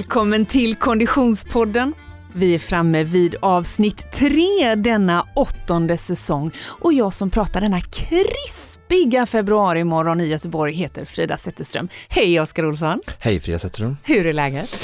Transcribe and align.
Välkommen 0.00 0.46
till 0.46 0.76
Konditionspodden. 0.76 1.94
Vi 2.34 2.54
är 2.54 2.58
framme 2.58 3.04
vid 3.04 3.34
avsnitt 3.42 4.12
tre 4.12 4.74
denna 4.74 5.26
åttonde 5.34 5.96
säsong 5.96 6.50
och 6.60 6.92
jag 6.92 7.12
som 7.14 7.30
pratar 7.30 7.60
denna 7.60 7.80
krispiga 7.80 9.26
februarimorgon 9.26 10.20
i 10.20 10.26
Göteborg 10.26 10.74
heter 10.74 11.04
Frida 11.04 11.36
Zetterström. 11.36 11.88
Hej 12.08 12.40
Oskar 12.40 12.66
Olsson! 12.66 13.00
Hej 13.18 13.40
Frida 13.40 13.58
Zetterström! 13.58 13.96
Hur 14.04 14.26
är 14.26 14.32
läget? 14.32 14.80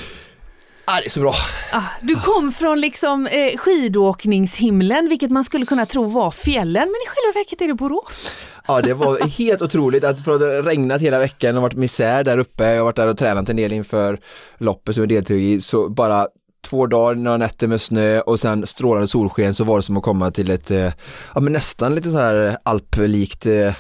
Ah, 0.84 1.00
det 1.00 1.06
är 1.06 1.10
så 1.10 1.20
bra. 1.20 1.34
Ah, 1.72 1.82
du 2.00 2.16
kom 2.16 2.52
från 2.52 2.80
liksom 2.80 3.26
eh, 3.26 3.56
skidåkningshimlen, 3.56 5.08
vilket 5.08 5.30
man 5.30 5.44
skulle 5.44 5.66
kunna 5.66 5.86
tro 5.86 6.04
var 6.04 6.30
fjällen, 6.30 6.82
men 6.82 6.88
i 6.88 7.06
själva 7.08 7.38
verket 7.38 7.60
är 7.60 7.68
det 7.68 7.74
Borås. 7.74 8.30
Ja 8.68 8.82
det 8.82 8.94
var 8.94 9.18
helt 9.18 9.62
otroligt 9.62 10.04
att 10.04 10.24
för 10.24 10.38
det 10.38 10.62
regnat 10.62 11.00
hela 11.00 11.18
veckan 11.18 11.56
och 11.56 11.62
varit 11.62 11.74
misär 11.74 12.24
där 12.24 12.38
uppe, 12.38 12.64
jag 12.64 12.76
har 12.76 12.84
varit 12.84 12.96
där 12.96 13.08
och 13.08 13.18
tränat 13.18 13.48
en 13.48 13.56
del 13.56 13.72
inför 13.72 14.20
loppet 14.58 14.94
som 14.94 15.02
jag 15.02 15.08
deltog 15.08 15.40
i, 15.40 15.60
så 15.60 15.88
bara 15.88 16.28
två 16.66 16.86
dagar, 16.86 17.14
några 17.14 17.36
nätter 17.36 17.66
med 17.66 17.80
snö 17.80 18.20
och 18.20 18.40
sen 18.40 18.66
strålande 18.66 19.06
solsken 19.06 19.54
så 19.54 19.64
var 19.64 19.76
det 19.76 19.82
som 19.82 19.96
att 19.96 20.02
komma 20.02 20.30
till 20.30 20.50
ett, 20.50 20.70
eh, 20.70 20.92
ja 21.34 21.40
men 21.40 21.52
nästan 21.52 21.94
lite 21.94 22.10
så 22.10 22.18
här 22.18 22.56
alplikt 22.62 23.46
eh, 23.46 23.74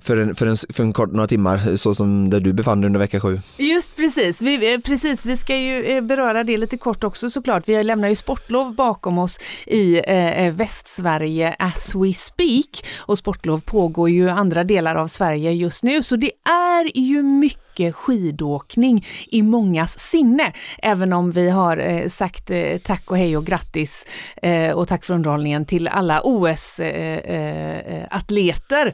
för, 0.00 0.16
en, 0.16 0.34
för, 0.34 0.46
en, 0.46 0.56
för 0.56 0.82
en 0.82 0.92
kort, 0.92 1.12
några 1.12 1.26
timmar 1.26 1.76
så 1.76 1.94
som 1.94 2.30
där 2.30 2.40
du 2.40 2.52
befann 2.52 2.80
dig 2.80 2.86
under 2.86 3.00
vecka 3.00 3.20
sju. 3.20 3.40
Just 3.56 3.96
precis, 3.96 4.42
vi, 4.42 4.80
precis, 4.84 5.26
vi 5.26 5.36
ska 5.36 5.56
ju 5.56 5.84
eh, 5.84 6.00
beröra 6.00 6.44
det 6.44 6.56
lite 6.56 6.76
kort 6.76 7.04
också 7.04 7.30
såklart. 7.30 7.68
Vi 7.68 7.82
lämnar 7.82 8.08
ju 8.08 8.14
sportlov 8.14 8.74
bakom 8.74 9.18
oss 9.18 9.38
i 9.66 10.00
eh, 10.06 10.52
Västsverige 10.52 11.56
as 11.58 11.94
we 11.94 12.12
speak. 12.12 12.86
Och 12.98 13.18
sportlov 13.18 13.60
pågår 13.60 14.10
ju 14.10 14.28
andra 14.28 14.64
delar 14.64 14.94
av 14.94 15.06
Sverige 15.06 15.52
just 15.52 15.82
nu. 15.82 16.02
Så 16.02 16.16
det 16.16 16.30
är 16.48 16.98
ju 16.98 17.22
mycket 17.22 17.63
mycket 17.74 17.94
skidåkning 17.94 19.06
i 19.26 19.42
mångas 19.42 19.98
sinne. 19.98 20.52
Även 20.82 21.12
om 21.12 21.32
vi 21.32 21.50
har 21.50 21.76
eh, 21.76 22.08
sagt 22.08 22.50
eh, 22.50 22.78
tack 22.78 23.10
och 23.10 23.18
hej 23.18 23.36
och 23.36 23.46
grattis 23.46 24.06
eh, 24.42 24.70
och 24.70 24.88
tack 24.88 25.04
för 25.04 25.14
underhållningen 25.14 25.64
till 25.64 25.88
alla 25.88 26.20
OS-atleter. 26.24 28.86
Eh, 28.86 28.92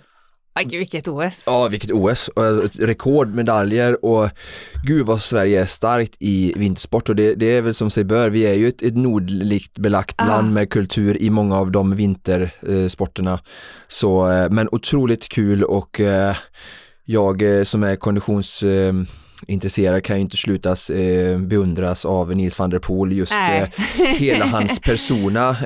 eh, 0.63 0.69
vilket 0.79 1.09
OS! 1.09 1.43
Ja, 1.47 1.69
vilket 1.71 1.91
OS! 1.91 2.31
Rekordmedaljer 2.79 4.05
och 4.05 4.29
gud 4.87 5.07
vad 5.07 5.23
Sverige 5.23 5.63
är 5.63 5.67
starkt 5.67 6.17
i 6.19 6.53
vintersport 6.57 7.09
och 7.09 7.17
det, 7.17 7.35
det 7.35 7.57
är 7.57 7.63
väl 7.63 7.75
som 7.75 7.91
sig 7.91 8.05
bör. 8.05 8.31
Vi 8.31 8.43
är 8.43 8.55
ju 8.55 8.69
ett, 8.69 8.83
ett 8.83 8.97
nordligt 8.97 9.79
belagt 9.79 10.15
ah. 10.19 10.27
land 10.27 10.53
med 10.53 10.71
kultur 10.71 11.23
i 11.23 11.31
många 11.31 11.57
av 11.57 11.71
de 11.71 11.97
vintersporterna. 11.97 13.41
Så, 13.89 14.27
men 14.51 14.69
otroligt 14.73 15.29
kul 15.29 15.65
och 15.65 16.01
jag 17.11 17.43
eh, 17.43 17.65
som 17.65 17.83
är 17.83 17.97
konditionsintresserad 17.97 20.05
kan 20.05 20.17
ju 20.17 20.23
inte 20.23 20.37
slutas 20.37 20.91
eh, 20.91 21.39
beundras 21.39 22.05
av 22.05 22.37
Nils 22.37 22.59
van 22.59 22.71
der 22.71 22.79
Poel, 22.79 23.13
just 23.13 23.33
eh, 23.33 23.65
hela 24.17 24.47
hans 24.47 24.81
persona. 24.81 25.57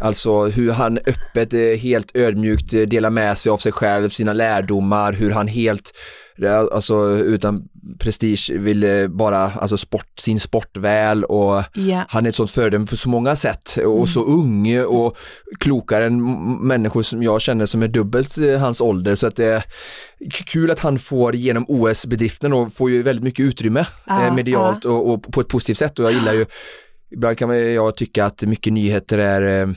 Alltså 0.00 0.46
hur 0.46 0.72
han 0.72 0.98
öppet, 0.98 1.80
helt 1.80 2.16
ödmjukt 2.16 2.70
delar 2.70 3.10
med 3.10 3.38
sig 3.38 3.50
av 3.50 3.58
sig 3.58 3.72
själv, 3.72 4.08
sina 4.08 4.32
lärdomar, 4.32 5.12
hur 5.12 5.30
han 5.30 5.48
helt 5.48 5.92
alltså 6.46 7.08
utan 7.18 7.68
prestige 7.98 8.50
vill 8.54 9.08
bara, 9.10 9.52
alltså 9.52 9.76
sport, 9.76 10.06
sin 10.18 10.40
sport 10.40 10.76
väl 10.76 11.24
och 11.24 11.62
yeah. 11.74 12.04
han 12.08 12.24
är 12.24 12.28
ett 12.28 12.34
sånt 12.34 12.50
föredöme 12.50 12.86
på 12.86 12.96
så 12.96 13.08
många 13.08 13.36
sätt 13.36 13.76
och 13.76 13.96
mm. 13.96 14.06
så 14.06 14.24
ung 14.24 14.80
och 14.80 15.16
klokare 15.60 16.06
än 16.06 16.22
människor 16.66 17.02
som 17.02 17.22
jag 17.22 17.40
känner 17.40 17.66
som 17.66 17.82
är 17.82 17.88
dubbelt 17.88 18.38
eh, 18.38 18.58
hans 18.58 18.80
ålder 18.80 19.14
så 19.14 19.26
att 19.26 19.36
det 19.36 19.44
är 19.44 19.64
kul 20.30 20.70
att 20.70 20.80
han 20.80 20.98
får 20.98 21.34
genom 21.34 21.64
OS-bedriften 21.68 22.52
och 22.52 22.72
får 22.72 22.90
ju 22.90 23.02
väldigt 23.02 23.24
mycket 23.24 23.44
utrymme 23.44 23.86
ah, 24.04 24.32
medialt 24.32 24.86
ah. 24.86 24.88
Och, 24.88 25.12
och, 25.12 25.32
på 25.32 25.40
ett 25.40 25.48
positivt 25.48 25.78
sätt 25.78 25.98
och 25.98 26.04
jag 26.04 26.12
gillar 26.12 26.32
ju 26.32 26.46
Ibland 27.10 27.38
kan 27.38 27.72
jag 27.74 27.96
tycka 27.96 28.24
att 28.24 28.42
mycket 28.42 28.72
nyheter 28.72 29.18
är 29.18 29.62
eh, 29.62 29.74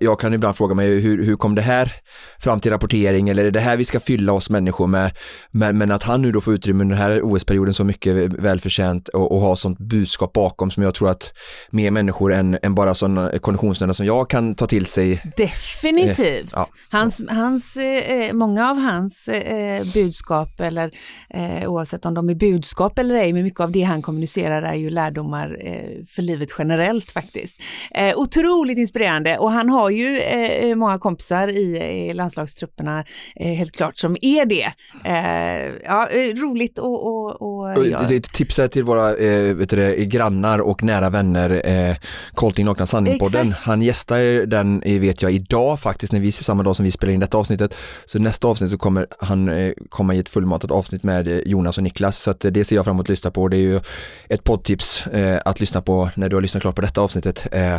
jag 0.00 0.20
kan 0.20 0.34
ibland 0.34 0.56
fråga 0.56 0.74
mig 0.74 1.00
hur, 1.00 1.24
hur 1.24 1.36
kom 1.36 1.54
det 1.54 1.62
här 1.62 1.92
fram 2.38 2.60
till 2.60 2.70
rapportering 2.70 3.28
eller 3.28 3.44
är 3.44 3.50
det 3.50 3.60
här 3.60 3.76
vi 3.76 3.84
ska 3.84 4.00
fylla 4.00 4.32
oss 4.32 4.50
människor 4.50 4.86
med? 4.86 5.16
Men, 5.50 5.78
men 5.78 5.90
att 5.90 6.02
han 6.02 6.22
nu 6.22 6.32
då 6.32 6.40
får 6.40 6.54
utrymme 6.54 6.82
under 6.82 6.96
den 6.96 7.04
här 7.04 7.22
OS-perioden 7.22 7.74
så 7.74 7.84
mycket 7.84 8.14
välförtjänt 8.32 9.08
och, 9.08 9.32
och 9.32 9.40
ha 9.40 9.56
sånt 9.56 9.78
budskap 9.78 10.32
bakom 10.32 10.70
som 10.70 10.82
jag 10.82 10.94
tror 10.94 11.10
att 11.10 11.32
mer 11.70 11.90
människor 11.90 12.32
än, 12.32 12.58
än 12.62 12.74
bara 12.74 12.94
sådana 12.94 13.38
konditionsnördar 13.38 13.94
som 13.94 14.06
jag 14.06 14.30
kan 14.30 14.54
ta 14.54 14.66
till 14.66 14.86
sig. 14.86 15.22
Definitivt! 15.36 16.54
Eh, 16.54 16.60
ja. 16.60 16.66
hans, 16.90 17.22
hans, 17.28 17.76
eh, 17.76 18.32
många 18.32 18.70
av 18.70 18.76
hans 18.76 19.28
eh, 19.28 19.84
budskap 19.94 20.60
eller 20.60 20.90
eh, 21.30 21.70
oavsett 21.70 22.06
om 22.06 22.14
de 22.14 22.28
är 22.28 22.34
budskap 22.34 22.98
eller 22.98 23.14
ej, 23.14 23.32
men 23.32 23.42
mycket 23.42 23.60
av 23.60 23.72
det 23.72 23.82
han 23.82 24.02
kommunicerar 24.02 24.62
är 24.62 24.74
ju 24.74 24.90
lärdomar 24.90 25.58
eh, 25.60 26.04
för 26.08 26.22
livet 26.22 26.48
generellt 26.58 27.10
faktiskt. 27.10 27.60
Eh, 27.90 28.18
otroligt 28.18 28.78
inspirerande 28.78 29.38
och 29.38 29.52
han 29.52 29.61
han 29.62 29.70
har 29.70 29.90
ju 29.90 30.18
eh, 30.18 30.64
eh, 30.64 30.74
många 30.74 30.98
kompisar 30.98 31.48
i, 31.48 31.76
i 32.08 32.14
landslagstrupperna, 32.14 33.04
eh, 33.36 33.52
helt 33.52 33.76
klart, 33.76 33.98
som 33.98 34.16
är 34.20 34.46
det. 34.46 34.72
Eh, 35.04 35.72
ja, 35.84 36.08
eh, 36.08 36.34
roligt 36.34 36.78
och, 36.78 37.06
och, 37.06 37.42
och 37.42 37.86
ja. 37.86 38.12
Ett 38.12 38.32
tips 38.32 38.60
till 38.70 38.84
våra 38.84 39.16
eh, 39.16 39.54
vet 39.54 39.70
du, 39.70 40.04
grannar 40.04 40.58
och 40.58 40.82
nära 40.82 41.10
vänner, 41.10 41.68
eh, 41.68 41.96
Colting 42.34 42.66
Nakna 42.66 42.86
Sandpodden. 42.86 43.52
Han 43.52 43.82
gästar 43.82 44.46
den, 44.46 44.80
vet 44.80 45.22
jag, 45.22 45.32
idag 45.32 45.80
faktiskt, 45.80 46.12
när 46.12 46.20
vi 46.20 46.32
samma 46.32 46.62
dag 46.62 46.76
som 46.76 46.84
vi 46.84 46.90
spelar 46.90 47.12
in 47.14 47.20
detta 47.20 47.38
avsnittet. 47.38 47.74
Så 48.04 48.18
nästa 48.18 48.48
avsnitt 48.48 48.70
så 48.70 48.78
kommer 48.78 49.06
han 49.18 49.48
eh, 49.48 49.72
komma 49.88 50.14
i 50.14 50.18
ett 50.18 50.28
fullmatat 50.28 50.70
avsnitt 50.70 51.02
med 51.02 51.42
Jonas 51.46 51.76
och 51.76 51.84
Niklas, 51.84 52.18
så 52.22 52.30
att 52.30 52.40
det 52.50 52.64
ser 52.64 52.76
jag 52.76 52.84
fram 52.84 52.96
emot 52.96 53.04
att 53.04 53.08
lyssna 53.08 53.30
på. 53.30 53.48
Det 53.48 53.56
är 53.56 53.60
ju 53.60 53.80
ett 54.28 54.44
poddtips 54.44 55.06
eh, 55.06 55.40
att 55.44 55.60
lyssna 55.60 55.82
på 55.82 56.10
när 56.14 56.28
du 56.28 56.36
har 56.36 56.40
lyssnat 56.42 56.62
klart 56.62 56.74
på 56.74 56.82
detta 56.82 57.00
avsnittet. 57.00 57.46
Eh, 57.52 57.74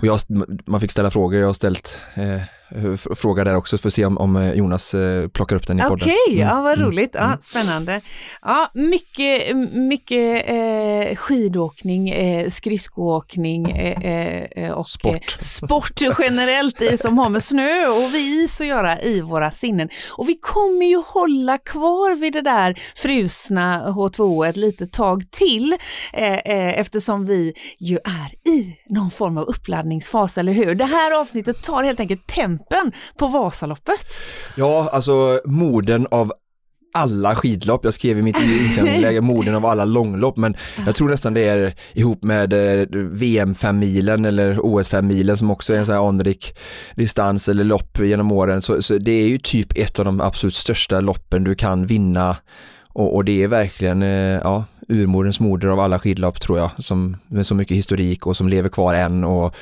och 0.00 0.06
jag, 0.06 0.20
man 0.66 0.80
fick 0.80 0.90
ställa 0.90 1.10
frågor 1.10 1.23
frågor 1.24 1.40
jag 1.40 1.46
har 1.46 1.54
ställt 1.54 1.98
eh, 2.14 2.42
fråga 3.16 3.44
där 3.44 3.54
också 3.54 3.78
för 3.78 3.88
att 3.88 3.94
se 3.94 4.04
om, 4.04 4.18
om 4.18 4.36
eh, 4.36 4.52
Jonas 4.52 4.94
eh, 4.94 5.28
plockar 5.28 5.56
upp 5.56 5.66
den 5.66 5.78
i 5.78 5.82
podden. 5.82 5.94
Okej, 5.94 6.16
okay, 6.26 6.42
mm. 6.42 6.48
ja 6.48 6.62
vad 6.62 6.74
mm. 6.74 6.86
roligt, 6.86 7.10
ja, 7.14 7.24
mm. 7.24 7.40
spännande. 7.40 8.00
Ja, 8.42 8.70
mycket, 8.74 9.56
mycket 9.72 10.48
eh, 10.48 11.16
skidåkning, 11.16 12.10
eh, 12.10 12.50
skridskoåkning 12.50 13.70
eh, 13.70 14.44
eh 14.44 14.72
och 14.72 14.88
sport. 14.88 15.30
sport 15.38 16.00
generellt 16.18 17.00
som 17.00 17.18
har 17.18 17.28
med 17.28 17.42
snö 17.42 17.86
och 17.86 18.14
is 18.14 18.60
att 18.60 18.66
göra 18.66 19.00
i 19.00 19.20
våra 19.20 19.50
sinnen. 19.50 19.88
Och 20.10 20.28
vi 20.28 20.34
kommer 20.34 20.86
ju 20.86 21.02
hålla 21.06 21.58
kvar 21.58 22.14
vid 22.14 22.32
det 22.32 22.42
där 22.42 22.80
frusna 22.96 23.92
H2 23.92 24.46
ett 24.46 24.56
litet 24.56 24.92
tag 24.92 25.30
till 25.30 25.76
eftersom 26.12 27.26
vi 27.26 27.54
ju 27.80 27.96
är 27.96 28.50
i 28.52 28.76
någon 28.90 29.10
form 29.10 29.38
av 29.38 29.44
uppladdningsfas, 29.44 30.38
eller 30.38 30.52
hur? 30.52 30.74
Det 30.74 30.84
här 30.84 31.20
avsnittet 31.20 31.62
tar 31.62 31.84
helt 31.84 32.00
enkelt 32.00 32.26
tempo 32.26 32.53
kampen 32.58 32.92
på 33.18 33.26
Vasaloppet. 33.26 34.06
Ja, 34.56 34.88
alltså 34.92 35.40
morden 35.44 36.06
av 36.10 36.32
alla 36.94 37.34
skidlopp. 37.34 37.84
Jag 37.84 37.94
skrev 37.94 38.18
i 38.18 38.22
mitt 38.22 38.36
inlägg 38.78 39.22
morden 39.22 39.54
av 39.54 39.66
alla 39.66 39.84
långlopp 39.84 40.36
men 40.36 40.54
jag 40.86 40.94
tror 40.94 41.08
nästan 41.08 41.34
det 41.34 41.48
är 41.48 41.74
ihop 41.92 42.22
med 42.22 42.52
eh, 42.52 42.86
VM 42.92 43.54
5 43.54 43.78
milen 43.78 44.24
eller 44.24 44.58
OS 44.62 44.88
5 44.88 45.06
milen 45.06 45.36
som 45.36 45.50
också 45.50 45.74
är 45.74 45.78
en 45.78 45.86
sån 45.86 45.94
här 45.94 46.08
anrik 46.08 46.58
distans 46.94 47.48
eller 47.48 47.64
lopp 47.64 47.98
genom 47.98 48.32
åren. 48.32 48.62
Så, 48.62 48.82
så, 48.82 48.98
det 48.98 49.12
är 49.12 49.28
ju 49.28 49.38
typ 49.38 49.78
ett 49.78 49.98
av 49.98 50.04
de 50.04 50.20
absolut 50.20 50.54
största 50.54 51.00
loppen 51.00 51.44
du 51.44 51.54
kan 51.54 51.86
vinna 51.86 52.36
och, 52.92 53.14
och 53.14 53.24
det 53.24 53.42
är 53.42 53.48
verkligen 53.48 54.02
eh, 54.02 54.40
ja, 54.42 54.64
urmodens 54.88 55.40
moder 55.40 55.68
av 55.68 55.80
alla 55.80 55.98
skidlopp 55.98 56.40
tror 56.40 56.58
jag 56.58 56.70
som 56.78 57.16
med 57.26 57.46
så 57.46 57.54
mycket 57.54 57.76
historik 57.76 58.26
och 58.26 58.36
som 58.36 58.48
lever 58.48 58.68
kvar 58.68 58.94
än 58.94 59.24
och 59.24 59.54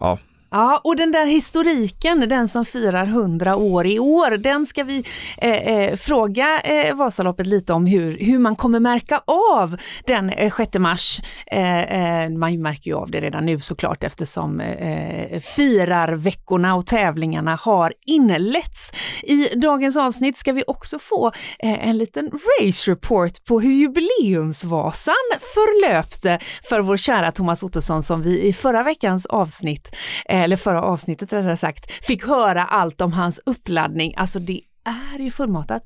ja, 0.00 0.18
Ja, 0.50 0.80
och 0.84 0.96
den 0.96 1.12
där 1.12 1.26
historiken, 1.26 2.28
den 2.28 2.48
som 2.48 2.64
firar 2.64 3.06
100 3.06 3.56
år 3.56 3.86
i 3.86 3.98
år, 3.98 4.30
den 4.30 4.66
ska 4.66 4.84
vi 4.84 5.04
eh, 5.38 5.50
eh, 5.50 5.96
fråga 5.96 6.60
eh, 6.60 6.94
Vasaloppet 6.94 7.46
lite 7.46 7.72
om 7.72 7.86
hur, 7.86 8.18
hur 8.18 8.38
man 8.38 8.56
kommer 8.56 8.80
märka 8.80 9.22
av 9.54 9.76
den 10.06 10.30
eh, 10.30 10.52
6 10.56 10.78
mars. 10.78 11.20
Eh, 11.46 12.22
eh, 12.22 12.30
man 12.30 12.62
märker 12.62 12.90
ju 12.90 12.96
av 12.96 13.10
det 13.10 13.20
redan 13.20 13.46
nu 13.46 13.60
såklart 13.60 14.04
eftersom 14.04 14.60
eh, 14.60 15.40
firarveckorna 15.40 16.74
och 16.74 16.86
tävlingarna 16.86 17.58
har 17.62 17.92
inletts. 18.06 18.92
I 19.22 19.44
dagens 19.44 19.96
avsnitt 19.96 20.36
ska 20.36 20.52
vi 20.52 20.64
också 20.66 20.98
få 20.98 21.26
eh, 21.58 21.88
en 21.88 21.98
liten 21.98 22.30
race 22.30 22.90
report 22.90 23.44
på 23.44 23.60
hur 23.60 23.72
jubileumsvasan 23.72 25.14
förlöpte 25.40 26.38
för 26.68 26.80
vår 26.80 26.96
kära 26.96 27.32
Thomas 27.32 27.62
Ottosson 27.62 28.02
som 28.02 28.22
vi 28.22 28.42
i 28.42 28.52
förra 28.52 28.82
veckans 28.82 29.26
avsnitt 29.26 29.94
eh, 30.28 30.37
eller 30.44 30.56
förra 30.56 30.82
avsnittet 30.82 31.32
rättare 31.32 31.56
sagt, 31.56 32.04
fick 32.04 32.26
höra 32.26 32.62
allt 32.62 33.00
om 33.00 33.12
hans 33.12 33.40
uppladdning. 33.46 34.14
Alltså 34.16 34.38
det 34.38 34.60
är 34.84 35.18
ju 35.18 35.30
fullmatat. 35.30 35.82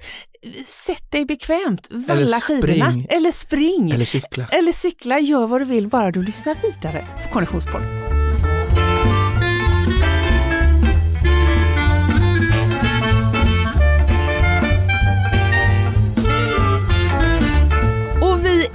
Sätt 0.67 1.11
dig 1.11 1.25
bekvämt, 1.25 1.89
valla 1.91 2.41
skidorna. 2.41 3.05
Eller 3.09 3.33
spring. 3.33 3.91
Eller 3.91 4.05
cykla. 4.05 4.47
Eller 4.53 4.73
cykla, 4.73 5.19
gör 5.19 5.47
vad 5.47 5.61
du 5.61 5.65
vill 5.65 5.89
bara 5.89 6.11
du 6.11 6.23
lyssnar 6.23 6.57
vidare 6.63 7.07
på 7.23 7.33
Konditionspodden. 7.33 8.02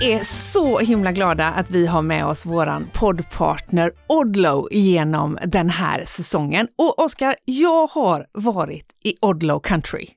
Är 0.02 0.24
så 0.24 0.80
himla 0.80 1.12
glada 1.12 1.48
att 1.48 1.72
vi 1.72 1.88
har 1.88 2.02
med 2.02 2.26
oss 2.26 2.46
våran 2.46 2.90
poddpartner 2.94 3.92
Odlo 4.08 4.68
genom 4.72 5.38
den 5.46 5.70
här 5.70 6.06
säsongen. 6.06 6.68
Och 6.76 7.00
Oskar, 7.00 7.36
jag 7.46 7.88
har 7.88 8.28
varit 8.34 8.86
i 9.04 9.16
Odlo 9.22 9.60
Country. 9.60 10.08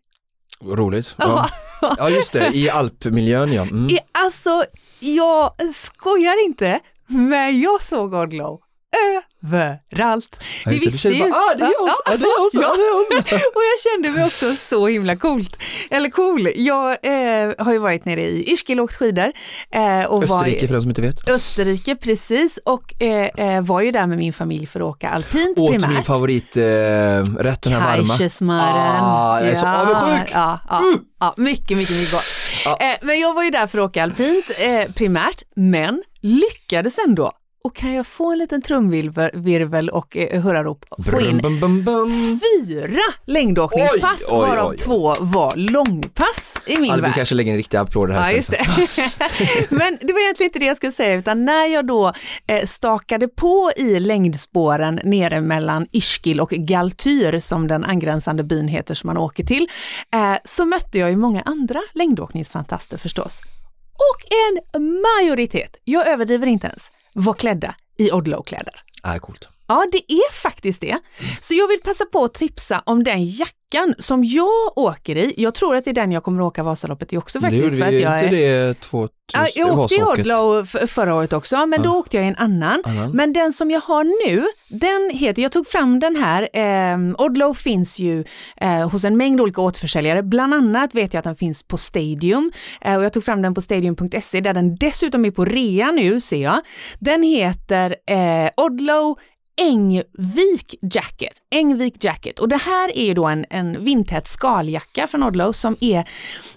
Roligt. 0.65 1.15
Ja. 1.83 1.95
ja, 1.99 2.11
just 2.11 2.33
det, 2.33 2.51
i 2.55 2.71
alpmiljön 2.71 3.53
ja. 3.53 3.63
Mm. 3.63 3.89
Alltså, 4.13 4.65
jag 4.99 5.53
skojar 5.75 6.45
inte, 6.45 6.81
men 7.07 7.61
jag 7.61 7.83
såg 7.83 8.15
Odlo 8.15 8.61
överallt. 8.93 10.41
Ja, 10.65 10.71
vi 10.71 10.79
visste 10.79 11.09
ju... 11.09 11.19
Bara, 11.19 11.35
ah, 11.35 11.55
det 11.59 11.65
är 11.65 11.81
hon, 11.81 11.91
ja, 12.07 12.17
det 12.17 12.25
är 12.25 12.41
hon, 12.41 12.51
ja. 12.53 12.75
det 12.77 12.83
är 12.83 12.95
hon. 12.95 13.19
och 13.55 13.63
jag 13.63 13.81
kände 13.93 14.11
mig 14.11 14.27
också 14.27 14.55
så 14.55 14.87
himla 14.87 15.17
coolt. 15.17 15.59
Eller 15.91 16.11
cool. 16.11 16.49
Jag 16.55 16.91
eh, 16.91 17.55
har 17.59 17.73
ju 17.73 17.79
varit 17.79 18.05
nere 18.05 18.23
i 18.23 18.53
Ischgl 18.53 18.79
och 18.79 18.85
åkt 18.85 18.97
skidor. 18.97 19.33
Eh, 19.71 20.05
och 20.05 20.25
Österrike 20.25 20.61
var, 20.61 20.67
för 20.67 20.75
de 20.75 20.81
som 20.81 20.91
inte 20.91 21.03
vet. 21.03 21.29
Österrike, 21.29 21.97
precis. 21.97 22.59
Och 22.65 23.03
eh, 23.03 23.27
eh, 23.27 23.63
var 23.63 23.81
ju 23.81 23.91
där 23.91 24.07
med 24.07 24.19
min 24.19 24.33
familj 24.33 24.67
för 24.67 24.81
att 24.81 24.87
åka 24.87 25.09
alpint 25.09 25.59
Åt 25.59 25.73
primärt. 25.73 25.91
min 25.91 26.05
favoriträtt, 26.05 27.67
eh, 27.67 27.71
den 27.71 27.73
här 27.73 27.97
varma. 27.97 28.17
Kajsesmören. 28.17 28.65
Ah, 29.01 29.41
jag 29.41 29.49
är 29.49 29.57
så 29.57 29.67
avundsjuk! 29.67 30.31
Ja, 30.33 30.61
ja, 30.69 30.79
mm. 30.79 30.99
ja, 31.21 31.35
mycket, 31.37 31.77
mycket, 31.77 31.97
mycket 31.97 32.13
gott. 32.13 32.23
Ja. 32.65 32.77
Eh, 32.81 32.97
men 33.03 33.21
jag 33.21 33.35
var 33.35 33.45
ju 33.45 33.51
där 33.51 33.67
för 33.67 33.79
att 33.79 33.91
åka 33.91 34.03
alpint 34.03 34.45
primärt, 34.95 35.43
men 35.55 36.03
lyckades 36.21 36.99
ändå 37.07 37.33
och 37.65 37.75
kan 37.75 37.93
jag 37.93 38.07
få 38.07 38.33
en 38.33 38.39
liten 38.39 38.63
trumvirvel 38.63 39.91
och 39.91 40.17
eh, 40.17 40.43
hurrarop? 40.43 40.85
Få 41.11 41.21
in 41.21 41.39
bum, 41.39 41.61
bum, 41.61 41.85
bum. 41.85 42.41
fyra 42.41 43.03
längdåkningspass 43.25 44.25
oj, 44.29 44.41
oj, 44.43 44.49
varav 44.49 44.71
oj, 44.71 44.77
två 44.77 45.15
var 45.21 45.57
långpass 45.57 46.61
i 46.67 46.77
min 46.77 46.91
Albin 46.91 47.03
värld. 47.03 47.15
kanske 47.15 47.35
lägger 47.35 47.51
en 47.51 47.57
riktig 47.57 47.79
applåd 47.79 48.11
här. 48.11 48.31
Ja, 48.31 48.37
just 48.37 48.51
det. 48.51 48.67
Men 49.69 49.99
det 50.01 50.13
var 50.13 50.21
egentligen 50.21 50.49
inte 50.49 50.59
det 50.59 50.65
jag 50.65 50.77
skulle 50.77 50.93
säga 50.93 51.15
utan 51.15 51.45
när 51.45 51.67
jag 51.67 51.87
då 51.87 52.13
eh, 52.47 52.65
stakade 52.65 53.29
på 53.29 53.73
i 53.77 54.01
längdspåren 54.01 55.01
nere 55.05 55.41
mellan 55.41 55.87
Ischgl 55.93 56.41
och 56.41 56.51
Galtyr 56.51 57.39
som 57.39 57.67
den 57.67 57.85
angränsande 57.85 58.43
byn 58.45 58.69
heter 58.69 58.95
som 58.95 59.07
man 59.07 59.17
åker 59.17 59.45
till, 59.45 59.69
eh, 60.15 60.35
så 60.45 60.65
mötte 60.65 60.99
jag 60.99 61.11
ju 61.11 61.17
många 61.17 61.43
andra 61.43 61.81
längdåkningsfantaster 61.93 62.99
förstås. 62.99 63.41
Och 63.93 64.33
en 64.33 64.83
majoritet, 65.01 65.77
jag 65.85 66.09
överdriver 66.09 66.47
inte 66.47 66.67
ens, 66.67 66.91
var 67.15 67.35
klädda 67.35 67.75
i 67.99 68.11
Odlo-kläder. 68.13 68.83
Ah, 69.03 69.19
coolt. 69.19 69.49
Ja, 69.71 69.87
det 69.93 70.13
är 70.13 70.33
faktiskt 70.33 70.81
det. 70.81 70.99
Så 71.41 71.55
jag 71.55 71.69
vill 71.69 71.81
passa 71.81 72.05
på 72.05 72.25
att 72.25 72.35
tipsa 72.35 72.83
om 72.87 73.05
den 73.05 73.27
jackan 73.27 73.95
som 73.99 74.25
jag 74.25 74.79
åker 74.79 75.17
i. 75.17 75.35
Jag 75.37 75.55
tror 75.55 75.77
att 75.77 75.85
det 75.85 75.91
är 75.91 75.95
den 75.95 76.13
jag 76.13 76.23
kommer 76.23 76.43
att 76.43 76.47
åka 76.47 76.63
Vasaloppet 76.63 77.13
i 77.13 77.17
också 77.17 77.41
faktiskt. 77.41 77.63
Det 77.63 77.77
gjorde 77.77 77.91
vi 77.91 77.97
inte 77.97 78.09
är... 78.09 78.31
det 78.69 78.81
2000, 78.81 79.15
ja, 79.33 79.47
Jag 79.55 79.79
åkte 79.79 79.95
i 79.95 80.03
Odlo 80.03 80.65
förra 80.87 81.15
året 81.15 81.33
också, 81.33 81.67
men 81.67 81.83
ja. 81.83 81.91
då 81.91 81.97
åkte 81.97 82.17
jag 82.17 82.27
i 82.27 82.29
en 82.29 82.37
annan. 82.37 82.83
annan. 82.85 83.11
Men 83.11 83.33
den 83.33 83.53
som 83.53 83.71
jag 83.71 83.81
har 83.81 84.29
nu, 84.29 84.47
den 84.69 85.19
heter, 85.19 85.43
jag 85.43 85.53
tog 85.53 85.67
fram 85.67 86.01
den 86.01 86.17
här, 86.17 86.49
eh, 86.53 86.99
Odlo 87.19 87.55
finns 87.55 87.99
ju 87.99 88.25
eh, 88.57 88.91
hos 88.91 89.05
en 89.05 89.17
mängd 89.17 89.41
olika 89.41 89.61
återförsäljare. 89.61 90.23
Bland 90.23 90.55
annat 90.55 90.95
vet 90.95 91.15
jag 91.15 91.19
att 91.19 91.25
den 91.25 91.37
finns 91.37 91.63
på 91.63 91.77
Stadium 91.77 92.53
eh, 92.81 92.97
och 92.97 93.05
jag 93.05 93.13
tog 93.13 93.25
fram 93.25 93.43
den 93.43 93.55
på 93.55 93.61
stadium.se 93.61 94.41
där 94.41 94.55
den 94.55 94.77
dessutom 94.77 95.25
är 95.25 95.31
på 95.31 95.45
rea 95.45 95.91
nu 95.91 96.21
ser 96.21 96.43
jag. 96.43 96.61
Den 96.99 97.23
heter 97.23 97.97
eh, 98.07 98.51
Odlo 98.57 99.17
Engvik 99.61 100.75
Jacket. 100.83 101.33
Engvik 101.51 102.05
Jacket. 102.05 102.39
Och 102.39 102.49
det 102.49 102.57
här 102.57 102.99
är 102.99 103.05
ju 103.05 103.15
då 103.15 103.27
en, 103.27 103.47
en 103.51 103.85
vindtät 103.85 104.29
skaljacka 104.29 105.07
från 105.07 105.23
Odlo 105.23 105.53
som 105.53 105.77
är, 105.81 106.09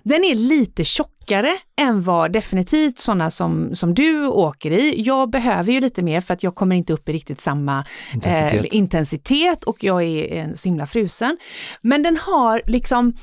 den 0.04 0.24
är 0.24 0.36
lite 0.36 0.84
tjockare 0.84 1.58
än 1.76 2.04
vad 2.04 2.32
definitivt 2.32 3.00
sådana 3.00 3.32
som, 3.32 3.76
som 3.76 3.94
du 3.94 4.28
åker 4.28 4.72
i. 4.72 5.02
Jag 5.02 5.30
behöver 5.30 5.72
ju 5.72 5.80
lite 5.80 6.02
mer 6.02 6.22
för 6.22 6.34
att 6.34 6.44
jag 6.44 6.56
kommer 6.56 6.76
inte 6.76 6.94
upp 6.94 7.10
i 7.10 7.14
riktigt 7.14 7.42
samma 7.42 7.86
intensitet, 8.14 8.74
eh, 8.74 8.78
intensitet 8.78 9.64
och 9.64 9.84
jag 9.84 10.04
är 10.04 10.56
så 10.56 10.70
himla 10.70 10.88
frusen. 10.88 11.38
Men 11.82 12.04
den 12.04 12.18
har 12.18 12.62
liksom 12.66 13.14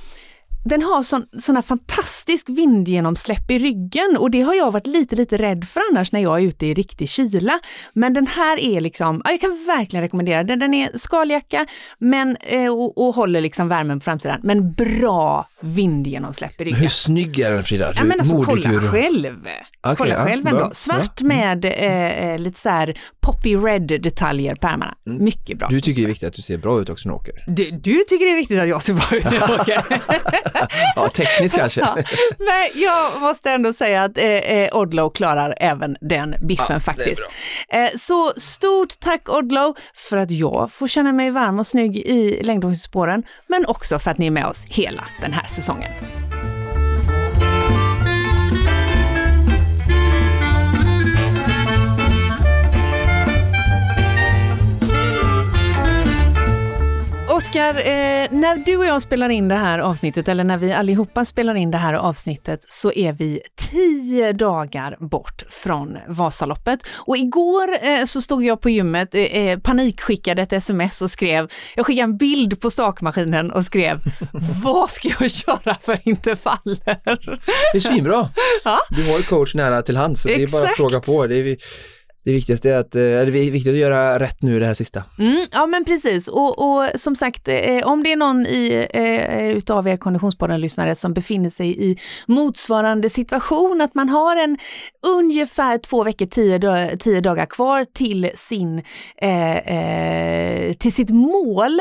den 0.65 0.83
har 0.83 1.03
sån, 1.03 1.27
såna 1.41 1.63
fantastisk 1.63 2.49
vindgenomsläpp 2.49 3.51
i 3.51 3.59
ryggen 3.59 4.17
och 4.19 4.31
det 4.31 4.43
har 4.43 4.55
jag 4.55 4.71
varit 4.71 4.87
lite, 4.87 5.17
lite 5.17 5.37
rädd 5.37 5.65
för 5.65 5.83
annars 5.91 6.13
när 6.13 6.21
jag 6.21 6.39
är 6.39 6.43
ute 6.43 6.67
i 6.67 6.75
riktig 6.75 7.09
kyla. 7.09 7.59
Men 7.93 8.15
den 8.15 8.27
här 8.27 8.59
är 8.59 8.81
liksom, 8.81 9.23
jag 9.25 9.41
kan 9.41 9.65
verkligen 9.67 10.03
rekommendera 10.03 10.45
den. 10.45 10.59
Den 10.59 10.75
är 10.75 10.99
skaljacka 10.99 11.67
men, 11.99 12.37
eh, 12.41 12.73
och, 12.75 13.09
och 13.09 13.15
håller 13.15 13.41
liksom 13.41 13.69
värmen 13.69 14.01
på 14.01 14.05
framsidan, 14.05 14.41
men 14.43 14.73
bra 14.73 15.47
vindgenomsläpp 15.61 16.61
i 16.61 16.65
ryggen. 16.65 16.81
hur 16.81 16.89
snygg 16.89 17.39
är 17.39 17.51
den 17.53 17.65
Frida? 17.65 17.93
Ja, 17.97 18.05
men 18.05 18.21
alltså, 18.21 18.43
kolla 18.43 18.71
själv. 18.71 19.47
Okay, 19.83 19.97
kolla 19.97 20.15
ja, 20.15 20.25
själv 20.25 20.47
ändå. 20.47 20.71
Svart 20.73 21.21
bra. 21.21 21.29
med 21.29 21.65
eh, 21.65 22.31
eh, 22.31 22.39
lite 22.39 22.61
så 22.61 22.69
här 22.69 22.99
poppy 23.33 23.57
red 23.57 24.03
detaljer 24.03 24.55
på 24.55 24.67
ärmarna. 24.67 24.95
Mm. 25.07 25.25
Mycket 25.25 25.59
bra. 25.59 25.69
Du 25.69 25.81
tycker 25.81 26.03
det 26.03 26.07
är 26.07 26.09
viktigt 26.09 26.29
att 26.29 26.35
du 26.35 26.43
ser 26.43 26.59
bra 26.59 26.81
ut 26.81 26.89
också 26.89 27.09
när 27.09 27.15
du 27.15 27.21
åker? 27.21 27.45
Du, 27.47 27.71
du 27.71 27.95
tycker 28.09 28.25
det 28.25 28.31
är 28.33 28.37
viktigt 28.37 28.61
att 28.61 28.69
jag 28.69 28.83
ser 28.83 28.95
bra 28.95 29.07
ut 29.13 29.25
när 29.25 29.35
jag 29.35 29.51
åker? 29.61 29.85
ja, 30.97 31.09
tekniskt 31.09 31.57
kanske. 31.57 31.81
Ja. 31.91 31.95
Men 32.39 32.83
jag 32.83 33.21
måste 33.21 33.51
ändå 33.51 33.73
säga 33.73 34.05
att 34.05 34.19
eh, 34.19 34.25
eh 34.25 34.77
Odlo 34.77 35.11
klarar 35.11 35.55
även 35.61 35.97
den 36.01 36.35
biffen 36.41 36.67
ja, 36.69 36.81
faktiskt. 36.81 37.23
Eh, 37.69 37.89
så 37.99 38.33
stort 38.37 39.01
tack 39.01 39.29
Odlo 39.29 39.75
för 39.95 40.17
att 40.17 40.31
jag 40.31 40.73
får 40.73 40.89
känna 40.89 41.13
mig 41.13 41.31
varm 41.31 41.59
och 41.59 41.67
snygg 41.67 41.97
i 41.97 42.43
längdåkningsspåren, 42.43 43.23
men 43.47 43.67
också 43.67 43.99
för 43.99 44.11
att 44.11 44.19
ni 44.19 44.27
är 44.27 44.31
med 44.31 44.47
oss 44.47 44.65
hela 44.65 45.05
den 45.21 45.33
här 45.33 45.47
säsongen. 45.47 46.20
Oskar, 57.41 57.75
eh, 57.75 58.29
när 58.31 58.65
du 58.65 58.77
och 58.77 58.85
jag 58.85 59.03
spelar 59.03 59.29
in 59.29 59.49
det 59.49 59.55
här 59.55 59.79
avsnittet, 59.79 60.29
eller 60.29 60.45
när 60.45 60.59
vi 60.59 60.73
allihopa 60.73 61.25
spelar 61.25 61.55
in 61.55 61.71
det 61.71 61.79
här 61.79 61.95
avsnittet, 61.95 62.61
så 62.69 62.93
är 62.93 63.13
vi 63.13 63.41
tio 63.71 64.33
dagar 64.33 64.97
bort 65.01 65.43
från 65.51 65.99
Vasaloppet. 66.09 66.81
Och 67.07 67.17
igår 67.17 67.69
eh, 67.83 68.05
så 68.05 68.21
stod 68.21 68.45
jag 68.45 68.61
på 68.61 68.71
gymmet, 68.71 69.15
eh, 69.15 69.23
eh 69.23 69.59
panikskickade 69.59 70.43
ett 70.43 70.53
sms 70.53 71.03
och 71.03 71.11
skrev, 71.11 71.51
jag 71.77 71.87
skickade 71.87 72.05
en 72.05 72.17
bild 72.17 72.61
på 72.61 72.71
stakmaskinen 72.71 73.51
och 73.51 73.65
skrev, 73.65 73.99
vad 74.65 74.91
ska 74.91 75.09
jag 75.21 75.31
köra 75.31 75.77
för 75.83 76.09
intervaller? 76.09 77.41
Det 77.73 77.79
är 77.79 77.81
svinbra. 77.81 78.29
Ja? 78.65 78.79
Du 78.91 79.11
har 79.11 79.19
ju 79.19 79.23
coach 79.23 79.55
nära 79.55 79.83
till 79.83 79.97
hands, 79.97 80.23
så 80.23 80.29
det 80.29 80.43
är 80.43 80.53
bara 80.53 80.63
att 80.63 80.77
fråga 80.77 81.01
på. 81.01 81.27
Det 81.27 81.37
är 81.37 81.57
det 82.25 82.33
viktigaste 82.33 82.71
är 82.71 82.79
att, 82.79 82.95
eh, 82.95 83.01
det 83.01 83.11
är 83.11 83.51
viktigt 83.51 83.73
att 83.73 83.79
göra 83.79 84.19
rätt 84.19 84.43
nu 84.43 84.61
det 84.61 84.67
här 84.67 84.75
sista. 84.75 85.05
Mm, 85.19 85.45
ja 85.53 85.67
men 85.67 85.85
precis 85.85 86.29
och, 86.29 86.59
och 86.59 86.89
som 86.95 87.17
sagt 87.17 87.49
eh, 87.49 87.79
om 87.85 88.03
det 88.03 88.13
är 88.13 88.17
någon 88.17 88.47
i, 88.47 88.87
eh, 88.91 89.57
utav 89.57 89.89
er 89.89 89.97
Konditionspodden-lyssnare 89.97 90.95
som 90.95 91.15
befinner 91.15 91.51
sig 91.51 91.91
i 91.91 91.99
motsvarande 92.27 93.11
situation, 93.11 93.81
att 93.81 93.95
man 93.95 94.09
har 94.09 94.37
en 94.37 94.59
ungefär 95.07 95.79
två 95.79 96.05
veckor, 96.05 96.27
tio, 96.27 96.97
tio 96.97 97.21
dagar 97.21 97.47
kvar 97.47 97.85
till 97.85 98.31
sin 98.35 98.83
eh, 99.23 99.57
eh, 99.57 100.73
till 100.73 100.93
sitt 100.93 101.11
mål, 101.11 101.81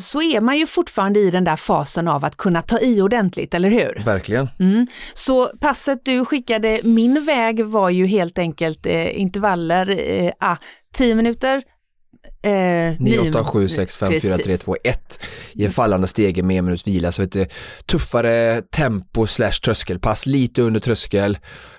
så 0.00 0.22
är 0.22 0.40
man 0.40 0.58
ju 0.58 0.66
fortfarande 0.66 1.20
i 1.20 1.30
den 1.30 1.44
där 1.44 1.56
fasen 1.56 2.08
av 2.08 2.24
att 2.24 2.36
kunna 2.36 2.62
ta 2.62 2.80
i 2.80 3.02
ordentligt, 3.02 3.54
eller 3.54 3.68
hur? 3.68 4.02
Verkligen. 4.04 4.48
Mm. 4.58 4.86
Så 5.14 5.50
passet 5.60 6.04
du 6.04 6.24
skickade 6.24 6.80
min 6.84 7.24
väg 7.24 7.64
var 7.64 7.90
ju 7.90 8.06
helt 8.06 8.38
enkelt 8.38 8.86
intervall 8.86 9.65
intervaller, 9.66 10.26
eh, 10.26 10.32
ah, 10.38 10.56
10 10.92 11.14
minuter, 11.14 11.62
Eh, 12.42 12.96
9, 13.00 13.30
8, 13.30 13.44
7, 13.44 13.68
6, 13.68 13.98
5, 13.98 14.08
Precis. 14.08 14.30
4, 14.30 14.42
3, 14.44 14.56
2, 14.56 14.76
1 14.84 15.20
i 15.52 15.64
en 15.64 15.72
fallande 15.72 16.06
stege 16.06 16.42
med 16.42 16.58
en 16.58 16.64
minuts 16.64 16.86
vila. 16.86 17.12
Så 17.12 17.22
ett 17.22 17.52
tuffare 17.86 18.62
tempo 18.62 19.26
slash 19.26 19.60
tröskelpass, 19.64 20.26
lite 20.26 20.62
under 20.62 20.80
tröskel 20.80 21.38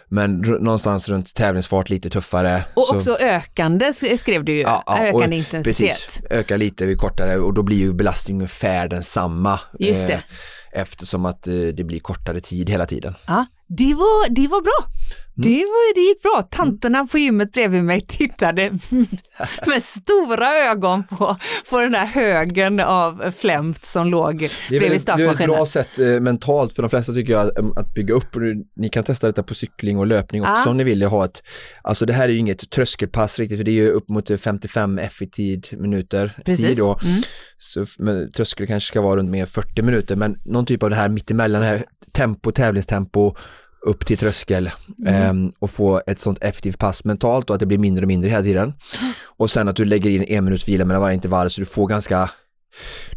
men 0.09 0.41
någonstans 0.41 1.09
runt 1.09 1.33
tävlingsfart 1.35 1.89
lite 1.89 2.09
tuffare. 2.09 2.63
Och 2.73 2.83
så. 2.83 2.95
också 2.95 3.17
ökande 3.19 3.93
skrev 4.17 4.45
du 4.45 4.51
ju, 4.51 4.61
ja, 4.61 4.83
ja, 4.85 4.99
ökande 4.99 5.35
intensitet. 5.35 5.63
Precis, 5.63 6.21
öka 6.29 6.57
lite 6.57 6.85
vid 6.85 6.97
kortare 6.97 7.37
och 7.37 7.53
då 7.53 7.63
blir 7.63 7.77
ju 7.77 7.93
belastningen 7.93 8.41
ungefär 8.41 8.87
densamma. 8.87 9.59
Just 9.79 10.07
det. 10.07 10.13
Eh, 10.13 10.81
eftersom 10.81 11.25
att 11.25 11.47
eh, 11.47 11.53
det 11.53 11.83
blir 11.83 11.99
kortare 11.99 12.41
tid 12.41 12.69
hela 12.69 12.85
tiden. 12.85 13.15
Ja, 13.27 13.45
det 13.67 13.93
var, 13.93 14.29
det 14.29 14.47
var 14.47 14.61
bra. 14.61 14.93
Mm. 15.37 15.51
Det, 15.51 15.59
var, 15.59 15.95
det 15.95 16.01
gick 16.01 16.21
bra. 16.21 16.47
Tanterna 16.51 17.07
på 17.07 17.17
gymmet 17.17 17.51
bredvid 17.51 17.83
mig 17.83 18.01
tittade 18.01 18.71
med 19.65 19.83
stora 19.83 20.55
ögon 20.71 21.03
på, 21.03 21.35
på 21.69 21.81
den 21.81 21.91
där 21.91 22.05
högen 22.05 22.79
av 22.79 23.31
flämt 23.31 23.85
som 23.85 24.07
låg 24.07 24.49
bredvid 24.69 25.01
stakmaskinen. 25.01 25.37
Det 25.37 25.43
är 25.43 25.47
ett 25.47 25.55
bra 25.55 25.65
sätt 25.65 25.99
eh, 25.99 26.05
mentalt 26.05 26.73
för 26.73 26.81
de 26.81 26.89
flesta 26.89 27.13
tycker 27.13 27.33
jag 27.33 27.51
att, 27.79 27.93
bygga 27.93 28.13
upp 28.13 28.35
ni 28.75 28.89
kan 28.89 29.03
testa 29.03 29.27
detta 29.27 29.43
på 29.43 29.53
cykling 29.53 29.97
och 29.97 30.07
löpning 30.07 30.41
också 30.41 30.53
ah. 30.65 30.69
om 30.69 30.77
ni 30.77 30.83
vill 30.83 31.03
ha 31.03 31.25
ett, 31.25 31.43
alltså 31.81 32.05
det 32.05 32.13
här 32.13 32.29
är 32.29 32.33
ju 32.33 32.37
inget 32.37 32.69
tröskelpass 32.69 33.39
riktigt 33.39 33.57
för 33.57 33.63
det 33.63 33.71
är 33.71 33.73
ju 33.73 33.89
upp 33.89 34.09
mot 34.09 34.41
55 34.41 34.99
effektiv 34.99 35.65
minuter 35.71 36.37
Precis. 36.45 36.67
tid 36.67 36.77
då. 36.77 36.99
Mm. 37.03 37.21
Så 37.57 37.85
men, 37.97 38.31
tröskel 38.31 38.67
kanske 38.67 38.87
ska 38.87 39.01
vara 39.01 39.15
runt 39.15 39.29
mer 39.29 39.45
40 39.45 39.81
minuter 39.81 40.15
men 40.15 40.37
någon 40.45 40.65
typ 40.65 40.83
av 40.83 40.89
det 40.89 40.95
här 40.95 41.09
mittemellan, 41.09 41.63
här 41.63 41.85
tempo, 42.11 42.51
tävlingstempo 42.51 43.35
upp 43.87 44.05
till 44.05 44.17
tröskel 44.17 44.69
mm. 45.07 45.51
och 45.59 45.71
få 45.71 46.01
ett 46.07 46.19
sånt 46.19 46.37
effektivt 46.41 46.79
pass 46.79 47.03
mentalt 47.03 47.49
och 47.49 47.53
att 47.53 47.59
det 47.59 47.65
blir 47.65 47.77
mindre 47.77 48.03
och 48.03 48.07
mindre 48.07 48.29
hela 48.29 48.43
tiden. 48.43 48.73
Och 49.37 49.49
sen 49.49 49.67
att 49.67 49.75
du 49.75 49.85
lägger 49.85 50.09
in 50.09 50.23
en 50.23 50.45
minuts 50.45 50.67
vila 50.67 50.85
mellan 50.85 51.01
varje 51.01 51.15
intervall 51.15 51.49
så 51.49 51.61
du 51.61 51.65
får 51.65 51.87
ganska 51.87 52.29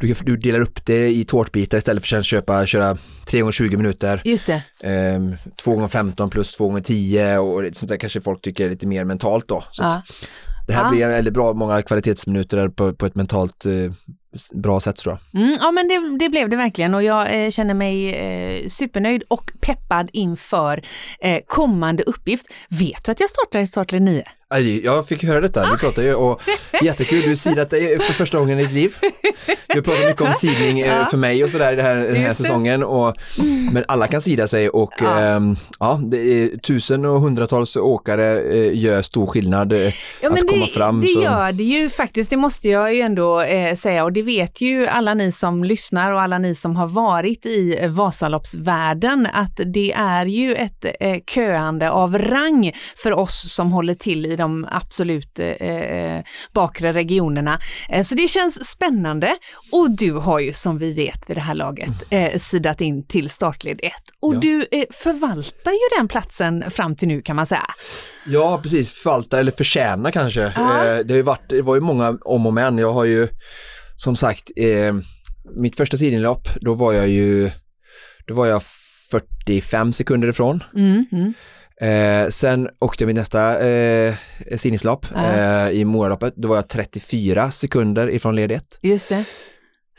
du, 0.00 0.14
du 0.22 0.36
delar 0.36 0.60
upp 0.60 0.86
det 0.86 1.08
i 1.08 1.24
tårtbitar 1.24 1.78
istället 1.78 2.06
för 2.06 2.16
att 2.16 2.24
köpa, 2.24 2.66
köra 2.66 2.98
3 3.26 3.40
gånger 3.40 3.52
20 3.52 3.76
minuter. 3.76 4.22
Just 4.24 4.46
det. 4.46 4.62
Eh, 4.80 5.20
2 5.62 5.74
gånger 5.74 5.86
15 5.86 6.30
plus 6.30 6.52
2 6.52 6.66
gånger 6.66 6.80
10 6.80 7.38
och 7.38 7.62
sånt 7.72 7.88
där 7.88 7.96
kanske 7.96 8.20
folk 8.20 8.42
tycker 8.42 8.66
är 8.66 8.70
lite 8.70 8.86
mer 8.86 9.04
mentalt 9.04 9.48
då. 9.48 9.64
Så 9.70 9.82
ja. 9.82 10.02
Det 10.66 10.72
här 10.72 10.84
ja. 10.84 10.90
blir 10.90 11.08
väldigt 11.08 11.34
bra 11.34 11.52
många 11.52 11.82
kvalitetsminuter 11.82 12.68
på, 12.68 12.94
på 12.94 13.06
ett 13.06 13.14
mentalt 13.14 13.66
eh, 13.66 13.92
bra 14.52 14.80
sätt 14.80 14.96
tror 14.96 15.18
jag. 15.32 15.42
Mm, 15.42 15.56
ja 15.60 15.70
men 15.70 15.88
det, 15.88 16.24
det, 16.24 16.28
blev 16.28 16.48
det 16.48 16.56
verkligen 16.56 16.94
och 16.94 17.02
jag 17.02 17.44
eh, 17.44 17.50
känner 17.50 17.74
mig 17.74 18.14
eh, 18.14 18.68
supernöjd 18.68 19.22
och 19.28 19.52
peppad 19.60 20.10
inför 20.12 20.82
eh, 21.20 21.40
kommande 21.46 22.02
uppgift. 22.02 22.46
Vet 22.68 23.04
du 23.04 23.12
att 23.12 23.20
jag 23.20 23.30
startar 23.30 23.60
i 23.60 23.66
Startler 23.66 24.00
9? 24.00 24.24
Jag 24.82 25.06
fick 25.06 25.24
höra 25.24 25.40
detta, 25.40 25.66
vi 25.72 25.78
pratade 25.78 26.06
ju 26.06 26.14
och 26.14 26.42
jättekul, 26.82 27.22
du 27.22 27.36
sidat 27.36 27.70
för 27.70 28.12
första 28.12 28.38
gången 28.38 28.60
i 28.60 28.62
ditt 28.62 28.72
liv. 28.72 28.96
Vi 29.74 29.82
pratar 29.82 30.08
mycket 30.08 30.22
om 30.22 30.32
sidning 30.32 30.78
ja. 30.78 31.06
för 31.10 31.16
mig 31.16 31.44
och 31.44 31.50
sådär 31.50 31.76
den 31.76 31.86
här, 31.86 31.96
den 31.96 32.16
här 32.16 32.34
säsongen 32.34 32.82
och, 32.82 33.16
men 33.72 33.84
alla 33.88 34.06
kan 34.06 34.20
sida 34.20 34.46
sig 34.48 34.68
och 34.68 34.92
ja, 34.98 35.20
ähm, 35.20 35.56
ja 35.78 36.00
är 36.12 36.58
tusen 36.58 37.04
och 37.04 37.20
hundratals 37.20 37.76
åkare 37.76 38.40
äh, 38.40 38.78
gör 38.78 39.02
stor 39.02 39.26
skillnad 39.26 39.72
äh, 39.72 39.78
ja, 40.20 40.30
att 40.30 40.48
komma 40.48 40.64
det, 40.64 40.70
fram. 40.70 41.00
Det 41.00 41.08
så. 41.08 41.22
gör 41.22 41.52
det 41.52 41.64
ju 41.64 41.88
faktiskt, 41.88 42.30
det 42.30 42.36
måste 42.36 42.68
jag 42.68 42.94
ju 42.94 43.00
ändå 43.00 43.44
säga 43.76 44.04
och 44.04 44.12
det 44.12 44.19
vet 44.22 44.60
ju 44.60 44.86
alla 44.86 45.14
ni 45.14 45.32
som 45.32 45.64
lyssnar 45.64 46.12
och 46.12 46.20
alla 46.20 46.38
ni 46.38 46.54
som 46.54 46.76
har 46.76 46.88
varit 46.88 47.46
i 47.46 47.86
Vasaloppsvärlden 47.88 49.28
att 49.32 49.60
det 49.66 49.92
är 49.92 50.26
ju 50.26 50.54
ett 50.54 50.86
köande 51.34 51.90
av 51.90 52.18
rang 52.18 52.72
för 53.02 53.12
oss 53.12 53.54
som 53.54 53.72
håller 53.72 53.94
till 53.94 54.26
i 54.26 54.36
de 54.36 54.66
absolut 54.70 55.38
eh, 55.38 56.18
bakre 56.52 56.92
regionerna. 56.92 57.58
Eh, 57.88 58.02
så 58.02 58.14
det 58.14 58.28
känns 58.28 58.68
spännande 58.68 59.36
och 59.72 59.90
du 59.90 60.12
har 60.12 60.40
ju 60.40 60.52
som 60.52 60.78
vi 60.78 60.92
vet 60.92 61.30
vid 61.30 61.36
det 61.36 61.40
här 61.40 61.54
laget 61.54 61.92
eh, 62.10 62.38
sidat 62.38 62.80
in 62.80 63.06
till 63.06 63.30
startled 63.30 63.80
1 63.82 63.92
och 64.20 64.34
ja. 64.34 64.38
du 64.38 64.66
eh, 64.70 64.84
förvaltar 64.90 65.70
ju 65.70 65.98
den 65.98 66.08
platsen 66.08 66.70
fram 66.70 66.96
till 66.96 67.08
nu 67.08 67.22
kan 67.22 67.36
man 67.36 67.46
säga. 67.46 67.66
Ja 68.26 68.60
precis, 68.62 68.92
förvalta 68.92 69.40
eller 69.40 69.52
förtjäna 69.52 70.12
kanske. 70.12 70.44
Eh, 70.44 70.98
det, 71.04 71.14
har 71.14 71.22
varit, 71.22 71.48
det 71.48 71.62
var 71.62 71.74
ju 71.74 71.80
många 71.80 72.18
om 72.20 72.46
och 72.46 72.52
men. 72.52 72.78
Jag 72.78 72.92
har 72.92 73.04
ju 73.04 73.28
som 74.02 74.16
sagt 74.16 74.50
eh, 74.56 74.94
mitt 75.56 75.76
första 75.76 75.96
sidinlopp, 75.96 76.48
då 76.60 76.74
var 76.74 76.92
jag 76.92 77.08
ju 77.08 77.50
då 78.26 78.34
var 78.34 78.46
jag 78.46 78.62
45 79.10 79.92
sekunder 79.92 80.28
ifrån. 80.28 80.64
Mm, 80.76 81.04
mm. 81.12 81.34
Eh, 81.80 82.28
sen 82.28 82.68
åkte 82.78 83.06
vi 83.06 83.12
nästa 83.12 83.68
eh, 83.68 84.14
sinneslopp 84.56 85.06
eh, 85.16 85.70
i 85.70 85.84
Moraloppet. 85.84 86.34
Då 86.36 86.48
var 86.48 86.56
jag 86.56 86.68
34 86.68 87.50
sekunder 87.50 88.10
ifrån 88.10 88.36
led 88.36 88.52
1. 88.52 88.78
Just 88.82 89.08
det. 89.08 89.24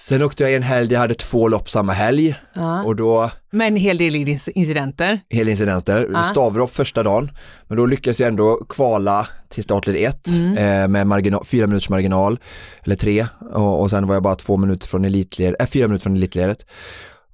Sen 0.02 0.24
åkte 0.24 0.44
jag 0.44 0.54
en 0.54 0.64
helg, 0.64 0.94
jag 0.94 1.00
hade 1.00 1.14
två 1.14 1.48
lopp 1.48 1.70
samma 1.70 1.94
helg. 1.94 2.36
Ja. 2.54 2.84
Och 2.84 2.96
då... 2.96 3.32
Med 3.52 3.68
en 3.68 3.76
hel 3.76 3.98
del 3.98 4.16
incidenter. 4.16 5.20
Hel 5.30 5.50
incidenter. 5.50 6.10
Ja. 6.14 6.24
Stavropp 6.24 6.72
första 6.72 7.04
dagen. 7.04 7.32
Men 7.68 7.78
då 7.78 7.86
lyckades 7.86 8.20
jag 8.20 8.28
ändå 8.28 8.66
kvala 8.70 9.28
till 9.50 9.64
startled 9.64 9.96
1 9.96 10.28
mm. 10.28 10.58
eh, 10.58 10.88
med 10.88 11.08
marginal, 11.08 11.46
fyra 11.46 11.68
minuters 11.68 11.90
marginal. 11.90 12.40
Eller 12.84 12.96
tre. 12.96 13.28
Och, 13.54 13.82
och 13.82 13.90
sen 13.90 14.08
var 14.08 14.16
jag 14.16 14.24
bara 14.24 14.36
två 14.36 14.58
minuter 14.58 14.88
från 14.88 15.06
elitled, 15.06 15.56
äh, 15.60 15.66
fyra 15.66 15.88
minuter 15.88 16.04
från 16.04 16.16
elitledet. 16.16 16.66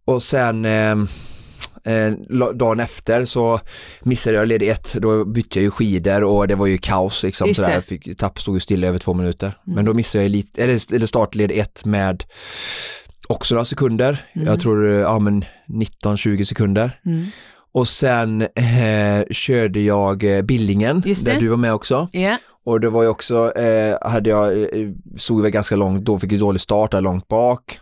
Och 0.05 0.23
sen 0.23 0.65
eh, 0.65 0.95
Eh, 1.87 2.11
dagen 2.53 2.79
efter 2.79 3.25
så 3.25 3.59
missade 4.01 4.35
jag 4.35 4.47
led 4.47 4.63
ett, 4.63 4.93
då 4.93 5.25
bytte 5.25 5.59
jag 5.59 5.63
ju 5.63 5.71
skidor 5.71 6.23
och 6.23 6.47
det 6.47 6.55
var 6.55 6.67
ju 6.67 6.77
kaos 6.77 7.23
liksom 7.23 7.47
Just 7.47 7.59
sådär, 7.59 7.81
fick, 7.81 8.17
tapp 8.17 8.39
stod 8.39 8.55
ju 8.55 8.59
stilla 8.59 8.87
över 8.87 8.99
två 8.99 9.13
minuter. 9.13 9.47
Mm. 9.47 9.75
Men 9.75 9.85
då 9.85 9.93
missade 9.93 10.23
jag 10.23 10.31
lite, 10.31 10.63
eller, 10.63 10.93
eller 10.93 11.05
startled 11.05 11.51
ett 11.51 11.85
med 11.85 12.23
också 13.27 13.55
några 13.55 13.65
sekunder, 13.65 14.25
mm. 14.33 14.47
jag 14.47 14.59
tror 14.59 14.87
ja 14.87 15.19
men 15.19 15.45
19-20 15.67 16.43
sekunder. 16.43 16.99
Mm. 17.05 17.25
Och 17.71 17.87
sen 17.87 18.41
eh, 18.41 19.25
körde 19.31 19.79
jag 19.79 20.37
eh, 20.37 20.41
Billingen, 20.41 21.01
där 21.01 21.39
du 21.39 21.47
var 21.47 21.57
med 21.57 21.73
också. 21.73 22.09
Yeah. 22.13 22.37
Och 22.65 22.79
det 22.79 22.89
var 22.89 23.03
ju 23.03 23.09
också, 23.09 23.51
eh, 23.57 23.97
hade 24.01 24.29
jag, 24.29 24.61
eh, 24.61 24.89
stod 25.17 25.41
väl 25.41 25.51
ganska 25.51 25.75
långt, 25.75 26.05
då 26.05 26.19
fick 26.19 26.31
jag 26.31 26.39
dålig 26.39 26.61
start 26.61 26.91
där 26.91 27.01
långt 27.01 27.27
bak. 27.27 27.79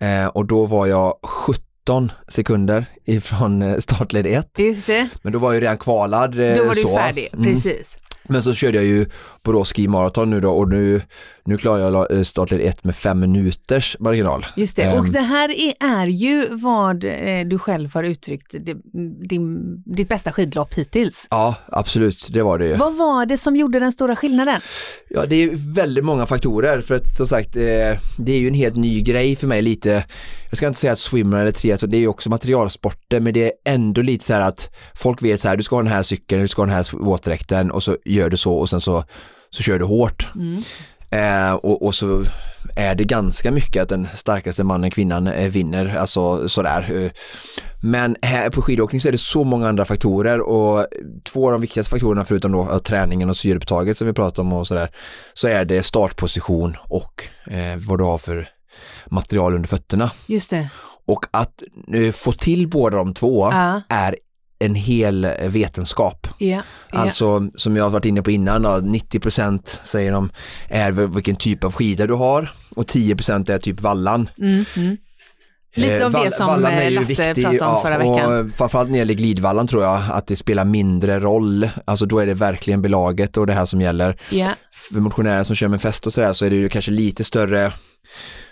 Eh, 0.00 0.26
och 0.26 0.46
då 0.46 0.66
var 0.66 0.86
jag 0.86 1.14
70 1.22 1.73
17 1.84 2.12
sekunder 2.28 2.86
ifrån 3.04 3.62
eh, 3.62 3.78
startled 3.78 4.26
1. 4.26 4.58
Just 4.58 4.86
det. 4.86 5.08
Men 5.22 5.32
då 5.32 5.38
var 5.38 5.52
jag 5.52 5.62
redan 5.62 5.78
kvalad. 5.78 6.36
Då 6.36 6.64
var 6.64 6.74
du 6.74 6.82
så. 6.82 6.96
färdig, 6.96 7.28
mm. 7.32 7.44
precis. 7.44 7.96
Men 8.28 8.42
så 8.42 8.54
körde 8.54 8.78
jag 8.78 8.86
ju 8.86 9.06
Borås 9.42 9.72
Ski 9.72 9.88
Marathon 9.88 10.30
nu 10.30 10.40
då 10.40 10.50
och 10.50 10.68
nu, 10.68 11.02
nu 11.44 11.58
klarar 11.58 11.78
jag 11.78 12.16
eh, 12.16 12.22
startled 12.22 12.60
1 12.60 12.84
med 12.84 12.96
fem 12.96 13.20
minuters 13.20 13.96
marginal. 14.00 14.46
Just 14.56 14.76
det, 14.76 14.92
och 14.92 14.98
ehm. 14.98 15.12
det 15.12 15.20
här 15.20 15.50
är, 15.50 15.74
är 15.80 16.06
ju 16.06 16.46
vad 16.50 17.04
eh, 17.04 17.46
du 17.46 17.58
själv 17.58 17.94
har 17.94 18.04
uttryckt 18.04 18.54
din, 19.28 19.76
ditt 19.86 20.08
bästa 20.08 20.32
skidlopp 20.32 20.74
hittills. 20.74 21.26
Ja, 21.30 21.54
absolut, 21.66 22.28
det 22.30 22.42
var 22.42 22.58
det 22.58 22.66
ju. 22.66 22.76
Vad 22.76 22.96
var 22.96 23.26
det 23.26 23.38
som 23.38 23.56
gjorde 23.56 23.78
den 23.78 23.92
stora 23.92 24.16
skillnaden? 24.16 24.60
Ja, 25.08 25.26
det 25.26 25.36
är 25.36 25.74
väldigt 25.74 26.04
många 26.04 26.26
faktorer 26.26 26.80
för 26.80 26.94
att 26.94 27.16
som 27.16 27.26
sagt, 27.26 27.56
eh, 27.56 27.62
det 28.18 28.32
är 28.32 28.38
ju 28.38 28.48
en 28.48 28.54
helt 28.54 28.76
ny 28.76 29.00
grej 29.00 29.36
för 29.36 29.46
mig 29.46 29.62
lite. 29.62 30.04
Jag 30.50 30.56
ska 30.56 30.66
inte 30.66 30.80
säga 30.80 30.92
att 30.92 30.98
swimmer 30.98 31.40
eller 31.40 31.52
triathlon, 31.52 31.90
det 31.90 31.96
är 31.96 32.00
ju 32.00 32.08
också 32.08 32.30
materialsporter 32.30 33.20
men 33.20 33.32
det 33.32 33.44
är 33.44 33.52
ändå 33.64 34.02
lite 34.02 34.24
så 34.24 34.32
här 34.32 34.40
att 34.40 34.70
folk 34.94 35.22
vet 35.22 35.40
så 35.40 35.48
här, 35.48 35.56
du 35.56 35.62
ska 35.62 35.76
ha 35.76 35.82
den 35.82 35.92
här 35.92 36.02
cykeln, 36.02 36.42
du 36.42 36.48
ska 36.48 36.62
ha 36.62 36.66
den 36.66 36.74
här 36.74 36.96
våtdräkten 36.96 37.70
och 37.70 37.82
så 37.82 37.96
gör 38.14 38.30
du 38.30 38.36
så 38.36 38.54
och 38.54 38.70
sen 38.70 38.80
så, 38.80 39.04
så 39.50 39.62
kör 39.62 39.78
du 39.78 39.84
hårt. 39.84 40.28
Mm. 40.34 40.62
Eh, 41.10 41.52
och, 41.52 41.82
och, 41.82 41.94
så 41.94 42.22
är 42.76 42.94
det 42.94 43.04
ganska 43.04 43.50
mycket 43.50 43.82
att 43.82 43.88
den 43.88 44.08
starkaste 44.14 44.64
mannen, 44.64 44.90
kvinnan 44.90 45.26
eh, 45.26 45.50
vinner, 45.50 45.96
alltså 45.96 46.48
sådär. 46.48 47.02
Eh, 47.02 47.10
men 47.82 48.16
här 48.22 48.50
på 48.50 48.62
skidåkning 48.62 49.00
så 49.00 49.08
är 49.08 49.12
det 49.12 49.18
så 49.18 49.44
många 49.44 49.68
andra 49.68 49.84
faktorer 49.84 50.40
och 50.40 50.86
två 51.24 51.46
av 51.46 51.52
de 51.52 51.60
viktigaste 51.60 51.90
faktorerna 51.90 52.24
förutom 52.24 52.52
då 52.52 52.78
träningen 52.78 53.30
och 53.30 53.36
syreupptaget 53.36 53.98
som 53.98 54.06
vi 54.06 54.12
pratar 54.12 54.42
om 54.42 54.52
och 54.52 54.66
sådär, 54.66 54.90
så 55.34 55.48
är 55.48 55.64
det 55.64 55.82
startposition 55.82 56.76
och 56.80 57.24
eh, 57.46 57.76
vad 57.76 57.98
du 57.98 58.04
har 58.04 58.18
för 58.18 58.48
material 59.06 59.54
under 59.54 59.68
fötterna. 59.68 60.10
Just 60.26 60.50
det. 60.50 60.68
Och 61.06 61.26
att 61.30 61.62
eh, 61.94 62.12
få 62.12 62.32
till 62.32 62.68
båda 62.68 62.96
de 62.96 63.14
två 63.14 63.48
uh. 63.48 63.78
är 63.88 64.16
en 64.58 64.74
hel 64.74 65.28
vetenskap. 65.48 66.28
Yeah, 66.38 66.64
Alltså 66.90 67.48
som 67.54 67.76
jag 67.76 67.84
har 67.84 67.90
varit 67.90 68.04
inne 68.04 68.22
på 68.22 68.30
innan, 68.30 68.62
då, 68.62 68.68
90% 68.68 69.78
säger 69.84 70.12
de 70.12 70.30
är 70.68 70.92
vilken 70.92 71.36
typ 71.36 71.64
av 71.64 71.72
skida 71.72 72.06
du 72.06 72.14
har 72.14 72.52
och 72.74 72.84
10% 72.84 73.50
är 73.50 73.58
typ 73.58 73.80
vallan. 73.80 74.28
Mm, 74.38 74.64
mm. 74.76 74.96
Lite 75.76 76.06
av 76.06 76.12
det 76.12 76.32
som 76.32 76.60
Lasse 76.60 76.90
viktig, 76.90 77.44
pratade 77.44 77.64
om 77.64 77.82
förra 77.82 77.98
veckan. 77.98 78.46
Och 78.46 78.50
framförallt 78.52 78.88
när 78.88 78.92
det 78.92 78.98
gäller 78.98 79.14
glidvallan 79.14 79.66
tror 79.66 79.82
jag 79.82 80.02
att 80.10 80.26
det 80.26 80.36
spelar 80.36 80.64
mindre 80.64 81.20
roll. 81.20 81.68
Alltså 81.84 82.06
då 82.06 82.18
är 82.18 82.26
det 82.26 82.34
verkligen 82.34 82.82
belaget 82.82 83.36
och 83.36 83.46
det 83.46 83.52
här 83.52 83.66
som 83.66 83.80
gäller. 83.80 84.20
Yeah. 84.30 84.52
För 84.72 85.00
motionärer 85.00 85.42
som 85.42 85.56
kör 85.56 85.68
med 85.68 85.82
fäste 85.82 86.08
och 86.08 86.12
sådär 86.12 86.32
så 86.32 86.44
är 86.44 86.50
det 86.50 86.56
ju 86.56 86.68
kanske 86.68 86.90
lite 86.90 87.24
större 87.24 87.72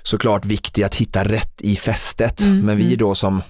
såklart 0.03 0.45
viktigt 0.45 0.85
att 0.85 0.95
hitta 0.95 1.25
rätt 1.25 1.61
i 1.61 1.77
fästet. 1.77 2.41
Mm, 2.41 2.67
Men 2.67 2.77
vi 2.77 2.87
mm. 2.87 2.99
då 2.99 3.15
som 3.15 3.43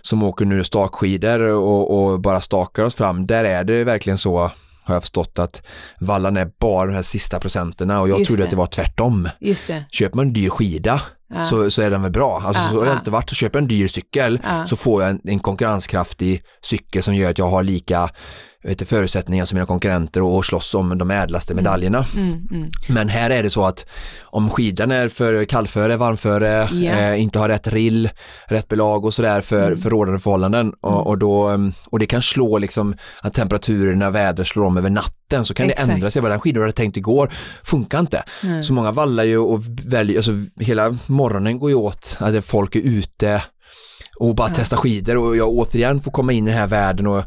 som 0.00 0.22
åker 0.22 0.44
nu 0.44 0.64
stakskidor 0.64 1.40
och, 1.40 1.98
och 1.98 2.20
bara 2.20 2.40
stakar 2.40 2.84
oss 2.84 2.94
fram, 2.94 3.26
där 3.26 3.44
är 3.44 3.64
det 3.64 3.84
verkligen 3.84 4.18
så 4.18 4.50
har 4.88 4.94
jag 4.94 5.02
förstått 5.02 5.38
att 5.38 5.62
vallan 6.00 6.36
är 6.36 6.50
bara 6.60 6.86
de 6.86 6.94
här 6.94 7.02
sista 7.02 7.40
procenterna 7.40 8.00
och 8.00 8.08
jag 8.08 8.18
Just 8.18 8.28
trodde 8.28 8.42
det. 8.42 8.44
att 8.44 8.50
det 8.50 8.56
var 8.56 8.66
tvärtom. 8.66 9.28
Just 9.40 9.66
det. 9.66 9.84
Köper 9.90 10.16
man 10.16 10.26
en 10.26 10.32
dyr 10.32 10.50
skida 10.50 11.00
ja. 11.34 11.40
så, 11.40 11.70
så 11.70 11.82
är 11.82 11.90
den 11.90 12.02
väl 12.02 12.10
bra. 12.10 12.42
Alltså 12.44 12.62
ja, 12.62 12.68
så 12.70 12.78
har 12.78 12.84
det 12.84 12.92
alltid 12.92 13.12
varit, 13.12 13.30
köper 13.30 13.58
jag 13.58 13.62
en 13.62 13.68
dyr 13.68 13.88
cykel 13.88 14.40
så 14.66 14.76
får 14.76 15.02
jag 15.02 15.10
en, 15.10 15.20
en 15.24 15.38
konkurrenskraftig 15.38 16.42
cykel 16.62 17.02
som 17.02 17.14
gör 17.14 17.30
att 17.30 17.38
jag 17.38 17.48
har 17.48 17.62
lika 17.62 18.10
vet, 18.62 18.88
förutsättningar 18.88 19.44
som 19.44 19.56
mina 19.56 19.66
konkurrenter 19.66 20.22
och, 20.22 20.44
slåss 20.44 20.74
om 20.74 20.98
de 20.98 21.10
ädlaste 21.10 21.52
mm. 21.52 21.64
medaljerna. 21.64 22.06
Mm, 22.16 22.48
mm. 22.50 22.68
Men 22.88 23.08
här 23.08 23.30
är 23.30 23.42
det 23.42 23.50
så 23.50 23.64
att 23.64 23.86
om 24.22 24.50
skidan 24.50 24.90
är 24.90 25.08
för 25.08 25.44
kallföre, 25.44 25.96
varmföre, 25.96 26.68
yeah. 26.72 27.12
eh, 27.12 27.22
inte 27.22 27.38
har 27.38 27.48
rätt 27.48 27.66
rill, 27.66 28.10
rätt 28.46 28.68
belag 28.68 29.04
och 29.04 29.14
sådär 29.14 29.40
för, 29.40 29.66
mm. 29.66 29.78
för 29.80 29.90
rådande 29.90 30.20
förhållanden 30.20 30.72
och, 30.80 30.92
mm. 30.92 31.02
och, 31.02 31.18
då, 31.18 31.48
mm, 31.48 31.72
och 31.86 31.98
det 31.98 32.06
kan 32.06 32.22
slå 32.22 32.58
liksom 32.58 32.94
att 33.22 33.34
temperaturerna, 33.34 34.10
vädret 34.10 34.46
slår 34.46 34.64
om 34.64 34.76
över 34.76 34.90
natten 34.90 35.44
så 35.44 35.54
kan 35.54 35.66
Exakt. 35.66 35.86
det 35.86 35.92
ändra 35.92 36.10
sig. 36.10 36.22
Vad 36.22 36.30
den 36.30 36.40
skidan 36.40 36.62
hade 36.62 36.72
tänkt 36.72 36.96
igår 36.96 37.32
funkar 37.62 38.00
inte. 38.00 38.22
Så 38.62 38.72
många 38.72 38.92
vallar 38.92 39.24
ju 39.24 39.38
och 39.38 39.62
väljer, 39.86 40.16
alltså 40.16 40.32
hela 40.60 40.98
morgonen 41.06 41.58
går 41.58 41.70
ju 41.70 41.76
åt 41.76 42.16
att 42.20 42.44
folk 42.44 42.76
är 42.76 42.80
ute 42.80 43.42
och 44.18 44.34
bara 44.34 44.48
ja. 44.48 44.54
testa 44.54 44.76
skidor 44.76 45.16
och 45.16 45.36
jag 45.36 45.48
återigen 45.48 46.00
får 46.00 46.10
komma 46.10 46.32
in 46.32 46.48
i 46.48 46.50
den 46.50 46.60
här 46.60 46.66
världen 46.66 47.06
och 47.06 47.24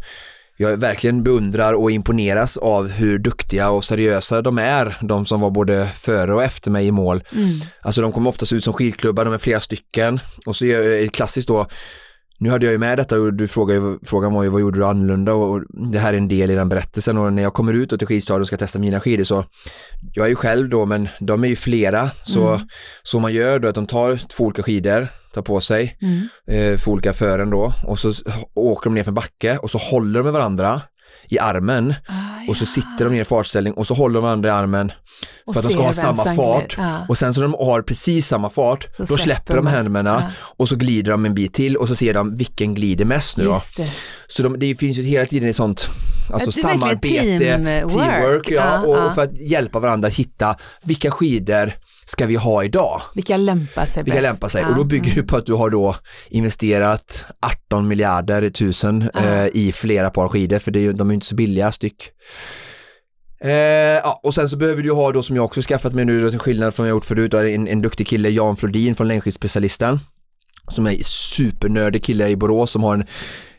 jag 0.58 0.78
verkligen 0.78 1.24
beundrar 1.24 1.74
och 1.74 1.92
imponeras 1.92 2.58
av 2.58 2.88
hur 2.88 3.20
duktiga 3.20 3.70
och 3.70 3.86
seriösa 3.86 4.42
de 4.42 4.58
är, 4.58 4.98
de 5.02 5.26
som 5.26 5.42
var 5.42 5.52
både 5.52 5.88
före 5.88 6.34
och 6.34 6.44
efter 6.44 6.72
mig 6.72 6.88
i 6.88 6.92
mål. 6.92 7.24
Mm. 7.32 7.50
Alltså 7.82 8.02
de 8.02 8.12
kommer 8.12 8.30
oftast 8.30 8.54
ut 8.54 8.64
som 8.64 8.74
skidklubbar, 8.74 9.26
de 9.26 9.34
är 9.34 9.38
flera 9.38 9.60
stycken 9.60 10.20
och 10.46 10.56
så 10.56 10.66
är 10.66 10.90
det 10.90 11.08
klassiskt 11.08 11.48
då 11.48 11.68
nu 12.42 12.50
hade 12.50 12.66
jag 12.66 12.74
ju 12.74 12.78
med 12.78 12.98
detta 12.98 13.20
och 13.20 13.34
du 13.34 13.48
frågade, 13.48 13.98
frågan 14.04 14.34
var 14.34 14.44
ju 14.44 14.50
vad 14.50 14.62
gjorde 14.62 14.80
du 14.80 14.86
annorlunda 14.86 15.34
och 15.34 15.64
det 15.92 16.00
här 16.00 16.14
är 16.14 16.18
en 16.18 16.28
del 16.28 16.52
i 16.52 16.56
den 16.56 16.70
berättelsen 16.70 17.18
och 17.18 17.34
när 17.34 17.44
jag 17.44 17.54
kommer 17.54 17.74
ut 17.74 17.90
till 17.90 18.08
skidstadion 18.08 18.42
och 18.42 18.48
ska 18.48 18.58
testa 18.58 18.80
mina 18.80 19.00
skidor 19.00 19.24
så 19.24 19.46
jag 20.14 20.26
är 20.26 20.30
ju 20.30 20.36
själv 20.36 20.70
då 20.70 20.86
men 20.86 21.08
de 21.20 21.44
är 21.44 21.48
ju 21.48 21.56
flera 21.56 22.10
så, 22.24 22.48
mm. 22.48 22.68
så 23.04 23.20
man 23.20 23.34
gör 23.34 23.60
då 23.60 23.68
att 23.68 23.76
de 23.76 23.88
tar 23.88 24.18
två 24.28 24.44
olika 24.44 24.64
skidor 24.64 25.08
tar 25.34 25.42
på 25.42 25.62
sig 25.62 25.98
mm. 26.02 26.28
eh, 26.48 26.78
för 26.78 26.92
olika 26.92 27.14
fören 27.14 27.50
då 27.50 27.74
och 27.84 28.00
så 28.00 28.14
åker 28.54 28.90
de 28.90 28.94
ner 28.94 29.04
för 29.04 29.12
en 29.12 29.16
backe 29.16 29.58
och 29.58 29.72
så 29.72 29.78
håller 29.78 30.20
de 30.20 30.24
med 30.24 30.34
varandra 30.34 30.82
i 31.30 31.40
armen 31.40 31.94
ah, 32.08 32.50
och 32.50 32.58
så 32.58 32.66
sitter 32.66 33.06
de 33.06 33.12
ner 33.12 33.22
i 33.22 33.26
fartställning 33.26 33.74
och 33.74 33.88
så 33.88 33.94
håller 33.94 34.14
de 34.14 34.24
varandra 34.24 34.50
i 34.50 34.52
armen 34.52 34.92
för 35.54 35.60
att 35.60 35.66
de 35.66 35.72
ska 35.72 35.82
ha 35.82 35.94
samma 35.94 36.36
fart 36.36 36.76
ah. 36.80 37.00
och 37.10 37.18
sen 37.18 37.34
så 37.34 37.42
när 37.42 37.48
de 37.48 37.66
har 37.66 37.82
precis 37.82 38.28
samma 38.28 38.50
fart 38.50 38.88
så 38.98 39.04
då 39.04 39.18
släpper 39.18 39.56
de, 39.56 39.66
de 39.66 39.72
händerna 39.72 40.16
ah. 40.18 40.32
och 40.58 40.70
så 40.70 40.76
glider 40.76 41.12
de 41.12 41.26
en 41.26 41.34
bit 41.34 41.54
till 41.54 41.78
och 41.78 41.88
så 41.88 41.96
ser 41.96 42.14
de 42.14 42.38
vilken 42.38 42.74
glider 42.74 43.06
mest 43.06 43.38
nu 43.38 43.44
då. 43.44 43.62
Det. 43.76 43.92
Så 44.28 44.44
de, 44.44 44.60
det 44.60 44.76
finns 44.76 44.98
ju 44.98 45.04
hela 45.04 45.26
tiden 45.26 45.50
ett 45.50 45.56
sånt 45.56 45.90
alltså 46.34 46.52
samarbete, 46.52 47.40
teamwork, 47.40 47.92
teamwork 47.92 48.52
ja, 48.52 48.82
och, 48.82 49.08
och 49.08 49.16
för 49.16 49.22
att 49.22 49.40
hjälpa 49.40 49.80
varandra 49.80 50.08
att 50.08 50.14
hitta 50.14 50.56
vilka 50.84 51.12
skidor 51.12 51.74
ska 52.12 52.26
vi 52.26 52.36
ha 52.36 52.64
idag? 52.64 53.02
Vilka 53.16 53.38
lämpar 53.38 53.86
sig 53.86 54.04
Vilka 54.04 54.22
bäst? 54.22 54.32
lämpar 54.32 54.50
sig? 54.50 54.62
Ja. 54.62 54.70
Och 54.70 54.76
då 54.76 54.84
bygger 54.84 55.16
du 55.16 55.24
på 55.24 55.38
att 55.38 55.46
du 55.46 55.54
har 55.54 55.70
då 55.70 55.96
investerat 56.30 57.26
18 57.68 57.88
miljarder 57.88 58.50
tusen 58.50 59.10
ja. 59.14 59.20
eh, 59.20 59.48
i 59.54 59.72
flera 59.72 60.10
par 60.10 60.28
skidor 60.28 60.60
för 60.60 60.72
det 60.72 60.86
är, 60.86 60.94
de 60.94 61.10
är 61.10 61.14
inte 61.14 61.26
så 61.26 61.36
billiga 61.36 61.72
styck. 61.72 62.10
Eh, 63.42 63.52
ja, 64.04 64.20
och 64.24 64.34
sen 64.34 64.50
så 64.50 64.58
behöver 64.58 64.84
du 64.84 64.92
ha 64.92 65.12
då 65.12 65.22
som 65.22 65.36
jag 65.36 65.46
också 65.46 65.62
skaffat 65.62 65.94
mig 65.94 66.06
nu, 66.06 66.22
då, 66.22 66.30
till 66.30 66.40
skillnad 66.40 66.76
från 66.76 66.84
vad 66.84 66.90
jag 66.90 66.96
gjort 66.96 67.06
förut, 67.06 67.34
en, 67.34 67.68
en 67.68 67.82
duktig 67.82 68.08
kille, 68.08 68.30
Jan 68.30 68.56
Flodin 68.56 68.96
från 68.96 69.08
längdskidspecialisten 69.08 70.00
som 70.68 70.88
är 70.88 70.98
supernördig 71.04 72.04
kille 72.04 72.28
i 72.28 72.36
Borås 72.36 72.72
som 72.72 72.84
har 72.84 72.94
en 72.94 73.06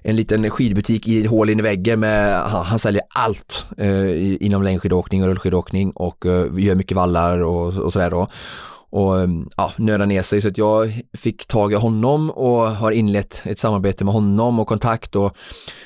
en 0.02 0.16
liten 0.16 0.50
skidbutik 0.50 1.08
i 1.08 1.20
ett 1.20 1.30
hål 1.30 1.50
in 1.50 1.58
i 1.58 1.62
väggen 1.62 2.00
med, 2.00 2.40
han, 2.40 2.64
han 2.64 2.78
säljer 2.78 3.02
allt 3.14 3.66
eh, 3.78 4.42
inom 4.42 4.62
längdskidåkning 4.62 5.22
och 5.22 5.28
rullskidåkning 5.28 5.90
och 5.90 6.26
eh, 6.26 6.46
gör 6.56 6.74
mycket 6.74 6.96
vallar 6.96 7.38
och, 7.38 7.76
och 7.76 7.92
sådär 7.92 8.10
då 8.10 8.28
och 8.92 9.20
mm, 9.20 9.48
ja, 9.56 9.72
nöda 9.76 10.04
ner 10.04 10.22
sig 10.22 10.40
så 10.40 10.48
att 10.48 10.58
jag 10.58 11.02
fick 11.12 11.46
tag 11.46 11.72
i 11.72 11.76
honom 11.76 12.30
och 12.30 12.70
har 12.70 12.92
inlett 12.92 13.42
ett 13.44 13.58
samarbete 13.58 14.04
med 14.04 14.14
honom 14.14 14.58
och 14.58 14.68
kontakt 14.68 15.16
och 15.16 15.36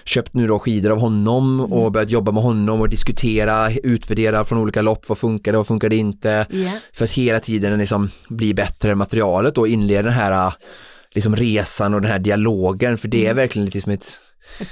köpt 0.04 0.34
nu 0.34 0.46
då 0.46 0.58
skidor 0.58 0.92
av 0.92 0.98
honom 0.98 1.60
mm. 1.60 1.72
och 1.72 1.92
börjat 1.92 2.10
jobba 2.10 2.32
med 2.32 2.42
honom 2.42 2.80
och 2.80 2.88
diskutera, 2.88 3.70
utvärdera 3.70 4.44
från 4.44 4.58
olika 4.58 4.82
lopp, 4.82 5.08
vad 5.08 5.18
funkade 5.18 5.58
och 5.58 5.66
funkade 5.66 5.96
inte 5.96 6.46
yeah. 6.50 6.72
för 6.92 7.04
att 7.04 7.10
hela 7.10 7.40
tiden 7.40 7.78
liksom 7.78 8.10
bli 8.28 8.54
bättre 8.54 8.94
materialet 8.94 9.58
och 9.58 9.68
inleda 9.68 10.02
den 10.02 10.12
här 10.12 10.52
liksom 11.10 11.36
resan 11.36 11.94
och 11.94 12.00
den 12.00 12.10
här 12.10 12.18
dialogen 12.18 12.98
för 12.98 13.08
det 13.08 13.18
är 13.18 13.30
mm. 13.30 13.36
verkligen 13.36 13.64
lite 13.64 13.80
som 13.80 13.92
ett 13.92 14.18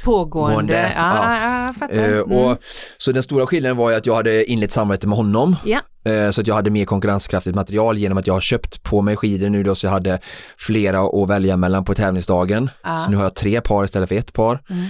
pågående, 0.04 0.54
gående, 0.54 0.92
ja, 0.96 1.36
ja. 1.40 1.66
jag 1.66 1.76
fattar. 1.76 1.94
Eh, 1.94 2.04
mm. 2.04 2.32
och, 2.32 2.58
så 2.98 3.12
den 3.12 3.22
stora 3.22 3.46
skillnaden 3.46 3.76
var 3.76 3.90
ju 3.90 3.96
att 3.96 4.06
jag 4.06 4.14
hade 4.14 4.50
inlett 4.50 4.70
samarbete 4.70 5.06
med 5.06 5.16
honom. 5.16 5.56
Ja. 5.64 5.80
Eh, 6.10 6.30
så 6.30 6.40
att 6.40 6.46
jag 6.46 6.54
hade 6.54 6.70
mer 6.70 6.84
konkurrenskraftigt 6.84 7.56
material 7.56 7.98
genom 7.98 8.18
att 8.18 8.26
jag 8.26 8.34
har 8.34 8.40
köpt 8.40 8.82
på 8.82 9.02
mig 9.02 9.16
skidor 9.16 9.48
nu 9.48 9.62
då 9.62 9.74
så 9.74 9.86
jag 9.86 9.92
hade 9.92 10.20
flera 10.58 11.00
att 11.00 11.28
välja 11.28 11.56
mellan 11.56 11.84
på 11.84 11.94
tävlingsdagen. 11.94 12.70
Ja. 12.82 12.98
Så 12.98 13.10
nu 13.10 13.16
har 13.16 13.22
jag 13.22 13.34
tre 13.34 13.60
par 13.60 13.84
istället 13.84 14.08
för 14.08 14.16
ett 14.16 14.32
par. 14.32 14.62
Mm. 14.70 14.84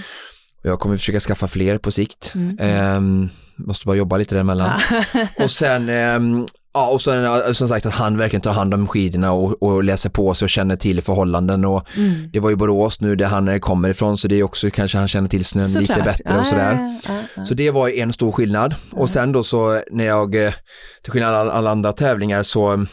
Jag 0.62 0.80
kommer 0.80 0.96
försöka 0.96 1.20
skaffa 1.20 1.48
fler 1.48 1.78
på 1.78 1.90
sikt. 1.90 2.32
Mm. 2.34 2.96
Um, 2.96 3.30
måste 3.56 3.86
bara 3.86 3.96
jobba 3.96 4.16
lite 4.16 4.34
däremellan. 4.34 4.70
Ja. 4.90 5.26
och 5.44 5.50
sen 5.50 5.88
um, 5.88 6.46
Ja, 6.76 6.88
och 6.88 7.02
sen 7.02 7.54
som 7.54 7.68
sagt 7.68 7.86
att 7.86 7.94
han 7.94 8.18
verkligen 8.18 8.40
tar 8.40 8.52
hand 8.52 8.74
om 8.74 8.86
skidorna 8.86 9.32
och, 9.32 9.62
och 9.62 9.84
läser 9.84 10.10
på 10.10 10.34
sig 10.34 10.46
och 10.46 10.50
känner 10.50 10.76
till 10.76 11.02
förhållanden 11.02 11.64
och 11.64 11.86
mm. 11.96 12.30
det 12.32 12.40
var 12.40 12.50
ju 12.50 12.56
Borås 12.56 13.00
nu 13.00 13.16
där 13.16 13.26
han 13.26 13.60
kommer 13.60 13.88
ifrån 13.88 14.18
så 14.18 14.28
det 14.28 14.38
är 14.38 14.42
också 14.42 14.70
kanske 14.70 14.98
han 14.98 15.08
känner 15.08 15.28
till 15.28 15.44
snön 15.44 15.64
så 15.64 15.80
lite 15.80 16.02
bättre 16.04 16.38
och 16.38 16.46
sådär. 16.46 16.72
Ah, 16.72 17.12
ah, 17.12 17.42
ah. 17.42 17.44
Så 17.44 17.54
det 17.54 17.70
var 17.70 17.88
en 17.88 18.12
stor 18.12 18.32
skillnad 18.32 18.74
och 18.92 19.10
sen 19.10 19.32
då 19.32 19.42
så 19.42 19.82
när 19.90 20.04
jag, 20.04 20.46
eh, 20.46 20.54
till 21.02 21.12
skillnad 21.12 21.46
från 21.46 21.56
alla 21.56 21.70
andra 21.70 21.92
tävlingar 21.92 22.42
så 22.42 22.86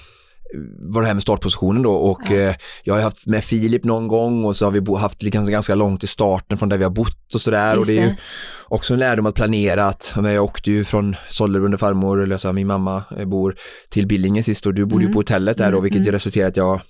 var 0.79 1.01
det 1.01 1.07
här 1.07 1.13
med 1.13 1.23
startpositionen 1.23 1.83
då 1.83 1.93
och 1.93 2.31
eh, 2.31 2.55
jag 2.83 2.93
har 2.93 3.01
haft 3.01 3.27
med 3.27 3.43
Filip 3.43 3.83
någon 3.83 4.07
gång 4.07 4.45
och 4.45 4.55
så 4.55 4.65
har 4.65 4.71
vi 4.71 4.97
haft 4.97 5.23
liksom 5.23 5.47
ganska 5.47 5.75
långt 5.75 6.03
i 6.03 6.07
starten 6.07 6.57
från 6.57 6.69
där 6.69 6.77
vi 6.77 6.83
har 6.83 6.91
bott 6.91 7.35
och 7.35 7.41
sådär 7.41 7.79
och 7.79 7.85
det 7.85 7.97
är 7.97 8.07
ju 8.07 8.15
också 8.63 8.93
en 8.93 8.99
lärdom 8.99 9.25
att 9.25 9.35
planera 9.35 9.85
att 9.85 10.13
jag 10.15 10.43
åkte 10.43 10.71
ju 10.71 10.83
från 10.83 11.15
Sollebrunn 11.29 11.77
farmor, 11.77 12.23
eller 12.23 12.37
så 12.37 12.53
min 12.53 12.67
mamma 12.67 13.03
eh, 13.17 13.25
bor 13.25 13.55
till 13.89 14.07
Billingen 14.07 14.43
sist 14.43 14.65
och 14.65 14.73
du 14.73 14.85
bodde 14.85 14.95
mm. 14.95 15.07
ju 15.07 15.13
på 15.13 15.19
hotellet 15.19 15.57
där 15.57 15.71
då 15.71 15.77
mm, 15.77 15.83
vilket 15.83 16.01
mm. 16.01 16.11
resulterade 16.11 16.49
att 16.49 16.57
jag 16.57 16.81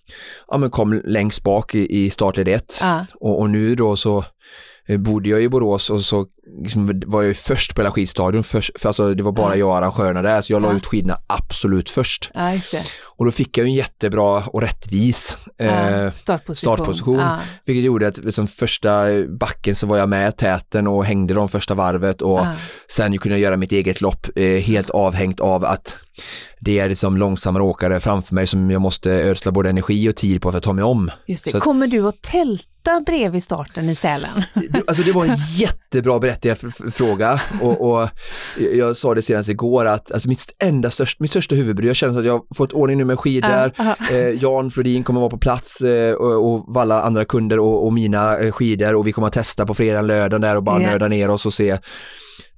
ja, 0.47 0.57
men 0.57 0.71
kom 0.71 1.01
längst 1.05 1.43
bak 1.43 1.75
i, 1.75 2.03
i 2.03 2.09
startled 2.09 2.47
1 2.47 2.77
ja. 2.81 3.05
och, 3.19 3.39
och 3.39 3.49
nu 3.49 3.75
då 3.75 3.95
så 3.95 4.25
bodde 4.97 5.29
jag 5.29 5.43
i 5.43 5.49
Borås 5.49 5.89
och 5.89 6.01
så 6.01 6.25
liksom 6.63 7.01
var 7.05 7.23
jag 7.23 7.37
först 7.37 7.75
på 7.75 7.81
hela 7.81 7.91
skidstadion, 7.91 8.43
för, 8.43 8.79
för 8.79 8.89
alltså 8.89 9.13
det 9.13 9.23
var 9.23 9.31
bara 9.31 9.55
ja. 9.55 9.59
jag 9.59 9.69
och 9.69 9.77
arrangörerna 9.77 10.21
där, 10.21 10.41
så 10.41 10.53
jag 10.53 10.61
la 10.61 10.69
ja. 10.69 10.77
ut 10.77 10.85
skidorna 10.85 11.17
absolut 11.27 11.89
först. 11.89 12.31
Ja, 12.33 12.59
och 13.03 13.25
då 13.25 13.31
fick 13.31 13.57
jag 13.57 13.67
en 13.67 13.73
jättebra 13.73 14.43
och 14.43 14.61
rättvis 14.61 15.37
eh, 15.57 16.11
startposition, 16.13 16.55
startposition 16.55 17.21
vilket 17.65 17.83
gjorde 17.83 18.07
att 18.07 18.17
liksom, 18.17 18.47
första 18.47 19.05
backen 19.27 19.75
så 19.75 19.87
var 19.87 19.97
jag 19.97 20.09
med 20.09 20.37
täten 20.37 20.87
och 20.87 21.05
hängde 21.05 21.33
de 21.33 21.49
första 21.49 21.73
varvet 21.73 22.21
och 22.21 22.45
sen 22.87 23.17
kunde 23.17 23.37
jag 23.37 23.41
göra 23.41 23.57
mitt 23.57 23.71
eget 23.71 24.01
lopp 24.01 24.27
eh, 24.35 24.45
helt 24.45 24.89
avhängt 24.89 25.39
av 25.39 25.65
att 25.65 25.97
det 26.59 26.79
är 26.79 26.89
liksom 26.89 27.17
långsammare 27.17 27.63
åkare 27.63 27.99
framför 27.99 28.35
mig 28.35 28.47
som 28.47 28.71
jag 28.71 28.81
måste 28.81 29.11
ödsla 29.11 29.51
både 29.51 29.69
energi 29.69 30.09
och 30.09 30.15
tid 30.15 30.41
på 30.41 30.51
för 30.51 30.57
att 30.57 30.63
ta 30.63 30.73
mig 30.73 30.83
om. 30.83 31.11
Just 31.25 31.43
det. 31.43 31.59
Kommer 31.59 31.87
du 31.87 32.07
att 32.07 32.21
tälta 32.21 33.01
bredvid 33.05 33.43
starten 33.43 33.89
i 33.89 33.95
Sälen? 33.95 34.43
Alltså 34.87 35.03
det 35.03 35.11
var 35.11 35.25
en 35.25 35.37
jättebra 35.55 36.19
berättigad 36.19 36.57
fråga 36.93 37.41
och, 37.61 37.91
och, 37.91 38.09
jag 38.75 38.97
sa 38.97 39.15
det 39.15 39.21
senast 39.21 39.49
igår 39.49 39.85
att 39.85 40.11
alltså 40.11 40.29
mitt, 40.29 40.55
enda 40.59 40.89
störst, 40.89 41.19
mitt 41.19 41.31
största 41.31 41.55
huvudbry, 41.55 41.87
jag 41.87 41.95
känner 41.95 42.19
att 42.19 42.25
jag 42.25 42.33
har 42.33 42.55
fått 42.55 42.73
ordning 42.73 42.97
nu 42.97 43.05
med 43.05 43.19
skidor, 43.19 43.73
uh, 43.79 43.85
uh. 43.87 44.11
Eh, 44.11 44.29
Jan 44.41 44.71
Flodin 44.71 45.03
kommer 45.03 45.19
vara 45.19 45.29
på 45.29 45.37
plats 45.37 45.81
eh, 45.81 46.13
och, 46.13 46.53
och 46.53 46.65
valla 46.67 47.01
andra 47.01 47.25
kunder 47.25 47.59
och, 47.59 47.85
och 47.85 47.93
mina 47.93 48.37
eh, 48.37 48.51
skidor 48.51 48.95
och 48.95 49.07
vi 49.07 49.11
kommer 49.11 49.27
att 49.27 49.33
testa 49.33 49.65
på 49.65 49.73
fredag, 49.73 50.01
lördag 50.01 50.41
där 50.41 50.55
och 50.55 50.63
bara 50.63 50.79
yeah. 50.79 50.91
nörda 50.91 51.07
ner 51.07 51.29
oss 51.29 51.45
och 51.45 51.53
se 51.53 51.77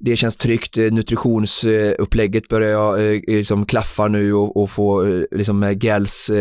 det 0.05 0.15
känns 0.15 0.37
tryggt, 0.37 0.77
eh, 0.77 0.91
nutritionsupplägget 0.91 2.47
börjar 2.47 2.69
jag 2.69 3.15
eh, 3.15 3.21
liksom 3.27 3.65
klaffa 3.65 4.07
nu 4.07 4.33
och, 4.33 4.57
och 4.57 4.71
få 4.71 5.05
eh, 5.05 5.23
liksom 5.31 5.59
med 5.59 5.83
gels 5.83 6.31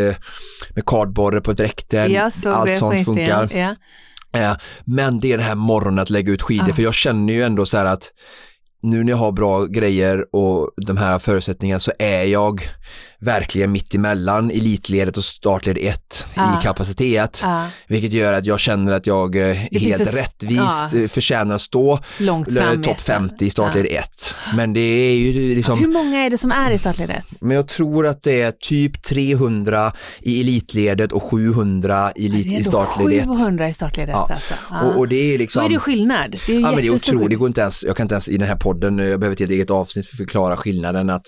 med 0.74 0.84
kardborre 0.86 1.40
på 1.40 1.52
dräkten, 1.52 2.12
ja, 2.12 2.30
allt 2.44 2.74
sånt 2.74 3.04
funkar. 3.04 3.76
Ja. 4.32 4.56
Men 4.84 5.20
det 5.20 5.32
är 5.32 5.38
det 5.38 5.44
här 5.44 5.54
morgonen 5.54 5.98
att 5.98 6.10
lägga 6.10 6.32
ut 6.32 6.42
skidor, 6.42 6.70
ah. 6.70 6.74
för 6.74 6.82
jag 6.82 6.94
känner 6.94 7.32
ju 7.32 7.42
ändå 7.42 7.66
så 7.66 7.76
här 7.76 7.84
att 7.84 8.10
nu 8.82 9.04
när 9.04 9.12
jag 9.12 9.16
har 9.16 9.32
bra 9.32 9.64
grejer 9.64 10.34
och 10.36 10.70
de 10.86 10.96
här 10.96 11.18
förutsättningarna 11.18 11.80
så 11.80 11.92
är 11.98 12.24
jag 12.24 12.62
verkligen 13.22 13.72
mitt 13.72 13.94
emellan 13.94 14.50
elitledet 14.50 15.16
och 15.16 15.24
startled 15.24 15.78
1 15.80 16.26
ah. 16.34 16.58
i 16.58 16.62
kapacitet. 16.62 17.42
Ah. 17.44 17.66
Vilket 17.86 18.12
gör 18.12 18.32
att 18.32 18.46
jag 18.46 18.60
känner 18.60 18.92
att 18.92 19.06
jag 19.06 19.36
eh, 19.36 19.56
helt 19.56 20.02
ett, 20.02 20.14
rättvist 20.14 20.94
ah. 20.94 21.08
förtjänar 21.08 21.54
att 21.54 21.60
stå 21.60 21.98
topp 22.82 23.00
50 23.00 23.44
i 23.44 23.50
startled 23.50 23.86
1. 23.90 24.34
Men 24.56 24.72
det 24.72 24.80
är 24.80 25.14
ju 25.14 25.54
liksom... 25.54 25.78
Hur 25.78 25.88
många 25.88 26.18
är 26.18 26.30
det 26.30 26.38
som 26.38 26.52
är 26.52 26.70
i 26.70 26.78
startled 26.78 27.10
1? 27.10 27.24
Men 27.40 27.56
jag 27.56 27.68
tror 27.68 28.06
att 28.06 28.22
det 28.22 28.40
är 28.40 28.50
typ 28.50 29.02
300 29.02 29.92
i 30.20 30.40
elitledet 30.40 31.12
och 31.12 31.22
700 31.22 32.12
i, 32.16 32.26
elit, 32.26 32.60
i 32.60 32.64
startled 32.64 33.20
1. 33.20 33.26
700 33.26 33.68
i 33.68 33.74
startled 33.74 34.08
1 34.08 34.14
ja. 34.14 34.28
alltså. 34.30 34.54
Och, 34.84 34.98
och, 34.98 35.08
det 35.08 35.34
är 35.34 35.38
liksom... 35.38 35.60
Då 35.60 35.66
är 35.68 35.72
det 35.72 35.78
skillnad. 35.78 36.36
Det 36.46 36.56
är 36.56 36.60
ja, 36.60 36.70
men 36.70 36.76
det 36.76 36.86
är 36.86 36.94
otroligt, 36.94 37.30
det 37.30 37.36
går 37.36 37.48
inte 37.48 37.60
ens, 37.60 37.84
jag 37.84 37.96
kan 37.96 38.04
inte 38.04 38.14
ens 38.14 38.28
i 38.28 38.38
den 38.38 38.48
här 38.48 38.56
podden, 38.56 38.98
jag 38.98 39.20
behöver 39.20 39.42
ett 39.42 39.50
eget 39.50 39.70
avsnitt 39.70 40.06
för 40.06 40.14
att 40.14 40.16
förklara 40.16 40.56
skillnaden 40.56 41.10
att 41.10 41.26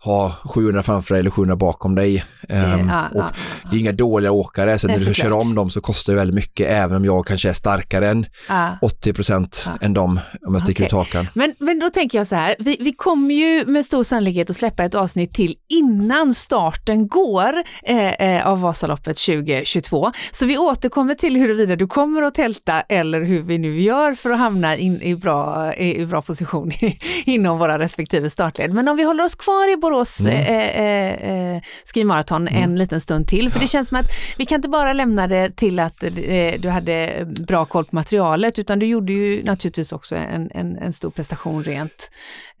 ha 0.00 0.34
700 0.44 0.82
framför 0.82 1.14
dig 1.14 1.20
eller 1.20 1.30
700 1.30 1.56
bakom 1.56 1.94
dig. 1.94 2.24
Um, 2.48 2.88
ja, 2.88 3.08
och 3.14 3.20
ja, 3.20 3.30
Det 3.70 3.76
är 3.76 3.80
inga 3.80 3.92
dåliga 3.92 4.32
åkare, 4.32 4.78
så 4.78 4.86
när 4.86 4.98
du 4.98 5.14
kör 5.14 5.32
om 5.32 5.54
dem 5.54 5.70
så 5.70 5.80
kostar 5.80 6.12
det 6.12 6.18
väldigt 6.18 6.34
mycket, 6.34 6.68
även 6.70 6.96
om 6.96 7.04
jag 7.04 7.26
kanske 7.26 7.48
är 7.48 7.52
starkare 7.52 8.08
än 8.08 8.26
ja. 8.48 8.78
80 8.82 9.12
procent 9.12 9.68
än 9.80 9.94
dem, 9.94 10.20
om 10.46 10.54
jag 10.54 10.62
sticker 10.62 10.84
okay. 10.84 10.86
ut 10.86 10.92
hakan. 10.92 11.28
Men, 11.34 11.54
men 11.58 11.78
då 11.78 11.90
tänker 11.90 12.18
jag 12.18 12.26
så 12.26 12.34
här, 12.34 12.56
vi, 12.58 12.76
vi 12.80 12.92
kommer 12.92 13.34
ju 13.34 13.66
med 13.66 13.84
stor 13.84 14.02
sannolikhet 14.02 14.50
att 14.50 14.56
släppa 14.56 14.84
ett 14.84 14.94
avsnitt 14.94 15.34
till 15.34 15.56
innan 15.68 16.34
starten 16.34 17.08
går 17.08 17.54
eh, 17.82 18.12
eh, 18.12 18.46
av 18.46 18.60
Vasaloppet 18.60 19.16
2022. 19.16 20.12
Så 20.30 20.46
vi 20.46 20.58
återkommer 20.58 21.14
till 21.14 21.36
huruvida 21.36 21.76
du 21.76 21.86
kommer 21.86 22.22
att 22.22 22.34
tälta 22.34 22.80
eller 22.80 23.22
hur 23.22 23.42
vi 23.42 23.58
nu 23.58 23.80
gör 23.80 24.14
för 24.14 24.30
att 24.30 24.38
hamna 24.38 24.76
in, 24.76 25.02
i, 25.02 25.16
bra, 25.16 25.74
i, 25.74 26.00
i 26.00 26.06
bra 26.06 26.22
position 26.22 26.72
inom 27.24 27.58
våra 27.58 27.78
respektive 27.78 28.30
startled. 28.30 28.74
Men 28.74 28.88
om 28.88 28.96
vi 28.96 29.02
håller 29.02 29.24
oss 29.24 29.34
kvar 29.34 29.72
i 29.72 29.76
Borås 29.88 30.20
mm. 30.20 30.34
eh, 30.34 30.80
eh, 30.80 31.54
eh 31.54 31.62
skimaraton 31.94 32.48
mm. 32.48 32.62
en 32.62 32.78
liten 32.78 33.00
stund 33.00 33.26
till. 33.26 33.50
För 33.50 33.60
det 33.60 33.68
känns 33.68 33.88
som 33.88 33.96
att 33.96 34.06
vi 34.36 34.46
kan 34.46 34.56
inte 34.56 34.68
bara 34.68 34.92
lämna 34.92 35.26
det 35.26 35.56
till 35.56 35.78
att 35.78 36.02
eh, 36.02 36.10
du 36.58 36.68
hade 36.68 37.26
bra 37.46 37.64
koll 37.64 37.84
på 37.84 37.94
materialet, 37.94 38.58
utan 38.58 38.78
du 38.78 38.86
gjorde 38.86 39.12
ju 39.12 39.44
naturligtvis 39.44 39.92
också 39.92 40.16
en, 40.16 40.50
en, 40.54 40.78
en 40.78 40.92
stor 40.92 41.10
prestation 41.10 41.64
rent 41.64 42.10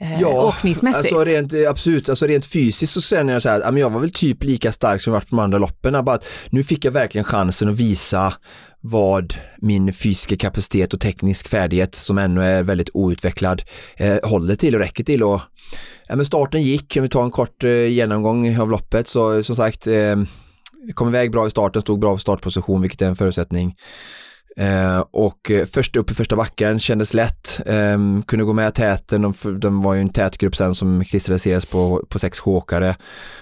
eh, 0.00 0.20
ja, 0.20 0.28
åkningsmässigt? 0.28 1.14
Alltså 1.14 1.32
rent, 1.32 1.52
absolut, 1.68 2.08
alltså 2.08 2.26
rent 2.26 2.44
fysiskt 2.44 2.92
så 2.92 3.00
känner 3.00 3.32
jag 3.32 3.42
så 3.42 3.48
här, 3.48 3.76
jag 3.78 3.90
var 3.90 4.00
väl 4.00 4.12
typ 4.12 4.44
lika 4.44 4.72
stark 4.72 5.02
som 5.02 5.12
jag 5.12 5.20
varit 5.20 5.28
på 5.28 5.36
de 5.36 5.42
andra 5.42 5.58
loppen, 5.58 6.04
bara 6.04 6.16
att 6.16 6.26
nu 6.50 6.64
fick 6.64 6.84
jag 6.84 6.92
verkligen 6.92 7.24
chansen 7.24 7.68
att 7.68 7.76
visa 7.76 8.34
vad 8.80 9.34
min 9.58 9.92
fysiska 9.92 10.36
kapacitet 10.36 10.94
och 10.94 11.00
teknisk 11.00 11.48
färdighet 11.48 11.94
som 11.94 12.18
ännu 12.18 12.42
är 12.42 12.62
väldigt 12.62 12.90
outvecklad 12.94 13.62
eh, 13.96 14.16
håller 14.22 14.54
till 14.54 14.74
och 14.74 14.80
räcker 14.80 15.04
till 15.04 15.22
och 15.22 15.40
ja, 16.08 16.16
men 16.16 16.26
starten 16.26 16.62
gick, 16.62 16.96
om 16.96 17.02
vi 17.02 17.08
tar 17.08 17.24
en 17.24 17.30
kort 17.30 17.64
eh, 17.64 17.70
genomgång 17.70 18.58
av 18.58 18.70
loppet 18.70 19.08
så 19.08 19.36
eh, 19.36 19.42
som 19.42 19.56
sagt 19.56 19.86
eh, 19.86 20.16
kom 20.94 21.08
iväg 21.08 21.30
bra 21.30 21.46
i 21.46 21.50
starten, 21.50 21.82
stod 21.82 22.00
bra 22.00 22.16
för 22.16 22.20
startposition 22.20 22.82
vilket 22.82 23.02
är 23.02 23.06
en 23.06 23.16
förutsättning. 23.16 23.74
Eh, 24.56 25.04
och 25.10 25.50
eh, 25.50 25.66
först 25.66 25.96
upp 25.96 26.10
i 26.10 26.14
första 26.14 26.36
backen 26.36 26.80
kändes 26.80 27.14
lätt, 27.14 27.60
eh, 27.66 27.98
kunde 28.26 28.44
gå 28.44 28.52
med 28.52 28.74
täten, 28.74 29.22
de, 29.22 29.60
de 29.60 29.82
var 29.82 29.94
ju 29.94 30.00
en 30.00 30.08
tät 30.08 30.38
grupp 30.38 30.56
sen 30.56 30.74
som 30.74 31.04
kristalliserades 31.04 31.66
på, 31.66 32.06
på 32.08 32.18
sex 32.18 32.40
åkare. 32.44 32.96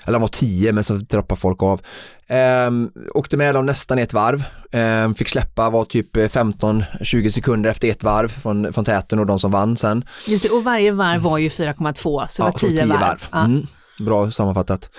Eller 0.05 0.13
de 0.13 0.21
var 0.21 0.29
tio 0.29 0.73
men 0.73 0.85
så 0.85 0.95
droppade 0.95 1.41
folk 1.41 1.63
av. 1.63 1.81
Eh, 2.27 2.71
åkte 3.15 3.37
med 3.37 3.55
dem 3.55 3.67
nästan 3.67 3.99
ett 3.99 4.13
varv, 4.13 4.45
eh, 4.73 5.15
fick 5.15 5.29
släppa, 5.29 5.71
var 5.71 5.85
typ 5.85 6.17
15-20 6.17 7.31
sekunder 7.31 7.71
efter 7.71 7.91
ett 7.91 8.03
varv 8.03 8.29
från, 8.29 8.73
från 8.73 8.85
täten 8.85 9.19
och 9.19 9.27
de 9.27 9.39
som 9.39 9.51
vann 9.51 9.77
sen. 9.77 10.05
Just 10.27 10.45
det, 10.45 10.51
och 10.51 10.65
varje 10.65 10.93
varv 10.93 11.21
var 11.21 11.39
ju 11.39 11.49
4,2 11.49 12.27
så 12.29 12.43
det 12.43 12.51
var 12.51 12.59
10 12.59 12.87
varv. 12.87 13.01
varv. 13.01 13.27
Ja. 13.33 13.45
Mm, 13.45 13.67
bra 13.99 14.31
sammanfattat. 14.31 14.91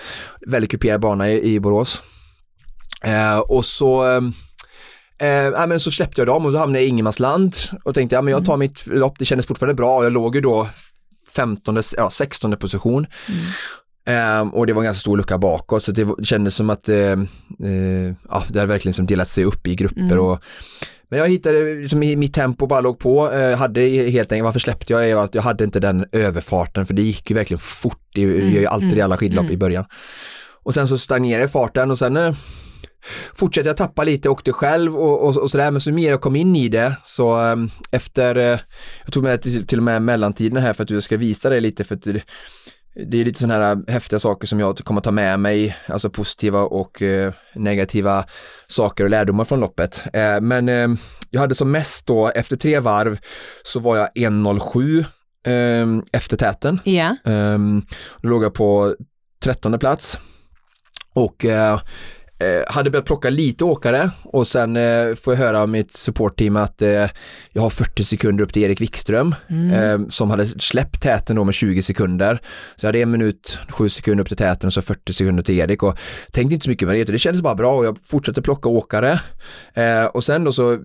Väldigt 0.46 0.70
kuperad 0.70 1.00
bana 1.00 1.30
i, 1.30 1.54
i 1.54 1.60
Borås. 1.60 2.02
Eh, 3.02 3.38
och 3.38 3.64
så 3.64 4.04
ehm, 4.04 4.32
Eh, 5.18 5.66
men 5.66 5.80
så 5.80 5.90
släppte 5.90 6.20
jag 6.20 6.28
dem 6.28 6.46
och 6.46 6.52
så 6.52 6.58
hamnade 6.58 6.78
jag 6.78 6.86
i 6.86 6.88
ingenmansland 6.88 7.56
och 7.84 7.94
tänkte 7.94 8.16
ja, 8.16 8.22
men 8.22 8.32
jag 8.32 8.44
tar 8.44 8.54
mm. 8.54 8.58
mitt 8.58 8.86
lopp, 8.86 9.18
det 9.18 9.24
kändes 9.24 9.46
fortfarande 9.46 9.74
bra. 9.74 10.02
Jag 10.02 10.12
låg 10.12 10.34
ju 10.34 10.40
då 10.40 10.68
15, 11.34 11.82
ja, 11.96 12.10
16 12.10 12.56
position. 12.56 13.06
Mm. 13.28 13.44
Eh, 14.08 14.54
och 14.54 14.66
det 14.66 14.72
var 14.72 14.82
en 14.82 14.84
ganska 14.84 15.00
stor 15.00 15.16
lucka 15.16 15.38
bakåt 15.38 15.82
så 15.82 15.92
det 15.92 16.08
kändes 16.22 16.54
som 16.54 16.70
att 16.70 16.88
eh, 16.88 16.96
eh, 16.96 18.14
ja, 18.28 18.44
det 18.48 18.58
hade 18.58 18.66
verkligen 18.66 18.94
som 18.94 19.06
delat 19.06 19.28
sig 19.28 19.44
upp 19.44 19.66
i 19.66 19.74
grupper 19.74 20.00
mm. 20.00 20.20
och 20.20 20.42
men 21.10 21.18
jag 21.18 21.28
hittade 21.28 21.74
liksom 21.74 22.02
i 22.02 22.16
mitt 22.16 22.34
tempo 22.34 22.66
bara 22.66 22.80
låg 22.80 22.98
på, 22.98 23.32
eh, 23.32 23.56
hade 23.56 23.80
helt 23.80 24.32
enkelt, 24.32 24.44
varför 24.44 24.58
släppte 24.58 24.92
jag? 24.92 25.12
Att 25.12 25.34
jag 25.34 25.42
hade 25.42 25.64
inte 25.64 25.80
den 25.80 26.06
överfarten 26.12 26.86
för 26.86 26.94
det 26.94 27.02
gick 27.02 27.30
ju 27.30 27.36
verkligen 27.36 27.58
fort, 27.58 28.00
det 28.14 28.20
gör 28.20 28.30
ju 28.30 28.58
mm. 28.58 28.72
alltid 28.72 28.98
i 28.98 29.00
alla 29.00 29.16
skidlopp 29.16 29.42
mm. 29.42 29.54
i 29.54 29.56
början. 29.56 29.84
Och 30.62 30.74
sen 30.74 30.88
så 30.88 30.98
stagnerade 30.98 31.48
farten 31.48 31.90
och 31.90 31.98
sen 31.98 32.36
fortsatte 33.34 33.68
jag 33.68 33.76
tappa 33.76 34.04
lite, 34.04 34.28
åkte 34.28 34.52
själv 34.52 34.96
och, 34.96 35.28
och, 35.28 35.36
och 35.36 35.50
sådär, 35.50 35.70
men 35.70 35.80
så 35.80 35.92
mer 35.92 36.10
jag 36.10 36.20
kom 36.20 36.36
in 36.36 36.56
i 36.56 36.68
det 36.68 36.96
så 37.04 37.40
um, 37.40 37.70
efter, 37.90 38.36
uh, 38.36 38.58
jag 39.04 39.12
tog 39.12 39.22
med 39.22 39.42
till, 39.42 39.66
till 39.66 39.78
och 39.78 39.84
med 39.84 40.02
mellantiden 40.02 40.62
här 40.62 40.72
för 40.72 40.82
att 40.82 40.90
jag 40.90 41.02
ska 41.02 41.16
visa 41.16 41.50
dig 41.50 41.60
lite 41.60 41.84
för 41.84 41.94
att 41.94 42.02
det, 42.02 42.22
det 43.06 43.20
är 43.20 43.24
lite 43.24 43.40
sådana 43.40 43.64
här 43.64 43.90
häftiga 43.90 44.18
saker 44.18 44.46
som 44.46 44.60
jag 44.60 44.78
kommer 44.78 45.00
ta 45.00 45.10
med 45.10 45.40
mig, 45.40 45.76
alltså 45.86 46.10
positiva 46.10 46.60
och 46.60 47.02
uh, 47.02 47.32
negativa 47.54 48.24
saker 48.66 49.04
och 49.04 49.10
lärdomar 49.10 49.44
från 49.44 49.60
loppet. 49.60 50.02
Uh, 50.06 50.40
men 50.40 50.68
uh, 50.68 50.96
jag 51.30 51.40
hade 51.40 51.54
som 51.54 51.70
mest 51.70 52.06
då, 52.06 52.28
efter 52.28 52.56
tre 52.56 52.80
varv 52.80 53.18
så 53.62 53.80
var 53.80 53.96
jag 53.96 54.08
1.07 54.14 55.04
um, 55.82 56.04
efter 56.12 56.36
täten. 56.36 56.80
Yeah. 56.84 57.14
Då 58.22 58.28
låg 58.28 58.44
jag 58.44 58.54
på 58.54 58.96
trettonde 59.42 59.78
plats 59.78 60.18
och 61.14 61.44
eh, 62.38 62.74
hade 62.74 62.90
börjat 62.90 63.06
plocka 63.06 63.30
lite 63.30 63.64
åkare 63.64 64.10
och 64.24 64.46
sen 64.46 64.76
eh, 64.76 65.14
får 65.14 65.34
jag 65.34 65.38
höra 65.38 65.60
av 65.60 65.68
mitt 65.68 65.92
supportteam 65.92 66.56
att 66.56 66.82
eh, 66.82 67.06
jag 67.52 67.62
har 67.62 67.70
40 67.70 68.04
sekunder 68.04 68.44
upp 68.44 68.52
till 68.52 68.62
Erik 68.62 68.80
Wikström 68.80 69.34
mm. 69.48 69.68
Eh, 69.70 70.08
som 70.08 70.30
hade 70.30 70.46
släppt 70.46 71.02
täten 71.02 71.36
då 71.36 71.44
med 71.44 71.54
20 71.54 71.82
sekunder. 71.82 72.38
Så 72.76 72.86
jag 72.86 72.88
hade 72.88 73.02
en 73.02 73.10
minut, 73.10 73.58
sju 73.68 73.88
sekunder 73.88 74.22
upp 74.22 74.28
till 74.28 74.36
täten 74.36 74.66
och 74.66 74.72
så 74.72 74.82
40 74.82 75.12
sekunder 75.12 75.42
till 75.42 75.58
Erik 75.58 75.82
och 75.82 75.98
tänkte 76.32 76.54
inte 76.54 76.64
så 76.64 76.70
mycket 76.70 76.88
med 76.88 76.96
det, 76.96 77.12
det 77.12 77.18
kändes 77.18 77.42
bara 77.42 77.54
bra 77.54 77.76
och 77.76 77.84
jag 77.84 77.98
fortsatte 78.04 78.42
plocka 78.42 78.68
åkare. 78.68 79.20
Eh, 79.74 80.04
och 80.04 80.24
sen 80.24 80.44
då 80.44 80.52
så 80.52 80.78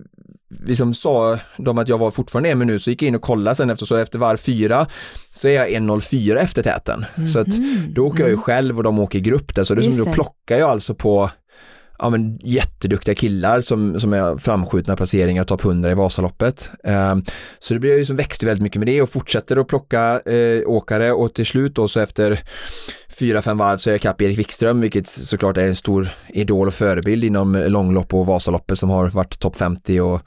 liksom 0.66 0.94
sa 0.94 1.38
de 1.58 1.78
att 1.78 1.88
jag 1.88 1.98
var 1.98 2.10
fortfarande 2.10 2.50
en 2.50 2.58
minut 2.58 2.82
så 2.82 2.90
gick 2.90 3.02
jag 3.02 3.08
in 3.08 3.14
och 3.14 3.22
kollade 3.22 3.56
sen 3.56 3.70
efter 3.70 3.86
så 3.86 3.96
efter 3.96 4.18
var 4.18 4.36
fyra 4.36 4.86
så 5.34 5.48
är 5.48 5.52
jag 5.52 5.68
1.04 5.68 6.36
efter 6.36 6.62
täten. 6.62 7.04
Mm 7.14 7.26
-hmm. 7.26 7.32
Så 7.32 7.38
att 7.38 7.48
då 7.94 8.06
åker 8.06 8.20
jag 8.20 8.28
ju 8.28 8.32
mm. 8.34 8.42
själv 8.42 8.76
och 8.76 8.82
de 8.82 8.98
åker 8.98 9.18
i 9.18 9.22
grupp 9.22 9.54
där 9.54 9.64
så 9.64 9.74
det 9.74 9.92
som 9.92 10.04
då 10.04 10.12
plockar 10.12 10.58
jag 10.58 10.70
alltså 10.70 10.94
på 10.94 11.30
ja, 11.98 12.10
men, 12.10 12.38
jätteduktiga 12.42 13.14
killar 13.14 13.60
som, 13.60 14.00
som 14.00 14.12
är 14.12 14.38
framskjutna 14.38 14.96
placeringar, 14.96 15.44
topp 15.44 15.64
100 15.64 15.90
i 15.90 15.94
Vasaloppet. 15.94 16.70
Eh, 16.84 17.16
så 17.58 17.74
det 17.74 17.80
blir 17.80 17.96
ju 17.96 18.04
som 18.04 18.16
växte 18.16 18.46
väldigt 18.46 18.62
mycket 18.62 18.78
med 18.78 18.86
det 18.86 19.02
och 19.02 19.10
fortsätter 19.10 19.56
att 19.56 19.68
plocka 19.68 20.20
eh, 20.20 20.62
åkare 20.66 21.12
och 21.12 21.34
till 21.34 21.46
slut 21.46 21.74
då 21.74 21.88
så 21.88 22.00
efter 22.00 22.42
fyra, 23.18 23.42
fem 23.42 23.58
varv 23.58 23.78
så 23.78 23.90
är 23.90 23.94
jag 23.94 24.00
kapp 24.00 24.22
Erik 24.22 24.38
Wikström, 24.38 24.80
vilket 24.80 25.08
såklart 25.08 25.56
är 25.56 25.68
en 25.68 25.76
stor 25.76 26.08
idol 26.28 26.68
och 26.68 26.74
förebild 26.74 27.24
inom 27.24 27.54
långlopp 27.54 28.14
och 28.14 28.26
Vasaloppet 28.26 28.78
som 28.78 28.90
har 28.90 29.10
varit 29.10 29.38
topp 29.38 29.56
50 29.56 30.00
och 30.00 30.20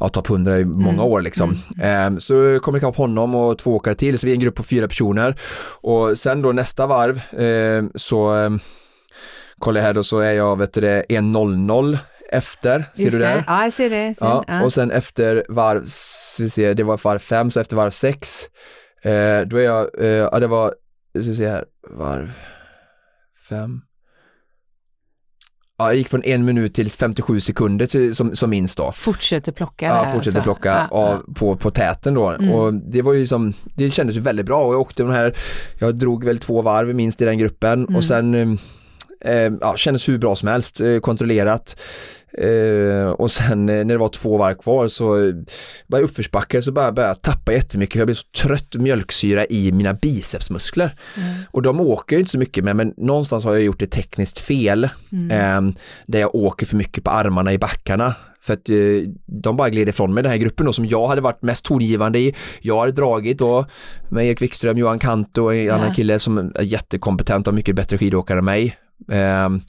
ja, 0.00 0.08
topp 0.08 0.30
100 0.30 0.58
i 0.58 0.64
många 0.64 0.88
mm. 0.88 1.00
år 1.00 1.20
liksom. 1.20 1.58
Mm. 1.78 2.14
Eh, 2.14 2.18
så 2.18 2.58
kommer 2.62 2.78
jag 2.78 2.82
kapp 2.82 2.96
honom 2.96 3.34
och 3.34 3.58
två 3.58 3.76
åkare 3.76 3.94
till, 3.94 4.18
så 4.18 4.26
vi 4.26 4.32
är 4.32 4.36
en 4.36 4.40
grupp 4.40 4.54
på 4.54 4.62
fyra 4.62 4.88
personer 4.88 5.36
och 5.80 6.18
sen 6.18 6.42
då 6.42 6.52
nästa 6.52 6.86
varv 6.86 7.40
eh, 7.40 7.84
så 7.94 8.30
ehm, 8.30 8.60
kollar 9.62 9.80
jag 9.80 9.86
här 9.86 9.94
då 9.94 10.02
så 10.04 10.18
är 10.18 10.32
jag 10.32 10.58
vet 10.58 10.72
du, 10.72 10.80
1.00 10.80 11.98
efter, 12.30 12.84
ser 12.94 13.04
Just 13.04 13.16
du 13.16 13.18
det? 13.18 13.44
Ja, 13.46 13.64
jag 13.64 13.72
ser 13.72 13.90
det. 13.90 14.14
Ser 14.14 14.26
ja, 14.26 14.44
ja. 14.48 14.64
Och 14.64 14.72
sen 14.72 14.90
efter 14.90 15.44
varv, 15.48 15.82
vi 16.40 16.50
ser, 16.50 16.74
det 16.74 16.82
var 16.82 17.00
varv 17.04 17.18
5, 17.18 17.50
så 17.50 17.60
efter 17.60 17.76
varv 17.76 17.90
6, 17.90 18.44
eh, 19.02 19.40
då 19.40 19.56
är 19.56 19.64
jag, 19.64 19.88
eh, 19.98 20.06
ja 20.06 20.40
det 20.40 20.46
var, 20.46 20.74
ska 21.20 21.30
vi 21.30 21.34
se 21.34 21.48
här, 21.48 21.64
varv 21.90 22.32
5, 23.48 23.80
Ja, 25.78 25.88
jag 25.88 25.96
gick 25.96 26.08
från 26.08 26.24
en 26.24 26.44
minut 26.44 26.74
till 26.74 26.90
57 26.90 27.40
sekunder 27.40 27.86
till, 27.86 28.16
som, 28.16 28.36
som 28.36 28.50
minst 28.50 28.78
då. 28.78 28.92
Fortsätter 28.92 29.52
plocka 29.52 29.86
Ja, 29.86 30.04
fortsätter 30.12 30.38
alltså. 30.38 30.42
plocka 30.42 30.68
ja, 30.90 30.96
av, 30.96 31.24
ja. 31.26 31.34
På, 31.34 31.56
på 31.56 31.70
täten 31.70 32.14
då. 32.14 32.28
Mm. 32.28 32.52
Och 32.52 32.74
det 32.74 33.02
var 33.02 33.12
ju 33.12 33.26
som, 33.26 33.52
det 33.76 33.90
kändes 33.90 34.16
ju 34.16 34.20
väldigt 34.20 34.46
bra 34.46 34.64
och 34.64 34.74
jag 34.74 34.80
åkte 34.80 35.02
de 35.02 35.12
här, 35.12 35.36
jag 35.78 35.94
drog 35.94 36.24
väl 36.24 36.38
två 36.38 36.62
varv 36.62 36.94
minst 36.94 37.20
i 37.22 37.24
den 37.24 37.38
gruppen 37.38 37.72
mm. 37.72 37.96
och 37.96 38.04
sen 38.04 38.58
eh, 39.24 39.32
Eh, 39.32 39.52
ja, 39.60 39.76
kändes 39.76 40.08
hur 40.08 40.18
bra 40.18 40.36
som 40.36 40.48
helst, 40.48 40.80
eh, 40.80 40.98
kontrollerat. 40.98 41.80
Eh, 42.38 43.10
och 43.10 43.30
sen 43.30 43.66
när 43.66 43.84
det 43.84 43.96
var 43.96 44.08
två 44.08 44.36
varv 44.36 44.54
kvar 44.54 44.88
så 44.88 45.06
var 45.86 45.98
jag 45.98 46.02
uppförsbacke 46.02 46.62
så 46.62 46.72
började 46.72 47.02
jag 47.02 47.22
tappa 47.22 47.52
jättemycket. 47.52 47.96
Jag 47.96 48.06
blev 48.06 48.14
så 48.14 48.26
trött 48.42 48.74
mjölksyra 48.74 49.46
i 49.46 49.72
mina 49.72 49.94
bicepsmuskler. 49.94 50.94
Mm. 51.16 51.28
Och 51.50 51.62
de 51.62 51.80
åker 51.80 52.16
jag 52.16 52.20
inte 52.20 52.30
så 52.30 52.38
mycket 52.38 52.64
med 52.64 52.76
men 52.76 52.94
någonstans 52.96 53.44
har 53.44 53.52
jag 53.52 53.62
gjort 53.62 53.78
det 53.78 53.86
tekniskt 53.86 54.38
fel. 54.38 54.88
Mm. 55.12 55.74
där 56.06 56.20
jag 56.20 56.34
åker 56.34 56.66
för 56.66 56.76
mycket 56.76 57.04
på 57.04 57.10
armarna 57.10 57.52
i 57.52 57.58
backarna. 57.58 58.14
För 58.40 58.52
att 58.52 58.70
de 59.26 59.56
bara 59.56 59.70
gled 59.70 59.88
ifrån 59.88 60.14
mig 60.14 60.22
den 60.22 60.32
här 60.32 60.38
gruppen 60.38 60.66
då 60.66 60.72
som 60.72 60.86
jag 60.86 61.08
hade 61.08 61.20
varit 61.20 61.42
mest 61.42 61.64
tongivande 61.64 62.18
i. 62.18 62.34
Jag 62.60 62.80
hade 62.80 62.92
dragit 62.92 63.38
då 63.38 63.66
med 64.10 64.26
Erik 64.26 64.42
Wikström, 64.42 64.78
Johan 64.78 64.98
Kanto 64.98 65.44
och 65.44 65.54
en 65.54 65.60
yeah. 65.60 65.80
annan 65.80 65.94
kille 65.94 66.18
som 66.18 66.38
är 66.38 66.62
jättekompetent 66.62 67.48
och 67.48 67.54
mycket 67.54 67.76
bättre 67.76 67.98
skidåkare 67.98 68.38
än 68.38 68.44
mig. 68.44 68.76
Um, 69.06 69.62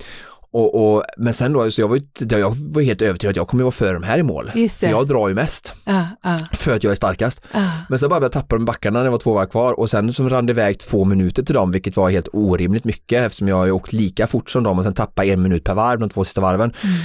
och, 0.53 0.95
och, 0.95 1.03
men 1.17 1.33
sen 1.33 1.53
då, 1.53 1.71
så 1.71 1.81
jag 1.81 1.87
var, 1.87 1.99
jag 2.19 2.55
var 2.55 2.81
helt 2.81 3.01
övertygad 3.01 3.29
att 3.29 3.35
jag 3.35 3.47
kommer 3.47 3.63
vara 3.63 3.71
före 3.71 3.93
de 3.93 4.03
här 4.03 4.17
i 4.17 4.23
mål. 4.23 4.51
Jag 4.91 5.07
drar 5.07 5.27
ju 5.27 5.33
mest. 5.33 5.73
Uh, 5.89 5.95
uh. 5.95 6.37
För 6.53 6.75
att 6.75 6.83
jag 6.83 6.91
är 6.91 6.95
starkast. 6.95 7.41
Uh. 7.55 7.67
Men 7.89 7.99
sen 7.99 8.09
bara 8.09 8.19
började 8.19 8.25
jag 8.25 8.43
tappa 8.43 8.55
de 8.55 8.65
backarna 8.65 8.99
när 8.99 9.03
det 9.03 9.09
var 9.09 9.17
två 9.17 9.33
varv 9.33 9.47
kvar 9.47 9.79
och 9.79 9.89
sen 9.89 10.13
som 10.13 10.29
rann 10.29 10.45
det 10.45 10.51
iväg 10.51 10.79
två 10.79 11.05
minuter 11.05 11.43
till 11.43 11.55
dem 11.55 11.71
vilket 11.71 11.97
var 11.97 12.09
helt 12.09 12.27
orimligt 12.33 12.83
mycket 12.83 13.21
eftersom 13.21 13.47
jag 13.47 13.55
har 13.55 13.71
åkt 13.71 13.93
lika 13.93 14.27
fort 14.27 14.49
som 14.49 14.63
dem 14.63 14.77
och 14.77 14.83
sen 14.83 14.93
tappa 14.93 15.25
en 15.25 15.41
minut 15.41 15.63
per 15.63 15.73
varv 15.73 15.99
de 15.99 16.09
två 16.09 16.23
sista 16.23 16.41
varven. 16.41 16.73
Mm. 16.83 16.95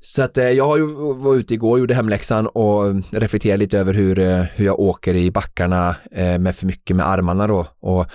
Så 0.00 0.22
att 0.22 0.38
eh, 0.38 0.50
jag 0.50 0.78
var 1.14 1.34
ute 1.34 1.54
igår, 1.54 1.78
gjorde 1.78 1.94
hemläxan 1.94 2.46
och 2.46 2.94
reflekterade 3.10 3.58
lite 3.58 3.78
över 3.78 3.94
hur, 3.94 4.18
eh, 4.18 4.42
hur 4.54 4.64
jag 4.64 4.80
åker 4.80 5.14
i 5.14 5.30
backarna 5.30 5.96
eh, 6.12 6.38
med 6.38 6.56
för 6.56 6.66
mycket 6.66 6.96
med 6.96 7.08
armarna 7.08 7.46
då. 7.46 7.66
Och 7.80 8.06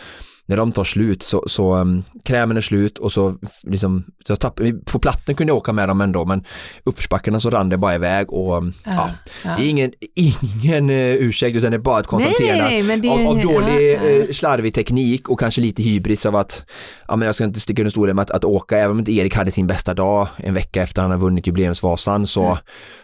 när 0.46 0.58
de 0.58 0.72
tar 0.72 0.84
slut 0.84 1.24
så, 1.24 1.44
så 1.48 1.76
um, 1.76 2.04
krämen 2.24 2.58
är 2.58 2.62
slut 2.62 2.98
och 2.98 3.12
så 3.12 3.36
liksom, 3.64 4.04
så 4.28 4.36
tapp, 4.36 4.60
på 4.86 5.00
platten 5.00 5.36
kunde 5.36 5.52
jag 5.52 5.58
åka 5.58 5.74
med 5.74 5.90
dem 5.90 6.02
ändå 6.02 6.26
men 6.26 6.44
uppförsbackarna 6.84 7.40
så 7.40 7.50
rann 7.50 7.70
det 7.70 7.78
bara 7.78 7.96
iväg 7.96 8.34
och 8.34 8.58
um, 8.58 8.74
ja, 8.84 8.92
ja, 8.92 9.10
ja. 9.44 9.64
ingen, 9.64 9.92
ingen 10.16 10.90
uh, 10.90 11.16
ursäkt 11.16 11.58
utan 11.58 11.72
det 11.72 11.78
är 11.78 11.80
bara 11.80 12.00
ett 12.00 12.08
konstaterande 12.08 13.10
av, 13.12 13.28
av, 13.28 13.42
dålig 13.42 13.94
ja, 13.94 14.24
uh, 14.24 14.32
slarvig 14.32 14.74
teknik 14.74 15.30
och 15.30 15.40
kanske 15.40 15.62
lite 15.62 15.84
hybris 15.84 16.26
av 16.26 16.36
att, 16.36 16.66
ja 17.08 17.16
men 17.16 17.26
jag 17.26 17.36
ska 17.36 17.44
inte 17.44 17.60
sticka 17.60 17.82
under 17.82 17.92
stolen 17.92 18.16
med 18.16 18.24
att, 18.24 18.32
att 18.32 18.46
åka, 18.46 18.78
även 18.78 18.92
om 18.92 19.00
inte 19.00 19.12
Erik 19.12 19.36
hade 19.36 19.52
sin 19.52 19.68
bästa 19.68 19.94
dag 19.94 20.28
en 20.38 20.54
vecka 20.54 20.84
efter 20.84 21.02
han 21.02 21.12
har 21.12 21.18
vunnit 21.18 21.48
jubileumsvasan 21.48 22.28
så, 22.28 22.58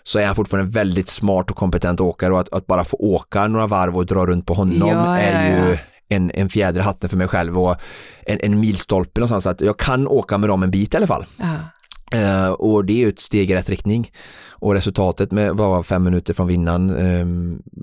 så 0.03 0.19
är 0.19 0.25
han 0.25 0.35
fortfarande 0.35 0.71
väldigt 0.71 1.07
smart 1.07 1.51
och 1.51 1.57
kompetent 1.57 2.01
åkare 2.01 2.33
och 2.33 2.39
att, 2.39 2.53
att 2.53 2.67
bara 2.67 2.85
få 2.85 2.97
åka 2.97 3.47
några 3.47 3.67
varv 3.67 3.97
och 3.97 4.05
dra 4.05 4.25
runt 4.25 4.45
på 4.45 4.53
honom 4.53 4.89
är 4.99 5.67
ju 5.69 5.77
en, 6.09 6.31
en 6.33 6.49
fjäder 6.49 6.79
i 6.79 6.83
hatten 6.83 7.09
för 7.09 7.17
mig 7.17 7.27
själv 7.27 7.59
och 7.59 7.75
en, 8.25 8.39
en 8.43 8.59
milstolpe 8.59 9.19
någonstans 9.19 9.45
att 9.45 9.61
jag 9.61 9.79
kan 9.79 10.07
åka 10.07 10.37
med 10.37 10.49
dem 10.49 10.63
en 10.63 10.71
bit 10.71 10.93
i 10.93 10.97
alla 10.97 11.07
fall. 11.07 11.25
Ja. 11.37 11.55
Eh, 12.11 12.49
och 12.49 12.85
det 12.85 12.93
är 12.93 12.97
ju 12.97 13.09
ett 13.09 13.19
steg 13.19 13.51
i 13.51 13.55
rätt 13.55 13.69
riktning. 13.69 14.11
Och 14.49 14.73
resultatet 14.73 15.31
med 15.31 15.55
bara 15.55 15.83
fem 15.83 16.03
minuter 16.03 16.33
från 16.33 16.47
vinnaren, 16.47 16.95
eh, 16.95 17.25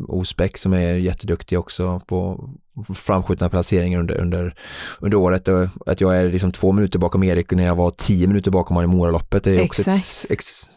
Osbeck 0.08 0.58
som 0.58 0.72
är 0.72 0.94
jätteduktig 0.94 1.58
också 1.58 2.00
på 2.06 2.50
framskjutna 2.94 3.48
placeringar 3.48 4.00
under, 4.00 4.14
under, 4.14 4.54
under 5.00 5.16
året. 5.16 5.48
Och 5.48 5.68
att 5.86 6.00
jag 6.00 6.16
är 6.16 6.28
liksom 6.28 6.52
två 6.52 6.72
minuter 6.72 6.98
bakom 6.98 7.22
Erik 7.22 7.50
när 7.50 7.66
jag 7.66 7.76
var 7.76 7.90
tio 7.90 8.26
minuter 8.26 8.50
bakom 8.50 8.76
honom 8.76 8.92
i 8.92 8.96
Moraloppet. 8.96 9.44
Det 9.44 9.50
är 9.50 9.64
också 9.64 9.80
Exakt. 9.80 10.24
ett 10.24 10.30
ex, 10.30 10.68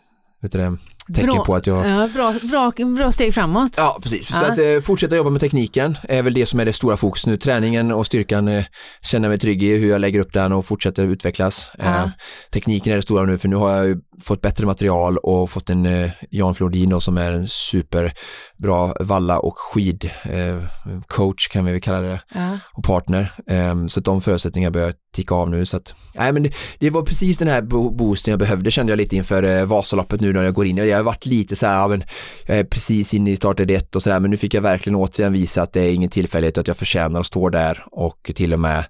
vet 0.41 0.51
du 0.51 0.57
det, 0.57 0.77
tecken 1.13 1.29
bra, 1.29 1.45
på 1.45 1.55
att 1.55 1.67
jag... 1.67 1.89
Ja, 1.89 2.09
bra, 2.13 2.33
bra, 2.43 2.71
bra 2.85 3.11
steg 3.11 3.33
framåt. 3.33 3.73
Ja, 3.77 3.99
precis. 4.03 4.29
Ja. 4.31 4.39
Så 4.39 4.45
att 4.45 4.57
eh, 4.57 4.79
fortsätta 4.83 5.15
jobba 5.15 5.29
med 5.29 5.41
tekniken 5.41 5.97
är 6.03 6.23
väl 6.23 6.33
det 6.33 6.45
som 6.45 6.59
är 6.59 6.65
det 6.65 6.73
stora 6.73 6.97
fokus 6.97 7.25
nu. 7.25 7.37
Träningen 7.37 7.91
och 7.91 8.05
styrkan 8.05 8.47
eh, 8.47 8.65
känner 9.01 9.29
mig 9.29 9.39
trygg 9.39 9.63
i 9.63 9.77
hur 9.77 9.89
jag 9.89 10.01
lägger 10.01 10.19
upp 10.19 10.33
den 10.33 10.51
och 10.51 10.65
fortsätter 10.65 11.03
utvecklas. 11.03 11.71
Ja. 11.77 11.85
Eh, 11.85 12.09
tekniken 12.53 12.91
är 12.91 12.95
det 12.95 13.01
stora 13.01 13.25
nu 13.25 13.37
för 13.37 13.47
nu 13.47 13.55
har 13.55 13.69
jag 13.69 14.01
fått 14.21 14.41
bättre 14.41 14.65
material 14.65 15.17
och 15.17 15.49
fått 15.49 15.69
en 15.69 15.85
eh, 15.85 16.11
Jan 16.29 16.55
Flodin 16.55 17.01
som 17.01 17.17
är 17.17 17.31
en 17.31 17.47
superbra 17.47 18.93
valla 18.99 19.39
och 19.39 19.57
skidcoach 19.57 21.47
eh, 21.47 21.51
kan 21.51 21.65
vi 21.65 21.71
väl 21.71 21.81
kalla 21.81 21.99
det 21.99 22.21
ja. 22.33 22.57
och 22.73 22.83
partner. 22.83 23.31
Eh, 23.47 23.85
så 23.87 23.99
att 23.99 24.05
de 24.05 24.21
förutsättningarna 24.21 24.71
börjar 24.71 24.93
ticka 25.11 25.35
av 25.35 25.49
nu 25.49 25.65
så 25.65 25.77
att 25.77 25.93
nej 26.15 26.33
men 26.33 26.43
det, 26.43 26.53
det, 26.79 26.89
var 26.89 27.01
precis 27.01 27.37
den 27.37 27.47
här 27.47 27.61
boosten 27.91 28.31
jag 28.31 28.39
behövde 28.39 28.71
kände 28.71 28.91
jag 28.91 28.97
lite 28.97 29.15
inför 29.15 29.43
eh, 29.43 29.65
Vasaloppet 29.65 30.21
nu 30.21 30.33
när 30.33 30.43
jag 30.43 30.53
går 30.53 30.65
in. 30.65 30.77
Jag 30.77 30.97
har 30.97 31.03
varit 31.03 31.25
lite 31.25 31.55
så 31.55 31.65
här, 31.65 31.75
ja, 31.75 31.87
men 31.87 32.03
jag 32.45 32.57
är 32.57 32.63
precis 32.63 33.13
inne 33.13 33.31
i 33.31 33.35
startled 33.35 33.71
ett 33.71 33.95
och 33.95 34.03
så 34.03 34.09
där 34.09 34.19
men 34.19 34.31
nu 34.31 34.37
fick 34.37 34.53
jag 34.53 34.61
verkligen 34.61 34.95
återigen 34.95 35.33
visa 35.33 35.61
att 35.61 35.73
det 35.73 35.81
är 35.81 35.93
ingen 35.93 36.09
tillfällighet 36.09 36.57
och 36.57 36.61
att 36.61 36.67
jag 36.67 36.77
förtjänar 36.77 37.19
att 37.19 37.25
stå 37.25 37.49
där 37.49 37.83
och 37.91 38.31
till 38.35 38.53
och 38.53 38.59
med 38.59 38.85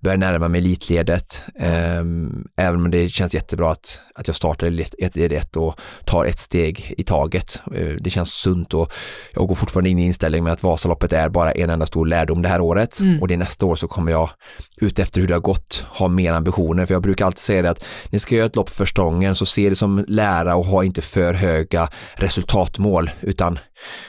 börjar 0.00 0.16
närma 0.16 0.48
mig 0.48 0.58
elitledet. 0.58 1.42
Um, 2.00 2.48
även 2.56 2.84
om 2.84 2.90
det 2.90 3.08
känns 3.08 3.34
jättebra 3.34 3.70
att, 3.70 4.00
att 4.14 4.26
jag 4.26 4.36
startar 4.36 4.80
ett 4.98 5.56
och 5.56 5.80
tar 6.04 6.24
ett 6.24 6.38
steg 6.38 6.94
i 6.98 7.04
taget. 7.04 7.62
Uh, 7.76 7.96
det 8.00 8.10
känns 8.10 8.32
sunt 8.32 8.74
och 8.74 8.92
jag 9.34 9.48
går 9.48 9.54
fortfarande 9.54 9.90
in 9.90 9.98
i 9.98 10.06
inställningen 10.06 10.44
med 10.44 10.52
att 10.52 10.62
Vasaloppet 10.62 11.12
är 11.12 11.28
bara 11.28 11.52
en 11.52 11.70
enda 11.70 11.86
stor 11.86 12.06
lärdom 12.06 12.42
det 12.42 12.48
här 12.48 12.60
året 12.60 13.00
mm. 13.00 13.22
och 13.22 13.28
det 13.28 13.36
nästa 13.36 13.66
år 13.66 13.76
så 13.76 13.88
kommer 13.88 14.12
jag 14.12 14.30
ut 14.76 14.98
efter 14.98 15.20
hur 15.20 15.28
det 15.28 15.34
har 15.34 15.40
gått 15.40 15.86
ha 15.90 16.08
mer 16.08 16.32
ambitioner 16.32 16.86
för 16.86 16.94
jag 16.94 17.02
brukar 17.02 17.26
alltid 17.26 17.38
säga 17.38 17.62
det 17.62 17.70
att 17.70 17.84
ni 18.10 18.18
ska 18.18 18.34
göra 18.34 18.46
ett 18.46 18.56
lopp 18.56 18.70
första 18.70 19.02
gången 19.02 19.34
så 19.34 19.46
se 19.46 19.68
det 19.68 19.76
som 19.76 20.04
lära 20.08 20.56
och 20.56 20.64
ha 20.64 20.84
inte 20.84 21.02
för 21.02 21.34
höga 21.34 21.88
resultatmål 22.14 23.10
utan 23.20 23.58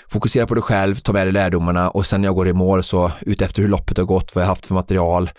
fokusera 0.08 0.47
på 0.47 0.54
dig 0.54 0.63
själv, 0.63 0.95
ta 0.95 1.13
med 1.13 1.28
dig 1.28 1.34
lärdomarna 1.34 1.89
och 1.89 2.06
sen 2.06 2.21
när 2.21 2.28
jag 2.28 2.36
går 2.36 2.47
i 2.47 2.54
mål 2.54 2.84
så 2.84 3.12
ut 3.21 3.41
efter 3.41 3.62
hur 3.62 3.69
loppet 3.69 3.97
har 3.97 4.06
gått, 4.06 4.36
vad 4.36 4.43
jag 4.43 4.47
haft 4.47 4.65
för 4.65 4.73
material 4.73 5.30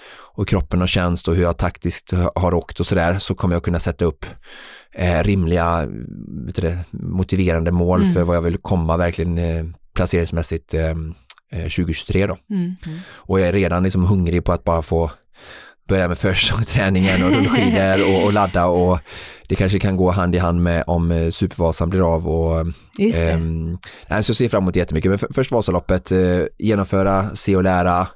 och 0.40 0.48
kroppen 0.48 0.80
har 0.80 0.86
känts 0.86 1.28
och 1.28 1.34
hur 1.34 1.42
jag 1.42 1.56
taktiskt 1.56 2.12
har 2.34 2.54
åkt 2.54 2.80
och 2.80 2.86
sådär 2.86 3.18
så 3.18 3.34
kommer 3.34 3.54
jag 3.54 3.62
kunna 3.62 3.80
sätta 3.80 4.04
upp 4.04 4.26
eh, 4.92 5.22
rimliga 5.22 5.86
det, 6.54 6.84
motiverande 6.90 7.70
mål 7.70 8.02
mm. 8.02 8.14
för 8.14 8.22
vad 8.22 8.36
jag 8.36 8.42
vill 8.42 8.58
komma 8.58 8.96
verkligen 8.96 9.38
eh, 9.38 9.64
placeringsmässigt 9.94 10.74
eh, 10.74 10.94
2023 11.52 12.22
eh, 12.22 12.28
då. 12.28 12.36
Mm. 12.50 12.74
Mm. 12.86 12.98
Och 13.08 13.40
jag 13.40 13.48
är 13.48 13.52
redan 13.52 13.82
liksom 13.82 14.04
hungrig 14.04 14.44
på 14.44 14.52
att 14.52 14.64
bara 14.64 14.82
få 14.82 15.10
börja 15.88 16.08
med 16.08 16.18
försäsongsträningen 16.18 17.24
och 17.24 17.30
rullskidor 17.30 18.14
och, 18.14 18.24
och, 18.24 18.32
ladda 18.32 18.66
och 18.66 18.98
det 19.48 19.54
kanske 19.54 19.78
kan 19.78 19.96
gå 19.96 20.10
hand 20.10 20.34
i 20.34 20.38
hand 20.38 20.62
med 20.62 20.84
om 20.86 21.10
eh, 21.10 21.30
Supervasan 21.30 21.90
blir 21.90 22.14
av 22.14 22.28
och 22.28 22.66
Just 22.98 23.18
det. 23.18 23.30
Ähm, 23.30 23.78
så 24.08 24.14
jag 24.14 24.24
ser 24.24 24.48
fram 24.48 24.62
emot 24.62 24.76
jättemycket. 24.76 25.10
Men 25.10 25.18
för, 25.18 25.28
först 25.34 25.52
Vasaloppet, 25.52 26.12
äh, 26.12 26.18
genomföra, 26.58 27.34
se 27.34 27.56
och 27.56 27.62
lära 27.62 28.06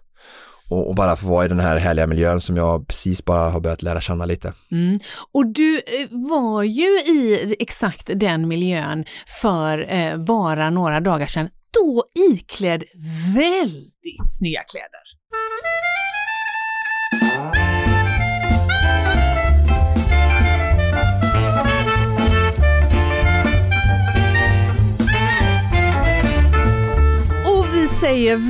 och, 0.69 0.89
och, 0.89 0.95
bara 0.95 1.17
få 1.17 1.27
vara 1.27 1.45
i 1.45 1.49
den 1.49 1.61
här 1.61 1.77
härliga 1.77 2.07
miljön 2.07 2.41
som 2.41 2.57
jag 2.57 2.89
precis 2.89 3.25
bara 3.25 3.51
har 3.51 3.61
börjat 3.61 3.83
lära 3.83 4.01
känna 4.01 4.25
lite. 4.25 4.53
Mm. 4.73 4.99
Och 5.33 5.47
du 5.47 5.77
eh, 5.77 6.09
var 6.11 6.63
ju 6.63 7.01
i 7.01 7.57
exakt 7.59 8.11
den 8.15 8.49
miljön 8.49 9.05
för 9.43 9.93
eh, 9.93 10.17
bara 10.17 10.71
några 10.71 11.01
dagar 11.01 11.27
sedan, 11.27 11.49
då 11.71 12.05
iklädd 12.15 12.85
väldigt 13.35 14.39
snygga 14.39 14.63
kläder. 14.63 15.04
Säger 28.05 28.41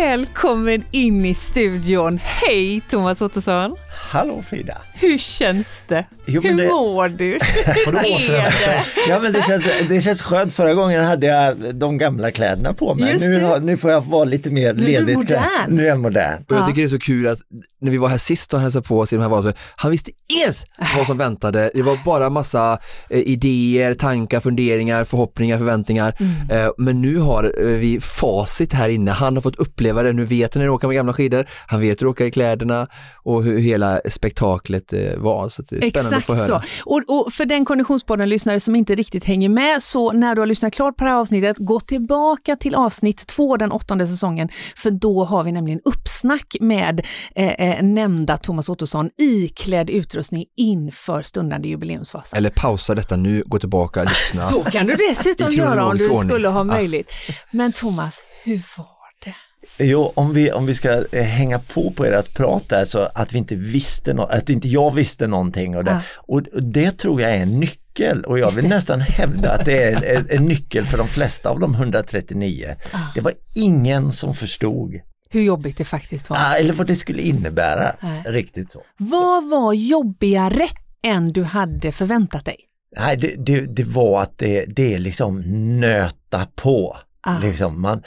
välkommen 0.00 0.84
in 0.90 1.24
i 1.24 1.34
studion. 1.34 2.18
Hej 2.18 2.80
Thomas 2.90 3.22
Ottosson! 3.22 3.76
Hallå 4.12 4.42
Frida! 4.42 4.78
Hur 4.92 5.18
känns 5.18 5.82
det? 5.88 6.06
Jo, 6.26 6.42
Hur 6.42 6.56
det... 6.56 6.68
mår 6.68 7.08
du? 7.08 7.24
Hur 7.86 7.96
är 7.96 8.30
det? 8.30 8.84
Ja 9.08 9.20
men 9.20 9.32
det 9.32 9.42
känns, 9.42 9.66
det 9.88 10.00
känns 10.00 10.22
skönt. 10.22 10.54
Förra 10.54 10.74
gången 10.74 11.04
hade 11.04 11.26
jag 11.26 11.74
de 11.74 11.98
gamla 11.98 12.30
kläderna 12.30 12.74
på 12.74 12.94
mig. 12.94 13.18
Nu, 13.18 13.60
nu 13.60 13.76
får 13.76 13.90
jag 13.90 14.00
vara 14.00 14.24
lite 14.24 14.50
mer 14.50 14.74
ledigt. 14.74 14.88
Nu 14.88 14.96
är 14.96 15.06
du 15.06 15.14
modern. 15.14 15.48
Nu 15.68 15.82
är 15.82 15.88
jag 15.88 16.00
modern. 16.00 16.44
Och 16.48 16.56
jag 16.56 16.66
tycker 16.66 16.80
det 16.80 16.86
är 16.86 16.88
så 16.88 16.98
kul 16.98 17.28
att 17.28 17.38
när 17.80 17.90
vi 17.90 17.96
var 17.96 18.08
här 18.08 18.18
sist 18.18 18.54
och 18.54 18.60
hälsade 18.60 18.86
på 18.86 18.98
oss 18.98 19.12
i 19.12 19.16
de 19.16 19.22
här 19.22 19.28
valen, 19.28 19.54
han 19.76 19.90
visste 19.90 20.10
inget 20.28 20.64
vad 20.96 21.06
som 21.06 21.18
väntade. 21.18 21.70
Det 21.74 21.82
var 21.82 21.98
bara 22.04 22.30
massa 22.30 22.78
eh, 23.10 23.18
idéer, 23.18 23.94
tankar, 23.94 24.40
funderingar, 24.40 25.04
förhoppningar, 25.04 25.58
förväntningar. 25.58 26.16
Mm. 26.20 26.66
Eh, 26.66 26.72
men 26.78 27.02
nu 27.02 27.18
har 27.18 27.44
eh, 27.44 27.66
vi 27.66 28.00
facit 28.00 28.72
här 28.72 28.88
inne. 28.88 29.10
Han 29.10 29.34
har 29.34 29.42
fått 29.42 29.56
uppleva 29.56 30.02
det. 30.02 30.12
Nu 30.12 30.24
vet 30.24 30.54
han 30.54 30.60
hur 30.60 30.68
det 30.68 30.74
åker 30.74 30.88
med 30.88 30.96
gamla 30.96 31.12
skidor. 31.12 31.46
Han 31.66 31.80
vet 31.80 32.00
hur 32.00 32.06
det 32.06 32.10
åker 32.10 32.24
i 32.24 32.30
kläderna 32.30 32.86
och 33.14 33.44
hur 33.44 33.58
hela 33.58 34.00
spektaklet 34.10 34.92
eh, 34.92 35.16
var. 35.16 35.48
Så 35.48 35.62
det 35.62 35.76
är 35.76 35.90
spännande 35.90 36.16
Exakt 36.16 36.30
att 36.30 36.48
få 36.48 36.52
höra. 36.52 36.62
så. 36.62 36.90
Och, 36.90 37.02
och 37.08 37.32
för 37.32 37.44
den 37.44 37.64
Konditionspodden-lyssnare 37.64 38.60
som 38.60 38.76
inte 38.76 38.94
riktigt 38.94 39.24
hänger 39.24 39.48
med, 39.48 39.82
så 39.82 40.12
när 40.12 40.34
du 40.34 40.40
har 40.40 40.46
lyssnat 40.46 40.74
klart 40.74 40.96
på 40.96 41.04
det 41.04 41.10
här 41.10 41.16
avsnittet, 41.16 41.56
gå 41.58 41.80
tillbaka 41.80 42.56
till 42.56 42.74
avsnitt 42.74 43.26
två, 43.26 43.56
den 43.56 43.72
åttonde 43.72 44.06
säsongen, 44.06 44.48
för 44.76 44.90
då 44.90 45.24
har 45.24 45.44
vi 45.44 45.52
nämligen 45.52 45.80
uppsnack 45.84 46.56
med 46.60 47.06
eh, 47.34 47.46
eh 47.46 47.82
nämnda 47.82 48.36
Thomas 48.36 48.68
Ottosson 48.68 49.10
iklädd 49.18 49.90
utrustning 49.90 50.44
inför 50.56 51.22
stundande 51.22 51.68
jubileumsfas. 51.68 52.32
Eller 52.32 52.50
pausa 52.50 52.94
detta 52.94 53.16
nu, 53.16 53.42
gå 53.46 53.58
tillbaka, 53.58 54.02
och 54.02 54.06
lyssna. 54.08 54.40
så 54.40 54.64
kan 54.64 54.86
du 54.86 54.94
dessutom 54.94 55.52
göra 55.52 55.86
om 55.86 55.98
du 55.98 56.04
skulle 56.04 56.48
ha 56.48 56.64
möjlighet. 56.64 57.10
Men 57.50 57.72
Thomas, 57.72 58.22
hur 58.44 58.62
var 58.76 58.86
det? 59.24 59.51
Jo, 59.78 60.12
om 60.14 60.32
vi, 60.32 60.52
om 60.52 60.66
vi 60.66 60.74
ska 60.74 61.04
eh, 61.12 61.24
hänga 61.24 61.58
på 61.58 61.90
på 61.90 62.04
ert 62.04 62.34
prat 62.34 62.68
där 62.68 62.84
så 62.84 63.08
att 63.14 63.32
vi 63.32 63.38
inte 63.38 63.56
visste 63.56 64.14
något, 64.14 64.30
att 64.30 64.50
inte 64.50 64.68
jag 64.68 64.94
visste 64.94 65.26
någonting 65.26 65.76
och 65.76 65.84
det, 65.84 65.92
ah. 65.92 66.02
och 66.16 66.42
det 66.62 66.98
tror 66.98 67.22
jag 67.22 67.30
är 67.30 67.42
en 67.42 67.60
nyckel 67.60 68.24
och 68.24 68.38
jag 68.38 68.46
Just 68.46 68.58
vill 68.58 68.64
det. 68.64 68.74
nästan 68.74 69.00
hävda 69.00 69.52
att 69.52 69.64
det 69.64 69.82
är 69.82 70.16
en, 70.16 70.26
en, 70.30 70.44
nyckel 70.44 70.86
för 70.86 70.98
de 70.98 71.08
flesta 71.08 71.50
av 71.50 71.60
de 71.60 71.74
139. 71.74 72.76
Ah. 72.92 72.98
Det 73.14 73.20
var 73.20 73.32
ingen 73.54 74.12
som 74.12 74.34
förstod 74.34 75.00
hur 75.30 75.42
jobbigt 75.42 75.76
det 75.76 75.84
faktiskt 75.84 76.30
var. 76.30 76.36
Ah, 76.36 76.54
eller 76.54 76.72
vad 76.72 76.86
det 76.86 76.96
skulle 76.96 77.22
innebära, 77.22 77.96
riktigt 78.26 78.70
så. 78.70 78.82
Vad 78.96 79.50
var 79.50 79.72
jobbigare 79.72 80.68
än 81.02 81.32
du 81.32 81.42
hade 81.42 81.92
förväntat 81.92 82.44
dig? 82.44 82.56
Nej, 82.96 83.16
det, 83.16 83.34
det, 83.36 83.60
det 83.60 83.84
var 83.84 84.22
att 84.22 84.38
det, 84.38 84.64
det 84.76 84.94
är 84.94 84.98
liksom 84.98 85.40
nöta 85.80 86.46
på. 86.54 86.96
Ah. 87.20 87.38
Liksom 87.38 87.82
man, 87.82 88.02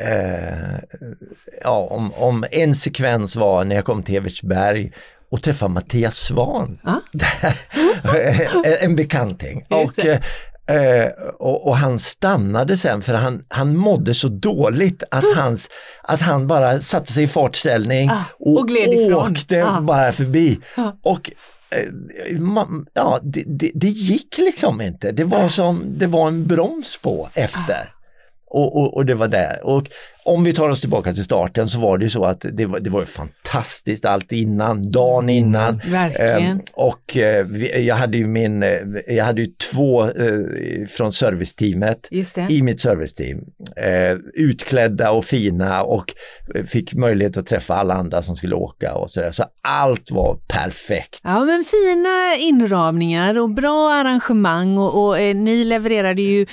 eh, 0.00 0.98
ja, 1.62 1.88
om, 1.90 2.12
om 2.14 2.44
en 2.50 2.74
sekvens 2.74 3.36
var 3.36 3.64
när 3.64 3.76
jag 3.76 3.84
kom 3.84 4.02
till 4.02 4.16
Evertsberg 4.16 4.92
och 5.30 5.42
träffade 5.42 5.74
Mattias 5.74 6.16
Svan. 6.16 6.78
Ah. 6.82 6.96
en 8.80 8.96
bekanting. 8.96 9.66
Och, 9.68 9.98
eh, 10.74 11.10
och, 11.38 11.66
och, 11.66 11.76
han 11.76 11.98
stannade 11.98 12.76
sen 12.76 13.02
för 13.02 13.14
han, 13.14 13.44
han 13.48 13.76
mådde 13.76 14.14
så 14.14 14.28
dåligt 14.28 15.02
att, 15.10 15.24
hans, 15.36 15.68
att 16.02 16.20
han 16.20 16.46
bara 16.46 16.80
satte 16.80 17.12
sig 17.12 17.24
i 17.24 17.28
fartställning 17.28 18.10
ah, 18.10 18.24
och, 18.38 18.58
och 18.58 18.70
åkte 19.12 19.64
ah. 19.64 19.80
bara 19.80 20.12
förbi. 20.12 20.58
Ah. 20.76 20.92
Och 21.02 21.30
eh, 21.70 22.38
ja, 22.94 23.18
det, 23.22 23.44
det, 23.46 23.70
det, 23.74 23.88
gick 23.88 24.38
liksom 24.38 24.80
inte. 24.80 25.12
Det 25.12 25.24
var 25.24 25.48
som, 25.48 25.84
det 25.86 26.06
var 26.06 26.28
en 26.28 26.46
broms 26.46 26.98
på 27.02 27.28
efter. 27.34 27.99
Och, 28.50 28.76
och, 28.76 28.96
och, 28.96 29.06
det 29.06 29.14
var 29.14 29.28
där. 29.28 29.66
Och 29.66 29.86
om 30.24 30.44
vi 30.44 30.52
tar 30.52 30.68
oss 30.68 30.80
tillbaka 30.80 31.12
till 31.12 31.24
starten 31.24 31.68
så 31.68 31.80
var 31.80 31.98
det 31.98 32.04
ju 32.04 32.10
så 32.10 32.24
att 32.24 32.44
det 32.52 32.66
var, 32.66 32.80
det 32.80 32.90
var 32.90 33.04
fantastiskt 33.04 34.04
allt 34.04 34.32
innan, 34.32 34.90
dagen 34.90 35.24
mm, 35.24 35.36
innan. 35.36 35.80
Verkligen. 35.84 36.50
Eh, 36.50 36.56
och 36.72 37.16
eh, 37.16 37.46
jag 37.86 37.94
hade 37.94 38.16
ju 38.16 38.26
min, 38.26 38.62
eh, 38.62 38.78
jag 39.06 39.24
hade 39.24 39.40
ju 39.40 39.46
två 39.46 40.04
eh, 40.04 40.86
från 40.88 41.12
serviceteamet 41.12 42.08
i 42.48 42.62
mitt 42.62 42.80
serviceteam. 42.80 43.38
Eh, 43.76 44.18
utklädda 44.34 45.10
och 45.10 45.24
fina 45.24 45.82
och 45.82 46.14
fick 46.66 46.94
möjlighet 46.94 47.36
att 47.36 47.46
träffa 47.46 47.74
alla 47.74 47.94
andra 47.94 48.22
som 48.22 48.36
skulle 48.36 48.54
åka 48.54 48.94
och 48.94 49.10
sådär. 49.10 49.30
Så 49.30 49.44
allt 49.62 50.10
var 50.10 50.38
perfekt. 50.48 51.20
Ja 51.22 51.44
men 51.44 51.64
fina 51.64 52.36
inramningar 52.38 53.38
och 53.38 53.50
bra 53.50 53.92
arrangemang 53.92 54.78
och, 54.78 55.04
och 55.04 55.20
eh, 55.20 55.36
ni 55.36 55.64
levererade 55.64 56.22
ju 56.22 56.46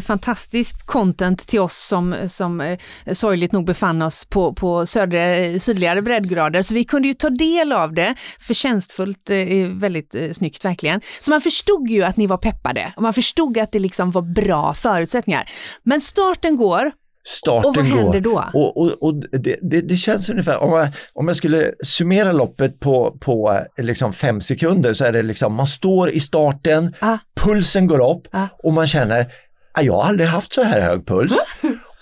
fantastiskt 0.00 0.86
content 0.86 1.48
till 1.48 1.60
oss 1.60 1.86
som, 1.88 2.16
som 2.28 2.76
sorgligt 3.12 3.52
nog 3.52 3.66
befann 3.66 4.02
oss 4.02 4.24
på, 4.24 4.54
på 4.54 4.86
södra, 4.86 5.58
sydligare 5.58 6.02
breddgrader, 6.02 6.62
så 6.62 6.74
vi 6.74 6.84
kunde 6.84 7.08
ju 7.08 7.14
ta 7.14 7.30
del 7.30 7.72
av 7.72 7.94
det 7.94 8.14
förtjänstfullt, 8.40 9.30
eh, 9.30 9.68
väldigt 9.72 10.14
eh, 10.14 10.30
snyggt 10.30 10.64
verkligen. 10.64 11.00
Så 11.20 11.30
man 11.30 11.40
förstod 11.40 11.90
ju 11.90 12.02
att 12.02 12.16
ni 12.16 12.26
var 12.26 12.36
peppade 12.36 12.92
och 12.96 13.02
man 13.02 13.14
förstod 13.14 13.58
att 13.58 13.72
det 13.72 13.78
liksom 13.78 14.10
var 14.10 14.22
bra 14.22 14.74
förutsättningar. 14.74 15.50
Men 15.82 16.00
starten 16.00 16.56
går 16.56 16.92
starten 17.26 17.68
och 17.70 17.76
vad 17.76 17.84
händer 17.84 18.20
går. 18.20 18.50
då? 18.52 18.58
Och, 18.58 18.76
och, 18.76 19.02
och 19.02 19.14
det, 19.14 19.56
det, 19.62 19.80
det, 19.80 19.96
känns 19.96 20.30
ungefär, 20.30 20.62
om 20.62 20.72
jag, 20.72 20.88
om 21.12 21.28
jag 21.28 21.36
skulle 21.36 21.72
summera 21.82 22.32
loppet 22.32 22.80
på, 22.80 23.18
på 23.20 23.60
liksom 23.76 24.12
fem 24.12 24.40
sekunder 24.40 24.94
så 24.94 25.04
är 25.04 25.12
det 25.12 25.22
liksom, 25.22 25.54
man 25.54 25.66
står 25.66 26.10
i 26.10 26.20
starten, 26.20 26.94
ah. 27.00 27.18
pulsen 27.36 27.86
går 27.86 28.10
upp 28.10 28.26
ah. 28.32 28.46
och 28.62 28.72
man 28.72 28.86
känner, 28.86 29.26
ah, 29.72 29.82
jag 29.82 29.92
har 29.92 30.04
aldrig 30.04 30.28
haft 30.28 30.52
så 30.52 30.62
här 30.62 30.80
hög 30.80 31.06
puls. 31.06 31.32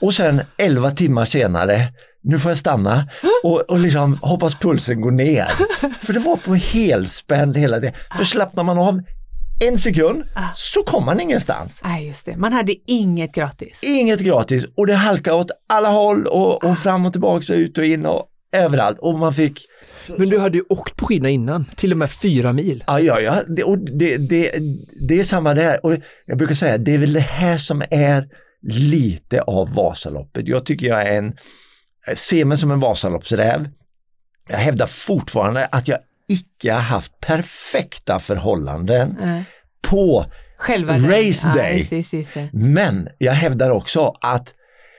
Och 0.02 0.14
sen 0.14 0.40
elva 0.58 0.90
timmar 0.90 1.24
senare, 1.24 1.88
nu 2.22 2.38
får 2.38 2.50
jag 2.50 2.58
stanna 2.58 3.08
och, 3.42 3.60
och 3.60 3.78
liksom 3.78 4.18
hoppas 4.22 4.54
pulsen 4.54 5.00
går 5.00 5.10
ner. 5.10 5.46
För 6.02 6.12
det 6.12 6.20
var 6.20 6.36
på 6.36 6.54
helspänn 6.54 7.54
hela 7.54 7.80
tiden. 7.80 7.94
För 8.16 8.24
slappnar 8.24 8.64
man 8.64 8.78
av 8.78 9.00
en 9.64 9.78
sekund 9.78 10.24
ah. 10.34 10.48
så 10.54 10.82
kom 10.82 11.04
man 11.04 11.20
ingenstans. 11.20 11.80
Nej, 11.84 12.06
just 12.06 12.26
det. 12.26 12.36
Man 12.36 12.52
hade 12.52 12.74
inget 12.86 13.34
gratis. 13.34 13.80
Inget 13.82 14.20
gratis 14.20 14.66
och 14.74 14.86
det 14.86 14.94
halkade 14.94 15.36
åt 15.36 15.50
alla 15.68 15.88
håll 15.88 16.26
och, 16.26 16.64
och 16.64 16.70
ah. 16.70 16.74
fram 16.74 17.06
och 17.06 17.12
tillbaka 17.12 17.52
och 17.52 17.56
ut 17.56 17.78
och 17.78 17.84
in 17.84 18.06
och 18.06 18.26
överallt 18.52 18.98
och 18.98 19.18
man 19.18 19.34
fick 19.34 19.60
men 20.16 20.28
du 20.28 20.38
hade 20.38 20.58
ju 20.58 20.64
åkt 20.68 20.96
på 20.96 21.06
skidorna 21.06 21.28
innan, 21.28 21.64
till 21.76 21.92
och 21.92 21.98
med 21.98 22.10
fyra 22.10 22.52
mil. 22.52 22.84
Ja, 22.86 23.00
ja, 23.00 23.20
ja. 23.20 23.34
Det, 23.48 23.62
och 23.62 23.78
det, 23.78 24.16
det, 24.16 24.50
det 25.08 25.18
är 25.18 25.24
samma 25.24 25.54
där. 25.54 25.86
Och 25.86 25.96
jag 26.26 26.38
brukar 26.38 26.54
säga, 26.54 26.78
det 26.78 26.94
är 26.94 26.98
väl 26.98 27.12
det 27.12 27.20
här 27.20 27.58
som 27.58 27.82
är 27.90 28.28
lite 28.62 29.40
av 29.40 29.74
Vasaloppet. 29.74 30.48
Jag 30.48 30.66
tycker 30.66 30.86
jag 30.86 31.02
är 31.06 31.18
en, 31.18 31.36
jag 32.06 32.18
ser 32.18 32.44
mig 32.44 32.58
som 32.58 32.70
en 32.70 32.80
Vasaloppsräv. 32.80 33.68
Jag 34.48 34.58
hävdar 34.58 34.86
fortfarande 34.86 35.64
att 35.64 35.88
jag 35.88 35.98
icke 36.28 36.72
har 36.72 36.80
haft 36.80 37.20
perfekta 37.20 38.18
förhållanden 38.18 39.16
mm. 39.22 39.42
på 39.82 40.24
Själva 40.58 40.92
race 40.92 41.48
day. 41.48 41.86
Ja, 41.90 41.96
just 41.96 42.12
just 42.12 42.34
det. 42.34 42.50
Men 42.52 43.08
jag 43.18 43.32
hävdar 43.32 43.70
också 43.70 44.14
att 44.20 44.54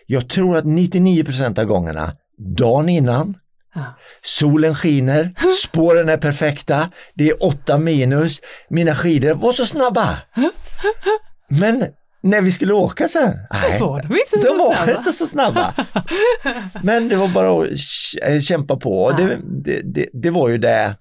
jag 0.06 0.30
tror 0.30 0.58
att 0.58 0.64
99% 0.64 1.60
av 1.60 1.66
gångerna, 1.66 2.16
dagen 2.38 2.90
innan, 2.90 3.38
Ja. 3.76 3.98
Solen 4.22 4.76
skiner, 4.76 5.34
spåren 5.64 6.10
är 6.10 6.18
perfekta, 6.18 6.90
det 7.14 7.30
är 7.30 7.44
åtta 7.44 7.78
minus, 7.78 8.42
mina 8.70 8.96
skidor 8.96 9.34
var 9.34 9.54
så 9.54 9.66
snabba. 9.66 10.18
Men 11.48 11.88
när 12.24 12.42
vi 12.42 12.52
skulle 12.52 12.74
åka 12.74 13.08
sen, 13.08 13.32
så 13.32 13.70
nej, 13.70 13.80
var 13.80 14.02
de 14.02 14.14
inte 14.14 14.40
så 14.42 14.48
de 14.48 14.58
var 14.58 14.76
snabba. 14.76 14.98
inte 14.98 15.14
så 15.14 15.28
snabba. 15.28 15.74
Men 16.84 17.10
det 17.10 17.16
var 17.16 17.28
bara 17.28 17.68
att 18.36 18.44
kämpa 18.44 18.78
på. 18.78 19.12
Ja. 19.12 19.18
Det, 19.18 19.38
det, 19.44 19.82
det, 19.84 20.10
det, 20.14 20.30
var 20.30 20.50
ju 20.50 20.58
det 20.58 20.96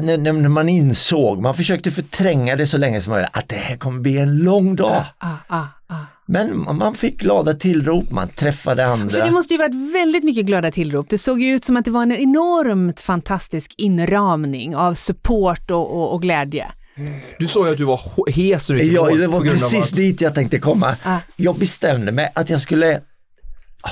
när, 0.00 0.48
man 0.48 0.68
insåg, 0.68 1.42
man 1.42 1.54
försökte 1.54 1.90
förtränga 1.90 2.56
det 2.56 2.66
så 2.66 2.78
länge 2.78 3.00
som 3.00 3.12
möjligt, 3.12 3.30
att 3.32 3.48
det 3.48 3.56
här 3.56 3.76
kommer 3.76 4.00
bli 4.00 4.18
en 4.18 4.38
lång 4.38 4.76
dag. 4.76 5.04
Ah, 5.18 5.36
ah, 5.48 5.66
ah. 5.86 5.96
Men 6.26 6.76
man 6.76 6.94
fick 6.94 7.20
glada 7.20 7.54
tillrop, 7.54 8.10
man 8.10 8.28
träffade 8.28 8.86
andra. 8.86 9.10
För 9.10 9.24
det 9.24 9.30
måste 9.30 9.54
ju 9.54 9.58
varit 9.58 9.94
väldigt 9.94 10.24
mycket 10.24 10.46
glada 10.46 10.70
tillrop. 10.70 11.06
Det 11.08 11.18
såg 11.18 11.42
ju 11.42 11.54
ut 11.54 11.64
som 11.64 11.76
att 11.76 11.84
det 11.84 11.90
var 11.90 12.02
en 12.02 12.12
enormt 12.12 13.00
fantastisk 13.00 13.74
inramning 13.78 14.76
av 14.76 14.94
support 14.94 15.70
och, 15.70 15.96
och, 15.96 16.14
och 16.14 16.22
glädje. 16.22 16.66
Du 17.38 17.48
sa 17.48 17.66
ju 17.66 17.72
att 17.72 17.78
du 17.78 17.84
var 17.84 18.30
hes 18.30 18.70
Ja, 18.70 19.06
det 19.06 19.26
var 19.26 19.40
precis 19.40 19.90
dit 19.90 20.20
jag 20.20 20.34
tänkte 20.34 20.58
komma. 20.58 20.96
Ah. 21.02 21.18
Jag 21.36 21.58
bestämde 21.58 22.12
mig 22.12 22.28
att 22.34 22.50
jag 22.50 22.60
skulle 22.60 23.00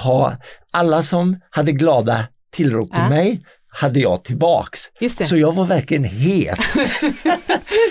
ha 0.05 0.37
alla 0.71 1.03
som 1.03 1.41
hade 1.51 1.73
glada 1.73 2.25
tillrop 2.53 2.91
till 2.91 3.01
ah. 3.01 3.09
mig 3.09 3.41
hade 3.73 4.01
jag 4.01 4.25
tillbaks. 4.25 4.81
Så 5.25 5.37
jag 5.37 5.53
var 5.53 5.65
verkligen 5.65 6.05
hes. 6.05 6.59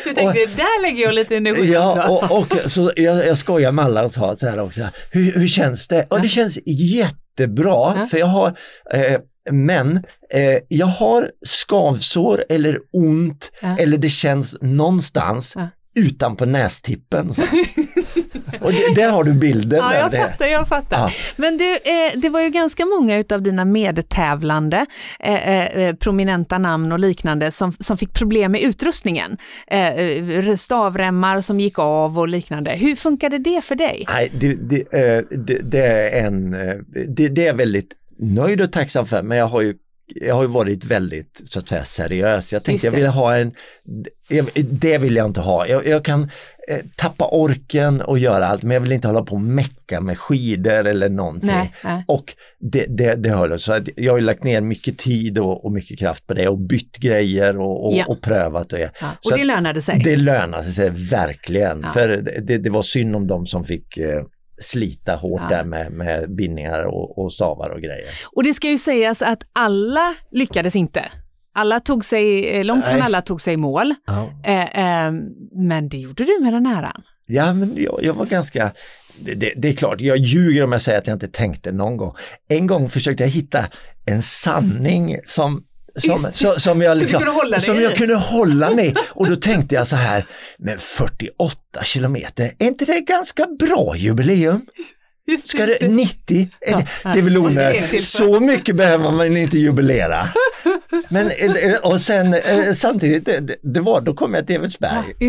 du 0.03 0.13
tänkte, 0.13 0.23
och, 0.23 0.33
där 0.33 0.81
lägger 0.81 1.03
jag 1.03 1.13
lite 1.13 1.37
energi 1.37 1.73
Ja, 1.73 2.07
och, 2.07 2.39
och, 2.39 2.71
så 2.71 2.91
jag, 2.95 3.25
jag 3.27 3.37
skojar 3.37 3.71
med 3.71 3.85
alla 3.85 4.05
och 4.05 4.11
sa 4.11 4.35
så 4.35 4.49
här 4.49 4.59
också, 4.59 4.87
hur, 5.11 5.39
hur 5.39 5.47
känns 5.47 5.87
det? 5.87 6.07
Och 6.09 6.21
det 6.21 6.27
känns 6.27 6.59
jättebra, 6.65 7.95
ja. 7.97 8.07
för 8.11 8.17
jag 8.17 8.25
har 8.25 8.47
eh, 8.93 9.17
men 9.51 9.97
eh, 10.33 10.57
jag 10.67 10.87
har 10.87 11.31
skavsår 11.45 12.45
eller 12.49 12.79
ont 12.91 13.51
ja. 13.61 13.77
eller 13.77 13.97
det 13.97 14.09
känns 14.09 14.55
någonstans 14.61 15.53
ja. 15.55 15.67
utanpå 15.95 16.45
nästippen. 16.45 17.33
Och 18.61 18.71
det, 18.71 18.95
där 18.95 19.11
har 19.11 19.23
du 19.23 19.33
bilden. 19.33 19.79
Ja, 19.79 19.95
jag 19.95 20.13
fattar, 20.13 20.45
jag 20.45 20.67
fattar. 20.67 20.97
Ja. 20.97 21.11
Men 21.37 21.57
du, 21.57 21.71
eh, 21.71 22.11
det 22.15 22.29
var 22.29 22.41
ju 22.41 22.49
ganska 22.49 22.85
många 22.85 23.17
utav 23.17 23.41
dina 23.41 23.65
medtävlande, 23.65 24.85
eh, 25.19 25.65
eh, 25.65 25.95
prominenta 25.95 26.57
namn 26.57 26.91
och 26.91 26.99
liknande, 26.99 27.51
som, 27.51 27.73
som 27.79 27.97
fick 27.97 28.13
problem 28.13 28.51
med 28.51 28.61
utrustningen. 28.61 29.37
Stavremmar 30.57 31.41
som 31.41 31.59
gick 31.59 31.79
av 31.79 32.19
och 32.19 32.27
liknande. 32.27 32.71
Hur 32.71 32.95
funkade 32.95 33.37
det 33.37 33.61
för 33.61 33.75
dig? 33.75 34.05
Nej, 34.07 34.31
det, 34.39 34.53
det, 34.53 34.83
det, 35.31 35.61
det 35.63 35.85
är 35.85 36.25
en, 36.25 36.51
det, 37.15 37.27
det 37.27 37.47
är 37.47 37.53
väldigt 37.53 37.98
nöjd 38.19 38.61
och 38.61 38.71
tacksam 38.71 39.05
för, 39.05 39.23
men 39.23 39.37
jag 39.37 39.47
har 39.47 39.61
ju 39.61 39.75
jag 40.15 40.35
har 40.35 40.41
ju 40.41 40.47
varit 40.47 40.85
väldigt 40.85 41.41
så 41.45 41.59
att 41.59 41.69
säga 41.69 41.85
seriös. 41.85 42.53
Jag 42.53 42.63
tänkte 42.63 42.87
jag 42.87 42.91
vill 42.91 43.07
ha 43.07 43.35
en, 43.35 43.53
det 44.55 44.97
vill 44.97 45.15
jag 45.15 45.25
inte 45.25 45.41
ha. 45.41 45.67
Jag, 45.67 45.87
jag 45.87 46.05
kan 46.05 46.23
eh, 46.67 46.77
tappa 46.95 47.27
orken 47.31 48.01
och 48.01 48.19
göra 48.19 48.47
allt 48.47 48.63
men 48.63 48.73
jag 48.73 48.81
vill 48.81 48.91
inte 48.91 49.07
hålla 49.07 49.21
på 49.21 49.35
och 49.35 49.41
mecka 49.41 50.01
med 50.01 50.19
skidor 50.19 50.87
eller 50.87 51.09
någonting. 51.09 51.49
Nej, 51.49 51.73
nej. 51.83 52.03
Och 52.07 52.35
det, 52.59 52.85
det, 52.89 53.15
det 53.15 53.29
höll 53.29 53.59
så 53.59 53.73
att 53.73 53.89
jag 53.95 54.13
har 54.13 54.21
lagt 54.21 54.43
ner 54.43 54.61
mycket 54.61 54.97
tid 54.97 55.37
och, 55.37 55.65
och, 55.65 55.71
mycket 55.71 55.99
kraft 55.99 56.27
på 56.27 56.33
det 56.33 56.47
och 56.47 56.59
bytt 56.59 56.97
grejer 56.97 57.59
och, 57.59 57.85
och, 57.85 57.93
ja. 57.93 58.05
och 58.07 58.21
prövat 58.21 58.69
det. 58.69 58.91
Ja. 59.01 59.11
Och 59.25 59.37
det 59.37 59.43
lönade 59.43 59.81
sig? 59.81 60.01
Det 60.03 60.15
lönade 60.15 60.63
sig 60.63 60.89
verkligen. 60.89 61.81
Ja. 61.81 61.89
För 61.89 62.07
det, 62.41 62.57
det, 62.57 62.69
var 62.69 62.81
synd 62.81 63.15
om 63.15 63.27
de 63.27 63.45
som 63.45 63.63
fick 63.63 63.97
eh, 63.97 64.23
slita 64.61 65.15
hårt 65.15 65.41
ja. 65.41 65.57
där 65.57 65.63
med, 65.63 65.91
med 65.91 66.35
bindningar 66.35 66.83
och, 66.83 67.17
och 67.17 67.33
stavar 67.33 67.69
och 67.69 67.81
grejer. 67.81 68.09
Och 68.31 68.43
det 68.43 68.53
ska 68.53 68.67
ju 68.67 68.77
sägas 68.77 69.21
att 69.21 69.43
alla 69.53 70.15
lyckades 70.31 70.75
inte. 70.75 71.05
Alla 71.53 71.79
tog 71.79 72.05
sig, 72.05 72.49
eh, 72.49 72.65
långt 72.65 72.85
från 72.85 73.01
alla 73.01 73.21
tog 73.21 73.41
sig 73.41 73.53
i 73.53 73.57
mål. 73.57 73.95
Ja. 74.07 74.29
Eh, 74.43 75.05
eh, 75.05 75.11
men 75.55 75.89
det 75.89 75.97
gjorde 75.97 76.23
du 76.23 76.39
med 76.41 76.53
den 76.53 76.65
äran. 76.65 77.01
Ja, 77.25 77.53
men 77.53 77.75
jag, 77.77 77.99
jag 78.03 78.13
var 78.13 78.25
ganska, 78.25 78.71
det, 79.19 79.33
det, 79.33 79.53
det, 79.55 79.69
är 79.69 79.73
klart, 79.73 80.01
jag 80.01 80.17
ljuger 80.17 80.63
om 80.63 80.71
jag 80.71 80.81
säger 80.81 80.97
att 80.97 81.07
jag 81.07 81.15
inte 81.15 81.27
tänkte 81.27 81.71
någon 81.71 81.97
gång. 81.97 82.15
En 82.49 82.67
gång 82.67 82.89
försökte 82.89 83.23
jag 83.23 83.29
hitta 83.29 83.65
en 84.05 84.21
sanning 84.21 85.19
som 85.23 85.63
som, 85.95 86.31
som, 86.33 86.59
som, 86.59 86.81
jag, 86.81 86.97
liksom, 86.97 87.21
som 87.59 87.81
jag 87.81 87.95
kunde 87.95 88.15
hålla 88.15 88.71
mig 88.71 88.95
och 89.09 89.29
då 89.29 89.35
tänkte 89.35 89.75
jag 89.75 89.87
så 89.87 89.95
här, 89.95 90.25
men 90.57 90.79
48 90.79 91.83
kilometer, 91.83 92.51
är 92.59 92.67
inte 92.67 92.85
det 92.85 92.99
ganska 92.99 93.47
bra 93.59 93.95
jubileum? 93.95 94.61
Ska 95.43 95.65
det, 95.65 95.87
90? 95.87 96.49
Är 96.61 96.75
det, 96.75 96.87
det 97.13 97.19
är 97.19 97.23
väl 97.23 97.37
onödigt. 97.37 98.03
Så 98.03 98.39
mycket 98.39 98.75
behöver 98.75 99.11
man 99.11 99.37
inte 99.37 99.59
jubilera. 99.59 100.29
Men 101.09 101.31
eh, 101.31 101.75
och 101.83 102.01
sen 102.01 102.33
eh, 102.33 102.71
samtidigt, 102.73 103.25
det, 103.25 103.55
det 103.61 103.79
var, 103.79 104.01
då 104.01 104.13
kom 104.13 104.33
jag 104.33 104.47
till 104.47 104.55
Evertsberg. 104.55 105.15
Det. 105.19 105.25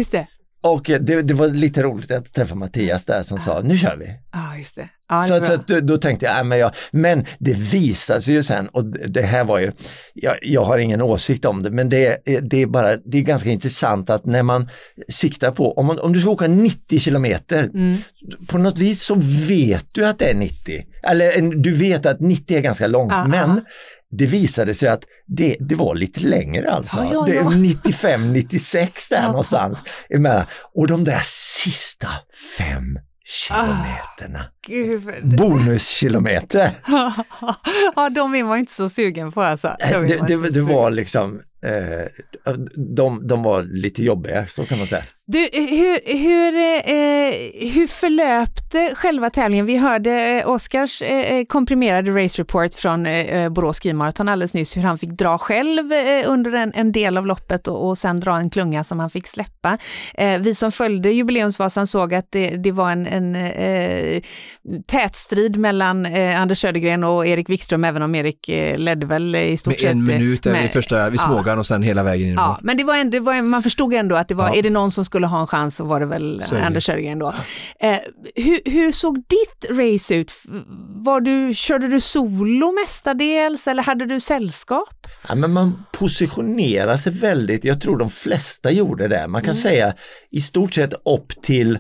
Och 0.63 0.83
det, 1.01 1.23
det, 1.23 1.35
var 1.35 1.49
lite 1.49 1.83
roligt 1.83 2.11
att 2.11 2.33
träffa 2.33 2.55
Mattias 2.55 3.05
där 3.05 3.23
som 3.23 3.39
sa, 3.39 3.61
nu 3.61 3.77
kör 3.77 3.97
vi. 3.97 4.07
Ja, 4.33 4.57
just 4.57 4.77
det. 4.77 4.89
Ja, 5.09 5.23
så, 5.23 5.45
så 5.45 5.57
då, 5.67 5.81
då, 5.81 5.97
tänkte 5.97 6.27
jag, 6.27 6.39
äh, 6.39 6.45
men, 6.45 6.59
jag, 6.59 6.75
men 6.91 7.25
det 7.39 7.55
visade 7.55 8.21
sig 8.21 8.35
ju 8.35 8.43
sen, 8.43 8.69
och 8.69 8.85
det 8.87 9.23
här 9.23 9.45
var 9.45 9.59
ju, 9.59 9.73
jag, 10.15 10.37
jag 10.43 10.65
har 10.65 10.79
ingen 10.79 11.01
åsikt 11.01 11.45
om 11.45 11.63
det, 11.63 11.71
men 11.71 11.89
det, 11.89 12.19
det 12.43 12.63
är 12.63 12.67
bara, 12.67 12.97
det 12.97 13.19
är 13.19 13.23
ganska 13.23 13.51
intressant 13.51 14.11
att 14.11 14.27
när 14.27 14.43
man 14.43 14.69
siktar 15.09 15.51
på, 15.51 15.73
om, 15.73 15.87
man, 15.87 15.99
om 15.99 16.13
du 16.13 16.21
ska 16.21 16.31
åka 16.31 16.47
90 16.47 16.99
kilometer, 16.99 17.65
mm. 17.65 17.97
på 18.47 18.59
något 18.59 18.79
vis 18.79 19.03
så 19.03 19.15
vet 19.49 19.87
du 19.93 20.07
att 20.07 20.19
det 20.19 20.31
är 20.31 20.35
90. 20.35 20.85
Eller 21.03 21.55
du 21.63 21.75
vet 21.75 22.07
att 22.07 22.21
90 22.21 22.57
är 22.57 22.61
ganska 22.61 22.87
långt, 22.87 23.13
ah, 23.13 23.27
men 23.27 23.51
ah 23.51 23.61
det 24.11 24.27
visade 24.27 24.75
sig 24.75 24.89
att 24.89 25.05
det, 25.27 25.57
det 25.61 25.75
var 25.75 25.95
lite 25.95 26.21
längre 26.21 26.73
alltså. 26.73 26.97
Ja, 26.97 27.29
ja, 27.29 27.35
ja. 27.35 27.43
95-96 27.43 29.11
där 29.11 29.27
någonstans. 29.27 29.83
Emellan. 30.11 30.47
Och 30.75 30.87
de 30.87 31.05
där 31.05 31.21
sista 31.25 32.09
fem 32.59 32.99
kilometerna. 33.25 34.39
Ah, 34.39 35.37
Bonuskilometer. 35.37 36.71
ja, 37.97 38.11
de 38.11 38.35
är 38.35 38.45
man 38.45 38.59
inte 38.59 38.73
så 38.73 38.89
sugen 38.89 39.33
på 39.33 39.43
alltså. 39.43 39.77
De 39.91 40.07
det, 40.07 40.27
det, 40.27 40.51
det 40.51 40.61
var 40.61 40.91
liksom, 40.91 41.41
eh, 41.65 42.55
de, 42.97 43.27
de 43.27 43.43
var 43.43 43.63
lite 43.63 44.05
jobbiga, 44.05 44.47
så 44.47 44.67
kan 44.67 44.79
man 44.79 44.87
säga. 44.87 45.05
Du, 45.33 45.49
hur, 45.53 46.19
hur, 46.19 46.57
eh, 46.57 47.73
hur 47.73 47.87
förlöpte 47.87 48.95
själva 48.95 49.31
tävlingen? 49.31 49.67
Vi 49.67 49.77
hörde 49.77 50.13
eh, 50.13 50.51
Oskars 50.51 51.03
eh, 51.03 51.45
komprimerade 51.45 52.25
race 52.25 52.43
report 52.43 52.75
från 52.75 53.07
eh, 53.07 53.49
Borås 53.49 53.81
skimaraton 53.81 54.29
alldeles 54.29 54.55
nyss, 54.55 54.77
hur 54.77 54.83
han 54.83 54.99
fick 54.99 55.11
dra 55.11 55.39
själv 55.39 55.93
eh, 55.93 56.31
under 56.31 56.53
en, 56.53 56.73
en, 56.75 56.93
del 56.93 57.19
av 57.19 57.27
loppet 57.27 57.69
och, 57.69 57.89
och 57.89 57.99
sen 57.99 58.21
dra 58.21 58.39
en 58.39 58.51
klunga 58.51 58.85
som 58.85 59.01
han 59.01 59.11
fick 59.11 59.27
släppa. 59.27 59.79
Eh, 60.15 60.39
vi 60.41 60.55
som 60.55 60.73
följde 60.73 61.11
jubileumsvasan 61.11 61.87
såg 61.87 62.15
att 62.15 62.27
det, 62.31 62.57
det 62.57 62.73
var 62.73 62.91
en, 62.91 63.07
en 63.07 63.37
eh, 63.37 64.23
tät 64.87 65.17
strid 65.17 65.57
mellan 65.57 66.07
eh, 66.07 66.41
Anders 66.41 66.61
Södergren 66.61 67.05
och 67.05 67.27
Erik 67.27 67.49
Wikström, 67.49 67.85
även 67.85 68.03
om 68.03 68.15
Erik 68.15 68.49
eh, 68.49 68.79
ledde 68.79 69.07
väl 69.07 69.37
i 69.37 69.57
stort 69.57 69.71
med 69.71 69.81
sett. 69.81 69.91
en 69.91 70.05
minut 70.05 70.45
med, 70.45 70.65
i 70.65 70.69
första, 70.69 71.11
vid 71.11 71.21
Smågan 71.21 71.55
ja, 71.55 71.59
och 71.59 71.67
sen 71.67 71.83
hela 71.83 72.03
vägen 72.03 72.29
in. 72.29 72.35
Ja, 72.35 72.59
men 72.63 72.77
det 72.77 72.85
var, 72.85 72.97
en, 72.97 73.11
det 73.11 73.21
var 73.21 73.43
man 73.43 73.63
förstod 73.63 73.95
ändå 73.95 74.17
att 74.17 74.29
det 74.29 74.35
var, 74.35 74.49
ja. 74.49 74.55
är 74.55 74.63
det 74.63 74.71
någon 74.71 74.93
som 74.93 75.05
skulle 75.05 75.20
ha 75.27 75.41
en 75.41 75.47
chans 75.47 75.77
så 75.77 75.85
var 75.85 76.01
det 76.01 76.07
väl 76.07 76.43
Södergren. 76.43 76.67
Anders 76.67 76.85
Södergren 76.85 77.19
då. 77.19 77.35
Eh, 77.81 77.99
hur, 78.35 78.71
hur, 78.71 78.93
såg 78.93 79.17
ditt 79.17 79.71
race 79.71 80.15
ut? 80.15 80.33
Var 81.05 81.21
du, 81.21 81.55
körde 81.55 81.89
du 81.89 82.01
solo 82.01 82.73
mestadels 82.73 83.67
eller 83.67 83.83
hade 83.83 84.07
du 84.07 84.21
sällskap? 84.21 85.07
Ja, 85.29 85.35
men 85.35 85.53
man 85.53 85.85
positionerar 85.93 86.97
sig 86.97 87.13
väldigt, 87.13 87.65
jag 87.65 87.81
tror 87.81 87.99
de 87.99 88.11
flesta 88.11 88.71
gjorde 88.71 89.09
det. 89.09 89.27
Man 89.29 89.41
kan 89.41 89.51
mm. 89.51 89.63
säga 89.63 89.95
i 90.31 90.41
stort 90.41 90.75
sett 90.75 90.93
upp 91.05 91.43
till 91.43 91.79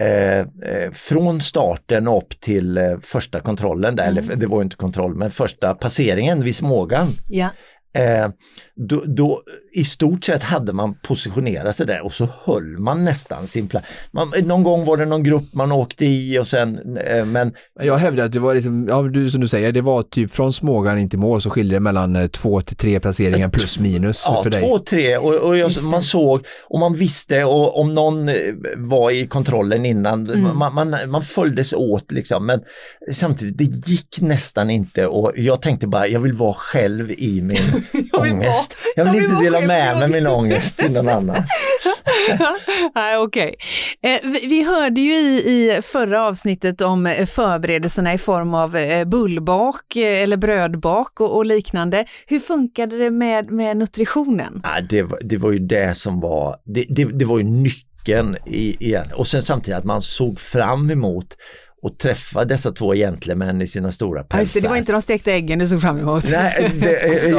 Eh, 0.00 0.38
eh, 0.38 0.92
från 0.92 1.40
starten 1.40 2.08
upp 2.08 2.40
till 2.40 2.78
eh, 2.78 2.84
första 3.02 3.40
kontrollen, 3.40 3.96
där, 3.96 4.08
mm. 4.08 4.24
eller 4.24 4.36
det 4.36 4.46
var 4.46 4.62
inte 4.62 4.76
kontroll, 4.76 5.14
men 5.14 5.30
första 5.30 5.74
passeringen 5.74 6.44
vid 6.44 6.56
Smågan. 6.56 7.08
Ja. 7.28 7.48
Eh, 7.98 8.28
då, 8.76 9.04
då, 9.06 9.42
I 9.72 9.84
stort 9.84 10.24
sett 10.24 10.42
hade 10.42 10.72
man 10.72 10.94
positionerat 10.94 11.76
sig 11.76 11.86
där 11.86 12.04
och 12.04 12.12
så 12.12 12.28
höll 12.44 12.78
man 12.78 13.04
nästan 13.04 13.46
sin 13.46 13.68
plats. 13.68 13.86
någon 14.42 14.62
gång 14.62 14.84
var 14.84 14.96
det 14.96 15.04
någon 15.04 15.22
grupp 15.22 15.54
man 15.54 15.72
åkte 15.72 16.04
i 16.04 16.38
och 16.38 16.46
sen, 16.46 16.96
eh, 16.96 17.24
men... 17.24 17.52
Jag 17.80 17.96
hävdar 17.96 18.24
att 18.24 18.32
det 18.32 18.38
var 18.38 18.54
liksom, 18.54 18.88
ja 18.88 19.02
du 19.02 19.30
som 19.30 19.40
du 19.40 19.48
säger, 19.48 19.72
det 19.72 19.80
var 19.80 20.02
typ 20.02 20.32
från 20.32 20.52
Smågan 20.52 20.98
in 20.98 21.08
till 21.08 21.18
mål 21.18 21.40
så 21.40 21.50
skiljer 21.50 21.74
det 21.74 21.80
mellan 21.80 22.16
eh, 22.16 22.26
två 22.26 22.60
till 22.60 22.76
tre 22.76 23.00
placeringar 23.00 23.48
plus 23.48 23.78
minus 23.78 24.26
ja, 24.28 24.42
för 24.42 24.50
dig. 24.50 24.60
två, 24.60 24.78
tre 24.78 25.16
och, 25.16 25.34
och 25.34 25.56
jag, 25.56 25.70
man 25.90 26.02
såg 26.02 26.46
och 26.68 26.78
man 26.78 26.94
visste 26.94 27.44
och 27.44 27.80
om 27.80 27.94
någon 27.94 28.28
eh, 28.28 28.34
var 28.76 29.10
i 29.10 29.26
kontrollen 29.26 29.86
innan, 29.86 30.30
mm. 30.30 30.58
man, 30.58 30.74
man, 30.74 30.96
man 31.10 31.22
följdes 31.22 31.72
åt 31.72 32.12
liksom 32.12 32.46
men 32.46 32.60
samtidigt, 33.12 33.58
det 33.58 33.90
gick 33.90 34.20
nästan 34.20 34.70
inte 34.70 35.06
och 35.06 35.32
jag 35.36 35.62
tänkte 35.62 35.86
bara, 35.86 36.06
jag 36.06 36.20
vill 36.20 36.34
vara 36.34 36.54
själv 36.54 37.10
i 37.10 37.40
min 37.42 37.58
jag 38.12 38.22
vill 38.22 38.32
ångest. 38.32 38.76
jag 38.96 39.04
vill, 39.04 39.14
jag 39.14 39.20
vill 39.20 39.30
inte 39.30 39.44
dela 39.44 39.60
med 39.60 39.98
mig 39.98 40.08
min 40.08 40.26
ångest 40.26 40.78
till 40.78 40.92
någon 40.92 41.08
annan. 41.08 41.44
Nej, 42.94 43.16
okej. 43.16 43.56
Okay. 44.00 44.14
Eh, 44.14 44.20
vi, 44.22 44.46
vi, 44.46 44.62
hörde 44.62 45.00
ju 45.00 45.14
i, 45.14 45.36
i 45.36 45.82
förra 45.82 46.26
avsnittet 46.26 46.80
om 46.80 47.06
eh, 47.06 47.26
förberedelserna 47.26 48.14
i 48.14 48.18
form 48.18 48.54
av 48.54 48.76
eh, 48.76 49.04
bullbak 49.04 49.96
eh, 49.96 50.22
eller 50.22 50.36
brödbak 50.36 51.20
och, 51.20 51.36
och, 51.36 51.46
liknande. 51.46 52.04
Hur 52.26 52.38
funkade 52.38 52.98
det 52.98 53.10
med, 53.10 53.50
med 53.50 53.76
nutritionen? 53.76 54.60
Ja, 54.64 54.80
det, 54.88 55.02
var, 55.02 55.20
det 55.22 55.36
var 55.36 55.50
ju 55.50 55.58
det 55.58 55.96
som 55.96 56.20
var, 56.20 56.56
det, 56.64 56.84
det, 56.88 57.04
det 57.04 57.24
var 57.24 57.38
ju 57.38 57.44
nyckeln 57.44 58.36
i, 58.46 58.84
igen. 58.86 59.06
Och 59.14 59.26
sen 59.26 59.42
samtidigt 59.42 59.78
att 59.78 59.84
man 59.84 60.02
såg 60.02 60.40
fram 60.40 60.90
emot 60.90 61.36
och 61.82 61.98
träffa 61.98 62.44
dessa 62.44 62.72
två 62.72 62.94
gentlemän 62.94 63.62
i 63.62 63.66
sina 63.66 63.92
stora 63.92 64.22
pälsar. 64.22 64.40
Just 64.40 64.54
det, 64.54 64.60
det 64.60 64.68
var 64.68 64.76
inte 64.76 64.92
de 64.92 65.02
stekta 65.02 65.32
äggen 65.32 65.58
du 65.58 65.66
såg 65.66 65.80
fram 65.80 65.98
emot? 65.98 66.24
Nej, 66.30 66.72
det, 66.80 67.28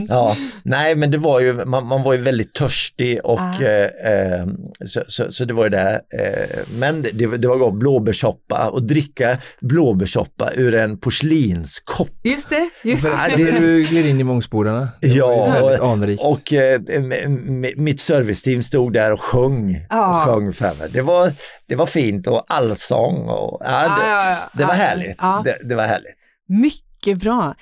ja, 0.08 0.36
nej, 0.62 0.96
men 0.96 1.10
det 1.10 1.18
var 1.18 1.40
ju, 1.40 1.64
man, 1.64 1.86
man 1.86 2.02
var 2.02 2.12
ju 2.12 2.20
väldigt 2.20 2.54
törstig 2.54 3.20
och 3.24 3.40
ah. 3.40 3.62
eh, 3.62 4.46
så, 4.86 5.02
så, 5.06 5.32
så, 5.32 5.44
det 5.44 5.54
var 5.54 5.64
ju 5.64 5.70
det. 5.70 6.00
Eh, 6.18 6.58
men 6.78 7.02
det, 7.02 7.36
det 7.36 7.48
var 7.48 7.56
gott, 7.56 7.74
blåbärssoppa 7.74 8.68
och 8.68 8.82
dricka 8.82 9.38
blåbärssoppa 9.60 10.50
ur 10.54 10.74
en 10.74 10.98
porslinskopp. 10.98 12.10
Just 12.22 12.50
det, 12.50 12.70
just 12.84 13.04
det. 13.04 13.36
det 13.36 13.60
du 13.60 13.84
gled 13.84 14.06
in 14.06 14.20
i 14.20 14.24
Mångsbodarna. 14.24 14.88
Ja, 15.00 15.60
och, 15.80 16.30
och 16.30 16.52
eh, 16.52 16.80
mitt 17.76 18.00
serviceteam 18.00 18.62
stod 18.62 18.92
där 18.92 19.12
och 19.12 19.20
sjöng. 19.20 19.86
Ah. 19.88 20.10
Och 20.10 20.24
sjöng 20.24 20.52
för 20.52 20.78
mig. 20.78 20.88
Det 20.92 21.02
var, 21.02 21.32
det 21.70 21.76
var 21.76 21.86
fint 21.86 22.26
och 22.26 22.44
allsång 22.48 23.28
och 23.28 23.62
ja, 23.64 23.80
det, 23.80 24.06
ja, 24.06 24.30
ja, 24.30 24.50
det 24.52 24.64
var 24.64 24.74
härligt. 24.74 25.18
Det, 25.44 25.68
det, 25.68 25.74
var 25.74 25.86
härligt. 25.86 26.16
Mycket 26.46 27.18
bra. 27.18 27.54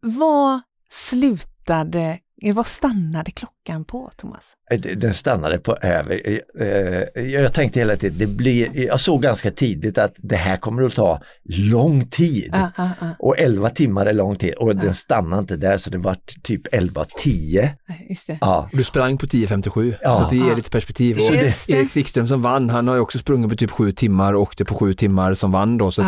Vad 0.00 0.60
slutade 0.90 2.18
vad 2.54 2.66
stannade 2.66 3.30
klockan 3.30 3.55
på, 3.84 4.10
Thomas? 4.16 4.52
Eh, 4.70 4.80
den 4.80 5.14
stannade 5.14 5.58
på 5.58 5.76
över, 5.76 6.20
eh, 6.24 6.66
eh, 6.66 7.22
jag 7.24 7.54
tänkte 7.54 7.78
hela 7.78 7.96
tiden, 7.96 8.18
det 8.18 8.26
blir, 8.26 8.86
jag 8.86 9.00
såg 9.00 9.22
ganska 9.22 9.50
tidigt 9.50 9.98
att 9.98 10.14
det 10.16 10.36
här 10.36 10.56
kommer 10.56 10.82
att 10.82 10.94
ta 10.94 11.20
lång 11.44 12.06
tid. 12.06 12.54
Ah, 12.54 12.68
ah, 12.76 12.88
ah. 13.00 13.10
Och 13.18 13.38
11 13.38 13.68
timmar 13.68 14.06
är 14.06 14.12
lång 14.12 14.36
tid 14.36 14.54
och 14.54 14.76
den 14.76 14.94
stannade 14.94 15.40
inte 15.40 15.56
där 15.56 15.76
så 15.76 15.90
det 15.90 15.98
var 15.98 16.16
typ 16.42 16.66
11.10. 16.66 17.68
Just 18.08 18.26
det. 18.26 18.38
Ja. 18.40 18.68
Du 18.72 18.84
sprang 18.84 19.18
på 19.18 19.26
10.57 19.26 19.94
ja. 20.02 20.16
så 20.16 20.34
det 20.34 20.36
ger 20.36 20.56
lite 20.56 20.70
perspektiv. 20.70 21.16
Och 21.16 21.34
Erik 21.34 21.96
Wikström 21.96 22.28
som 22.28 22.42
vann, 22.42 22.70
han 22.70 22.88
har 22.88 22.94
ju 22.94 23.00
också 23.00 23.18
sprungit 23.18 23.50
på 23.50 23.56
typ 23.56 23.70
7 23.70 23.92
timmar 23.92 24.32
och 24.32 24.42
åkte 24.42 24.64
på 24.64 24.74
7 24.74 24.94
timmar 24.94 25.34
som 25.34 25.52
vann 25.52 25.78
då. 25.78 25.90
Så 25.90 26.04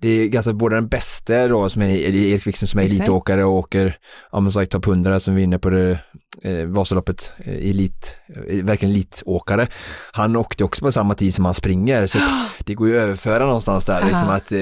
det 0.00 0.08
är 0.08 0.28
ganska 0.28 0.52
både 0.52 0.74
den 0.74 0.88
bästa 0.88 1.48
då 1.48 1.68
som 1.68 1.82
är 1.82 1.88
Erik 1.88 2.46
Wikström 2.46 2.66
som 2.66 2.80
är 2.80 2.84
elitåkare 2.84 3.44
och 3.44 3.52
åker, 3.52 3.96
ja 4.32 4.40
men 4.40 4.52
sagt 4.52 4.72
topp 4.72 4.86
100 4.86 5.20
som 5.20 5.34
vinner 5.34 5.58
på 5.58 5.70
det 5.70 5.98
eh, 6.42 6.66
Vasaloppet, 6.66 7.32
eh, 7.38 7.70
elit, 7.70 8.16
eh, 8.48 8.64
verkligen 8.64 8.94
elitåkare. 8.94 9.66
Han 10.12 10.36
åkte 10.36 10.64
också 10.64 10.84
på 10.84 10.92
samma 10.92 11.14
tid 11.14 11.34
som 11.34 11.44
han 11.44 11.54
springer 11.54 12.06
så 12.06 12.18
det 12.58 12.74
går 12.74 12.88
ju 12.88 12.96
att 12.96 13.02
överföra 13.02 13.46
någonstans 13.46 13.84
där, 13.84 14.04
liksom 14.04 14.28
att 14.28 14.52
eh, 14.52 14.58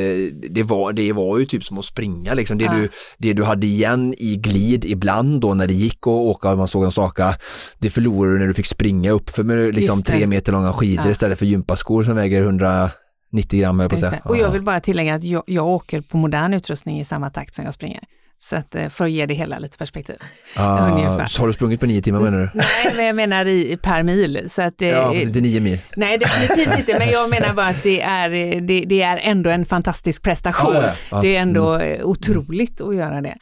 det, 0.51 0.63
var, 0.63 0.93
det 0.93 1.13
var 1.13 1.39
ju 1.39 1.47
typ 1.47 1.65
som 1.65 1.79
att 1.79 1.85
springa 1.85 2.35
liksom. 2.35 2.59
Det, 2.59 2.69
du, 2.69 2.89
det 3.19 3.33
du 3.33 3.45
hade 3.45 3.67
igen 3.67 4.15
i 4.19 4.37
glid 4.37 4.85
ibland 4.85 5.41
då 5.41 5.55
när 5.55 5.67
det 5.67 5.75
gick 5.75 5.99
att 5.99 6.07
åka 6.07 6.51
och 6.51 6.59
man 6.59 6.69
såg 6.69 6.85
en 6.85 6.91
staka, 6.91 7.35
det 7.79 7.91
förlorade 7.91 8.35
du 8.35 8.39
när 8.39 8.47
du 8.47 8.55
fick 8.55 8.67
springa 8.67 9.11
upp 9.11 9.31
för 9.31 9.43
med 9.45 9.75
liksom 9.75 10.03
tre 10.03 10.27
meter 10.27 10.53
långa 10.53 10.73
skidor 10.73 11.11
istället 11.11 11.39
för 11.39 11.47
gympaskor 11.47 12.03
som 12.03 12.17
väger 12.17 12.43
100 12.43 12.91
90 13.33 13.61
gram 13.61 13.89
på. 13.89 13.97
Och 14.25 14.37
jag 14.37 14.51
vill 14.51 14.63
bara 14.63 14.81
tillägga 14.81 15.15
att 15.15 15.25
jag, 15.25 15.43
jag 15.47 15.67
åker 15.67 16.01
på 16.01 16.17
modern 16.17 16.55
utrustning 16.55 17.01
i 17.01 17.05
samma 17.05 17.31
takt 17.31 17.55
som 17.55 17.65
jag 17.65 17.75
springer. 17.75 18.01
Så 18.39 18.57
att, 18.57 18.75
eh, 18.75 18.89
för 18.89 19.05
att 19.05 19.11
ge 19.11 19.27
det 19.27 19.35
hela 19.35 19.59
lite 19.59 19.79
perspektiv. 19.79 20.17
Ah, 20.57 21.27
så 21.27 21.43
har 21.43 21.47
du 21.47 21.53
sprungit 21.53 21.81
på 21.81 21.87
nio 21.87 22.03
timmar 22.03 22.21
menar 22.21 22.39
du? 22.39 22.51
Nej, 22.55 22.95
men 22.97 23.07
jag 23.07 23.17
menar 23.17 23.47
i, 23.47 23.77
per 23.77 24.03
mil. 24.03 24.45
Så 24.49 24.63
att 24.63 24.79
det, 24.79 24.87
ja, 24.87 25.15
inte 25.15 25.41
nio 25.41 25.61
mil. 25.61 25.79
Nej, 25.97 26.19
definitivt 26.19 26.79
inte, 26.79 26.99
men 26.99 27.09
jag 27.09 27.31
menar 27.31 27.55
bara 27.55 27.67
att 27.67 27.83
det 27.83 28.01
är, 28.01 28.31
det, 28.61 28.85
det 28.85 29.03
är 29.03 29.21
ändå 29.23 29.51
en 29.51 29.67
fantastisk 29.67 30.23
prestation. 30.23 30.77
Ah, 30.77 30.83
ja, 30.83 30.93
ja. 31.11 31.21
Det 31.23 31.37
är 31.37 31.41
ändå 31.41 31.75
mm. 31.75 32.05
otroligt 32.05 32.81
att 32.81 32.97
göra 32.97 33.21
det. 33.21 33.37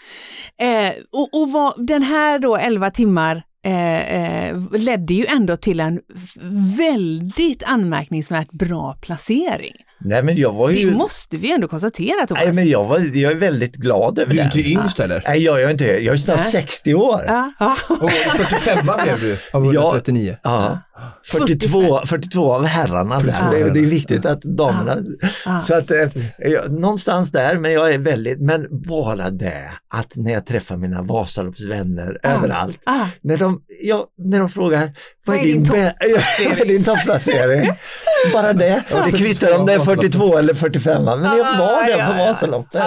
Eh, 0.60 0.92
och 1.12 1.42
och 1.42 1.52
vad, 1.52 1.86
den 1.86 2.02
här 2.02 2.38
då 2.38 2.56
11 2.56 2.90
timmar 2.90 3.42
Eh, 3.66 4.00
eh, 4.00 4.56
ledde 4.70 5.14
ju 5.14 5.26
ändå 5.26 5.56
till 5.56 5.80
en 5.80 6.00
väldigt 6.76 7.62
anmärkningsvärt 7.62 8.52
bra 8.52 8.96
placering. 9.00 9.74
Nej, 10.04 10.22
men 10.22 10.36
jag 10.36 10.52
var 10.52 10.70
ju... 10.70 10.90
Det 10.90 10.96
måste 10.96 11.36
vi 11.36 11.52
ändå 11.52 11.68
konstatera 11.68 12.26
Thomas. 12.26 12.44
Nej, 12.44 12.54
men 12.54 12.68
jag, 12.68 12.84
var, 12.84 13.16
jag 13.16 13.32
är 13.32 13.36
väldigt 13.36 13.76
glad 13.76 14.18
över 14.18 14.30
det. 14.30 14.36
Du 14.36 14.40
är 14.42 14.44
inte 14.44 14.70
yngst 14.70 15.00
eller? 15.00 15.22
Nej, 15.26 15.42
jag 15.42 15.62
är 15.62 15.70
inte. 15.70 15.84
Jag 15.84 16.12
är 16.12 16.16
snart 16.16 16.40
Nej. 16.40 16.52
60 16.52 16.94
år. 16.94 17.24
Ja. 17.26 17.52
Ja. 17.58 17.76
Och 17.88 18.10
45 18.10 18.90
blev 19.04 19.20
du 19.20 19.38
av 19.52 19.64
139. 19.64 20.36
Ja. 20.42 20.78
42, 21.24 22.00
42 22.06 22.52
av 22.52 22.64
herrarna 22.64 23.20
där. 23.20 23.50
Det, 23.50 23.60
är, 23.60 23.70
det 23.70 23.80
är 23.80 23.86
viktigt 23.86 24.26
att 24.26 24.42
damerna... 24.42 24.96
Så 25.62 25.74
att 25.74 25.90
eh, 25.90 26.08
jag, 26.38 26.72
någonstans 26.72 27.32
där, 27.32 27.56
men 27.56 27.72
jag 27.72 27.94
är 27.94 27.98
väldigt, 27.98 28.40
men 28.40 28.66
bara 28.70 29.30
det 29.30 29.70
att 29.94 30.16
när 30.16 30.32
jag 30.32 30.46
träffar 30.46 30.76
mina 30.76 31.02
Vasaloppsvänner 31.02 32.18
överallt, 32.22 32.78
när, 33.20 33.36
de, 33.36 33.60
ja, 33.82 34.06
när 34.18 34.38
de 34.38 34.50
frågar 34.50 34.92
vad 35.24 35.36
är 35.36 35.42
din, 35.42 35.62
din, 35.62 36.66
din 36.66 36.84
topplacering? 36.84 37.70
Bara 38.32 38.52
det. 38.52 38.84
Och 38.92 39.10
det 39.10 39.18
kvittar 39.18 39.58
om 39.58 39.66
det 39.66 39.72
är 39.72 39.78
42 39.78 40.38
eller 40.38 40.54
45, 40.54 41.04
men 41.04 41.24
jag 41.24 41.58
var 41.58 41.86
där 41.86 42.06
på 42.06 42.12
Vasaloppet. 42.12 42.82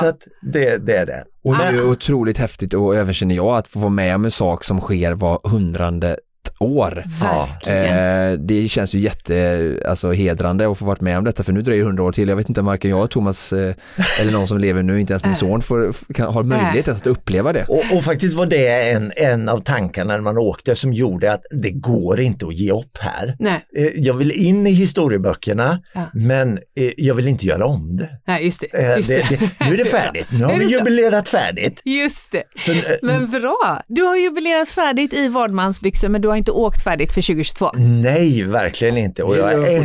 Så 0.00 0.06
att 0.06 0.18
det, 0.52 0.86
det 0.86 0.96
är 0.96 1.06
det. 1.06 1.24
Och 1.44 1.56
det 1.58 1.64
är 1.64 1.90
otroligt 1.90 2.38
häftigt 2.38 2.74
och 2.74 2.96
även 2.96 3.14
känner 3.14 3.34
jag 3.34 3.56
att 3.56 3.68
få 3.68 3.78
vara 3.78 3.90
med 3.90 4.14
om 4.14 4.24
en 4.24 4.30
sak 4.30 4.64
som 4.64 4.80
sker 4.80 5.12
var 5.12 5.40
hundrande 5.48 6.16
år. 6.58 7.04
Eh, 7.66 8.32
det 8.38 8.68
känns 8.68 8.94
ju 8.94 8.98
jätte, 8.98 9.80
alltså 9.88 10.12
hedrande 10.12 10.70
att 10.70 10.78
få 10.78 10.84
varit 10.84 11.00
med 11.00 11.18
om 11.18 11.24
detta 11.24 11.44
för 11.44 11.52
nu 11.52 11.62
dröjer 11.62 11.80
det 11.80 11.86
hundra 11.86 12.02
år 12.02 12.12
till. 12.12 12.28
Jag 12.28 12.36
vet 12.36 12.48
inte 12.48 12.60
om 12.60 12.66
varken 12.66 12.90
jag 12.90 13.02
och 13.02 13.10
Thomas 13.10 13.52
eh, 13.52 13.74
eller 14.20 14.32
någon 14.32 14.48
som 14.48 14.58
lever 14.58 14.82
nu, 14.82 15.00
inte 15.00 15.12
ens 15.12 15.24
min 15.24 15.34
son, 15.34 15.62
får, 15.62 15.92
kan, 16.14 16.34
har 16.34 16.42
möjlighet 16.42 16.88
att 16.88 17.06
uppleva 17.06 17.52
det. 17.52 17.64
Och, 17.64 17.96
och, 17.96 18.04
faktiskt 18.04 18.36
var 18.36 18.46
det 18.46 18.90
en, 18.90 19.12
en 19.16 19.48
av 19.48 19.60
tankarna 19.60 20.14
när 20.14 20.20
man 20.20 20.38
åkte 20.38 20.76
som 20.76 20.92
gjorde 20.92 21.32
att 21.32 21.42
det 21.50 21.70
går 21.70 22.20
inte 22.20 22.46
att 22.46 22.54
ge 22.54 22.72
upp 22.72 22.98
här. 22.98 23.36
Nej. 23.38 23.66
Eh, 23.76 23.86
jag 23.94 24.14
vill 24.14 24.32
in 24.32 24.66
i 24.66 24.70
historieböckerna 24.70 25.80
ja. 25.94 26.10
men 26.14 26.58
eh, 26.58 26.92
jag 26.96 27.14
vill 27.14 27.28
inte 27.28 27.46
göra 27.46 27.66
om 27.66 27.96
det. 27.96 28.10
Nej, 28.26 28.44
just 28.44 28.60
det. 28.60 28.96
Just 28.96 29.08
det, 29.08 29.26
det. 29.28 29.66
Nu 29.66 29.74
är 29.74 29.78
det 29.78 29.84
färdigt, 29.84 30.28
nu 30.30 30.44
har 30.44 30.58
vi 30.58 30.64
jubilerat 30.64 31.28
färdigt. 31.28 31.80
Just 31.84 32.32
det. 32.32 32.42
Så, 32.58 32.72
men 33.02 33.30
bra, 33.30 33.82
du 33.86 34.02
har 34.02 34.16
jubilerat 34.16 34.68
färdigt 34.68 35.12
i 35.12 35.28
vadmansbyxor 35.28 36.08
men 36.08 36.20
du 36.20 36.28
har 36.28 36.36
inte 36.36 36.45
inte 36.46 36.60
åkt 36.60 36.82
färdigt 36.82 37.12
för 37.12 37.22
2022? 37.22 37.70
Nej, 37.74 38.42
verkligen 38.42 38.96
inte. 38.96 39.22
Och 39.22 39.36
jag 39.36 39.52
är 39.52 39.84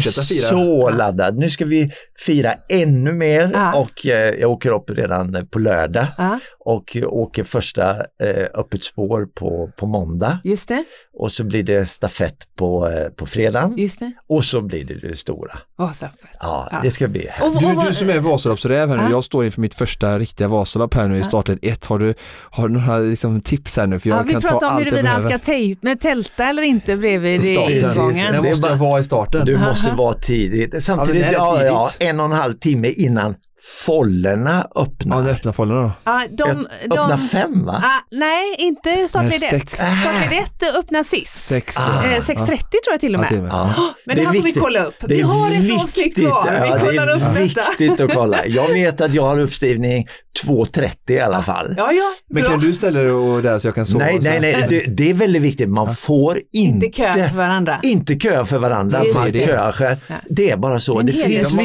så 0.50 0.90
laddad. 0.90 1.38
Nu 1.38 1.50
ska 1.50 1.66
vi 1.66 1.92
fira 2.26 2.54
ännu 2.70 3.14
mer 3.14 3.52
ja. 3.54 3.80
och 3.80 4.06
eh, 4.06 4.36
jag 4.40 4.52
åker 4.52 4.72
upp 4.72 4.90
redan 4.90 5.48
på 5.48 5.60
lördag 5.60 6.06
ja. 6.18 6.40
och 6.60 6.98
åker 7.06 7.44
första 7.44 7.90
eh, 8.00 8.46
öppet 8.54 8.84
spår 8.84 9.26
på, 9.26 9.72
på 9.78 9.86
måndag. 9.86 10.40
Just 10.44 10.68
det. 10.68 10.84
Och 11.14 11.32
så 11.32 11.44
blir 11.44 11.64
det 11.64 11.86
stafett 11.86 12.56
på, 12.56 12.90
eh, 12.90 13.10
på 13.10 13.26
fredagen. 13.26 13.74
Just 13.78 14.00
det. 14.00 14.12
Och 14.28 14.46
så 14.46 14.62
blir 14.62 14.86
det 14.86 15.08
det 15.08 15.16
stora. 15.16 15.60
Vasaloppet. 15.78 16.30
Ja, 16.40 16.68
ja, 16.72 16.80
det 16.84 16.92
ska 16.92 17.08
bli 17.08 17.30
Du, 17.60 17.88
du 17.88 17.94
som 17.94 18.10
är 18.10 18.20
Vasaloppsräv 18.20 18.90
här 18.90 18.98
nu, 18.98 19.12
jag 19.12 19.24
står 19.24 19.46
inför 19.46 19.62
mitt 19.62 19.76
första 19.76 20.20
riktiga 20.20 20.48
Vasalopp 20.48 20.94
här 20.94 21.08
nu 21.08 21.20
i 21.20 21.24
startled 21.24 21.60
1. 21.62 21.86
Har 21.86 22.00
du, 22.00 22.14
har 22.52 22.68
du 22.68 22.74
några 22.74 23.00
liksom, 23.00 23.42
tips 23.42 23.78
här 23.78 23.88
nu? 23.88 24.00
För 24.00 24.10
jag 24.10 24.20
ja, 24.20 24.24
kan 24.24 24.42
vi 24.42 24.48
pratar 24.48 24.72
om 24.72 24.78
huruvida 24.78 25.10
han 25.10 25.24
ska 25.24 25.40
tejp, 25.40 25.96
tälta 25.96 26.51
eller 26.52 26.64
inte 26.64 26.98
bredvid 26.98 27.46
ingången. 27.46 28.34
Det 28.34 28.42
måste 28.42 28.76
vara 28.76 29.00
i 29.00 29.04
starten. 29.04 29.46
Du 29.46 29.58
måste 29.58 29.92
vara 29.92 30.14
tidigt. 30.14 30.84
Samtidigt, 30.84 31.26
ja, 31.34 31.64
ja, 31.64 31.90
en 32.00 32.20
och 32.20 32.26
en 32.26 32.32
halv 32.32 32.54
timme 32.54 32.88
innan 32.90 33.36
Follerna 33.64 34.68
öppnar. 34.76 35.28
Ja, 35.28 35.30
öppnar 35.30 35.52
follerna 35.52 35.82
då? 35.82 35.92
Ja, 36.04 36.24
de, 36.30 36.68
de, 36.90 37.00
öppnar 37.00 37.18
fem 37.18 37.66
va? 37.66 37.84
Ah, 37.86 38.08
nej, 38.12 38.56
inte 38.58 39.08
startled 39.08 39.34
1. 39.34 39.70
Startled 39.70 40.44
1 40.62 40.76
öppnar 40.80 41.04
sist. 41.04 41.46
6 41.46 41.78
ah. 41.78 42.04
eh, 42.06 42.20
6.30 42.20 42.26
tror 42.46 42.58
jag 42.92 43.00
till 43.00 43.16
och 43.16 43.22
med. 43.22 43.48
Ja, 43.52 43.64
oh, 43.64 43.84
men 44.06 44.16
det, 44.16 44.22
det 44.22 44.28
här 44.28 44.36
får 44.36 44.44
vi 44.44 44.52
kolla 44.52 44.86
upp. 44.86 44.96
Vi 45.08 45.22
har 45.22 45.52
ett 45.52 45.82
avsnitt 45.84 46.16
kvar. 46.16 46.54
Ja, 46.54 46.74
vi 46.76 46.88
kollar 46.88 47.10
upp 47.10 47.20
detta. 47.20 47.34
Det 47.34 47.86
är 47.86 47.90
viktigt 47.90 48.00
att 48.02 48.14
kolla. 48.14 48.46
Jag 48.46 48.68
vet 48.68 49.02
att 49.02 49.14
jag 49.14 49.24
har 49.24 49.40
uppstigning 49.40 50.08
2.30 50.46 50.92
i 51.08 51.20
alla 51.20 51.44
fall. 51.44 51.74
Ja, 51.78 51.92
ja, 51.92 52.14
men 52.30 52.44
kan 52.44 52.60
du 52.60 52.74
ställa 52.74 53.00
dig 53.00 53.42
där 53.42 53.60
så 53.60 53.68
jag 53.68 53.76
kan 53.76 53.86
sova? 53.86 54.06
Nej, 54.06 54.20
nej, 54.22 54.40
nej. 54.40 54.66
Det, 54.70 54.80
det, 54.80 55.10
är 55.10 55.14
väldigt 55.14 55.42
viktigt. 55.42 55.70
Man 55.70 55.96
får 55.96 56.42
inte, 56.52 56.86
inte 56.86 56.90
kö 56.98 57.14
för 57.14 57.38
varandra. 57.38 57.80
Inte 57.84 58.16
kö 58.16 58.46
för 58.46 58.58
varandra. 58.58 59.04
Man 59.14 59.32
kör. 59.32 59.98
Det 60.30 60.50
är 60.50 60.58
bara 60.58 60.80
så. 60.80 61.02
Det 61.02 61.12
finns, 61.12 61.56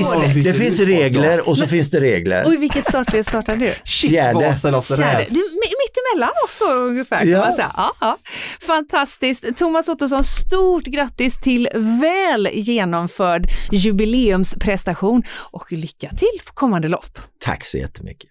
det 0.44 0.53
finns 0.53 0.80
regler 0.80 1.49
och 1.49 1.59
så 1.59 1.66
finns 1.66 1.86
finns 1.87 1.91
det 1.91 2.01
regler. 2.01 2.45
Och 2.45 2.55
i 2.55 2.57
vilket 2.57 2.84
startled 2.84 3.26
startar 3.26 3.57
du? 3.57 3.74
Fjärde. 4.97 5.26
Du, 5.28 5.41
mitt 5.53 5.97
emellan 6.14 6.32
oss 6.45 6.59
då 6.59 6.72
ungefär 6.72 7.18
kan 7.18 7.28
ja. 7.28 7.39
man 7.39 7.53
säga. 7.53 7.72
Ja, 7.76 7.93
ja. 8.01 8.18
Fantastiskt. 8.61 9.57
Thomas 9.57 9.89
Ottosson, 9.89 10.24
stort 10.24 10.84
grattis 10.84 11.41
till 11.41 11.68
väl 11.74 12.49
genomförd 12.53 13.47
jubileumsprestation 13.72 15.22
och 15.30 15.72
lycka 15.72 16.09
till 16.09 16.41
på 16.47 16.53
kommande 16.53 16.89
lopp. 16.89 17.18
Tack 17.39 17.64
så 17.64 17.78
jättemycket. 17.78 18.30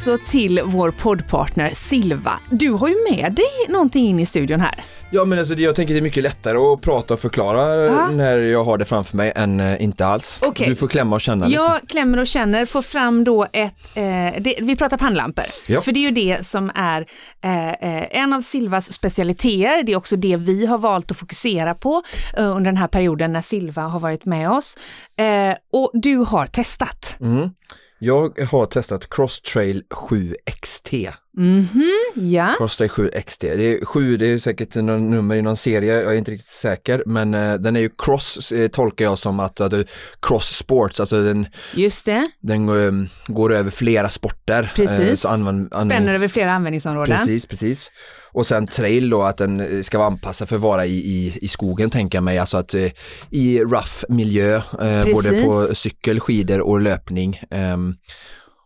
Också 0.00 0.18
till 0.30 0.60
vår 0.64 0.90
poddpartner 0.90 1.70
Silva. 1.72 2.40
Du 2.50 2.70
har 2.70 2.88
ju 2.88 2.94
med 3.10 3.32
dig 3.32 3.66
någonting 3.68 4.06
in 4.06 4.18
i 4.18 4.26
studion 4.26 4.60
här. 4.60 4.74
Ja 5.10 5.24
men 5.24 5.38
alltså 5.38 5.54
jag 5.54 5.76
tänker 5.76 5.94
det 5.94 6.00
är 6.00 6.02
mycket 6.02 6.22
lättare 6.22 6.58
att 6.58 6.80
prata 6.80 7.14
och 7.14 7.20
förklara 7.20 7.90
Aha. 7.90 8.10
när 8.10 8.38
jag 8.38 8.64
har 8.64 8.78
det 8.78 8.84
framför 8.84 9.16
mig 9.16 9.32
än 9.36 9.60
äh, 9.60 9.82
inte 9.82 10.06
alls. 10.06 10.40
Okay. 10.42 10.68
Du 10.68 10.74
får 10.74 10.88
klämma 10.88 11.16
och 11.16 11.20
känna 11.20 11.44
jag 11.44 11.50
lite. 11.50 11.62
Jag 11.62 11.88
klämmer 11.88 12.18
och 12.18 12.26
känner, 12.26 12.66
får 12.66 12.82
fram 12.82 13.24
då 13.24 13.46
ett, 13.52 13.74
eh, 13.94 14.02
det, 14.40 14.58
vi 14.60 14.76
pratar 14.76 14.96
pannlampor. 14.96 15.44
Ja. 15.66 15.80
För 15.80 15.92
det 15.92 16.00
är 16.00 16.02
ju 16.02 16.10
det 16.10 16.46
som 16.46 16.70
är 16.74 17.00
eh, 17.40 18.20
en 18.22 18.32
av 18.32 18.40
Silvas 18.40 18.92
specialiteter, 18.92 19.82
det 19.82 19.92
är 19.92 19.96
också 19.96 20.16
det 20.16 20.36
vi 20.36 20.66
har 20.66 20.78
valt 20.78 21.10
att 21.10 21.16
fokusera 21.16 21.74
på 21.74 22.02
eh, 22.36 22.56
under 22.56 22.64
den 22.70 22.76
här 22.76 22.88
perioden 22.88 23.32
när 23.32 23.42
Silva 23.42 23.82
har 23.82 24.00
varit 24.00 24.24
med 24.24 24.50
oss. 24.50 24.78
Eh, 25.16 25.54
och 25.72 25.90
du 25.94 26.16
har 26.16 26.46
testat. 26.46 27.16
Mm. 27.20 27.50
Jag 28.02 28.38
har 28.40 28.66
testat 28.66 29.10
Crosstrail 29.10 29.84
7 29.90 30.36
XT. 30.60 30.92
7XT. 31.36 31.38
Mm 31.38 31.66
ja. 32.14 32.54
Crosstrail 32.58 32.90
7XT. 32.90 33.56
Det 33.56 33.74
är 33.74 33.84
7, 33.84 34.16
det 34.16 34.26
är 34.26 34.38
säkert 34.38 34.74
någon 34.74 35.10
nummer 35.10 35.36
i 35.36 35.42
någon 35.42 35.56
serie, 35.56 36.00
jag 36.00 36.12
är 36.12 36.18
inte 36.18 36.30
riktigt 36.30 36.50
säker, 36.50 37.02
men 37.06 37.34
uh, 37.34 37.54
den 37.54 37.76
är 37.76 37.80
ju 37.80 37.90
cross, 37.98 38.52
uh, 38.52 38.68
tolkar 38.68 39.04
jag 39.04 39.18
som 39.18 39.40
att, 39.40 39.60
uh, 39.60 39.80
cross 40.20 40.56
sports, 40.56 41.00
alltså 41.00 41.22
den, 41.22 41.46
Just 41.74 42.04
det. 42.04 42.26
den 42.40 42.68
um, 42.68 43.08
går 43.26 43.54
över 43.54 43.70
flera 43.70 44.10
sporter. 44.10 44.72
Precis, 44.76 45.24
använd, 45.24 45.72
använd, 45.72 45.90
spänner 45.90 46.14
över 46.14 46.28
flera 46.28 46.52
användningsområden. 46.52 47.16
Precis, 47.16 47.46
precis. 47.46 47.90
Och 48.32 48.46
sen 48.46 48.66
trail 48.66 49.10
då, 49.10 49.22
att 49.22 49.36
den 49.36 49.84
ska 49.84 49.98
vara 49.98 50.08
anpassad 50.08 50.48
för 50.48 50.56
att 50.56 50.62
vara 50.62 50.86
i, 50.86 50.96
i, 50.96 51.38
i 51.42 51.48
skogen 51.48 51.90
tänker 51.90 52.16
jag 52.18 52.22
mig, 52.22 52.38
alltså 52.38 52.56
att 52.56 52.74
i 53.30 53.60
rough 53.60 54.04
miljö, 54.08 54.62
både 55.12 55.42
på 55.42 55.74
cykel, 55.74 56.20
skidor 56.20 56.60
och 56.60 56.80
löpning. 56.80 57.40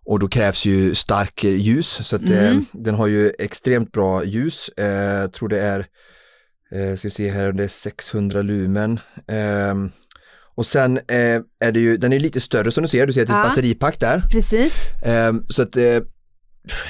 Och 0.05 0.19
då 0.19 0.29
krävs 0.29 0.65
ju 0.65 0.95
stark 0.95 1.45
ljus 1.45 2.07
så 2.09 2.17
att 2.17 2.23
mm. 2.23 2.57
eh, 2.59 2.63
den 2.73 2.95
har 2.95 3.07
ju 3.07 3.33
extremt 3.39 3.93
bra 3.93 4.25
ljus. 4.25 4.71
Eh, 4.77 4.87
jag 4.87 5.33
tror 5.33 5.49
det 5.49 5.61
är, 5.61 5.87
eh, 6.73 6.97
ska 6.97 7.11
se 7.11 7.31
här, 7.31 7.53
det 7.53 7.65
är 7.65 7.69
600 7.69 8.43
lumen. 8.43 9.01
Eh, 9.29 9.75
och 10.57 10.67
sen 10.67 10.97
eh, 10.97 11.41
är 11.61 11.73
det 11.73 11.81
ju, 11.81 11.97
den 11.97 12.13
är 12.13 12.21
lite 12.21 12.41
större 12.41 12.73
som 12.73 12.83
du 12.83 12.89
ser, 12.89 13.07
du 13.07 13.13
ser 13.13 13.23
ett 13.23 13.29
ja. 13.29 13.43
batteripack 13.49 14.01
där. 14.01 14.23
Precis. 14.31 14.87
Eh, 15.03 15.33
så 15.49 15.63
att 15.63 15.77
eh, 15.77 16.01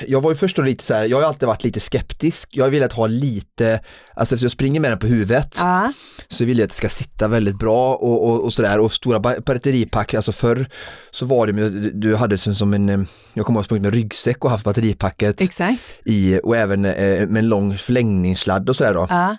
jag 0.06 0.20
var 0.20 0.30
ju 0.30 0.36
först 0.36 0.56
då 0.56 0.62
lite 0.62 0.84
så 0.84 0.94
här, 0.94 1.04
jag 1.04 1.16
har 1.16 1.24
alltid 1.24 1.46
varit 1.46 1.64
lite 1.64 1.80
skeptisk. 1.80 2.48
Jag 2.52 2.64
har 2.64 2.70
velat 2.70 2.92
ha 2.92 3.06
lite, 3.06 3.80
alltså 4.14 4.34
eftersom 4.34 4.44
jag 4.44 4.52
springer 4.52 4.80
med 4.80 4.90
den 4.90 4.98
på 4.98 5.06
huvudet 5.06 5.56
ja. 5.58 5.92
så 6.28 6.44
vill 6.44 6.58
jag 6.58 6.64
att 6.64 6.70
det 6.70 6.76
ska 6.76 6.88
sitta 6.88 7.28
väldigt 7.28 7.58
bra 7.58 7.94
och, 7.94 8.28
och, 8.28 8.44
och 8.44 8.52
sådär 8.52 8.78
och 8.80 8.92
stora 8.92 9.20
batteripack, 9.20 10.14
alltså 10.14 10.32
förr 10.32 10.66
så 11.10 11.26
var 11.26 11.46
det 11.46 11.90
du 11.90 12.16
hade 12.16 12.38
som 12.38 12.74
en, 12.74 13.06
jag 13.32 13.46
kommer 13.46 13.58
ihåg 13.58 13.64
sprungit 13.64 13.82
med 13.82 13.94
ryggsäck 13.94 14.44
och 14.44 14.50
haft 14.50 14.64
batteripacket 14.64 15.40
Exakt. 15.40 15.94
i 16.04 16.40
och 16.42 16.56
även 16.56 16.84
eh, 16.84 17.28
med 17.28 17.36
en 17.36 17.48
lång 17.48 17.78
förlängningssladd 17.78 18.68
och 18.68 18.76
sådär 18.76 18.94
då. 18.94 19.06
Ja. 19.10 19.36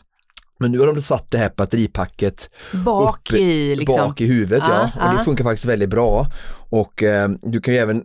Men 0.59 0.71
nu 0.71 0.79
har 0.79 0.87
de 0.87 1.01
satt 1.01 1.31
det 1.31 1.37
här 1.37 1.51
batteripacket 1.55 2.49
bak, 2.71 3.31
upp, 3.31 3.39
i, 3.39 3.75
liksom. 3.75 3.95
bak 3.95 4.21
i 4.21 4.25
huvudet 4.25 4.63
ja, 4.67 4.89
ja. 4.99 5.11
och 5.11 5.17
det 5.17 5.23
funkar 5.23 5.43
faktiskt 5.43 5.65
väldigt 5.65 5.89
bra. 5.89 6.27
Och 6.69 7.03
eh, 7.03 7.29
du 7.41 7.61
kan 7.61 7.73
ju 7.73 7.79
även, 7.79 8.03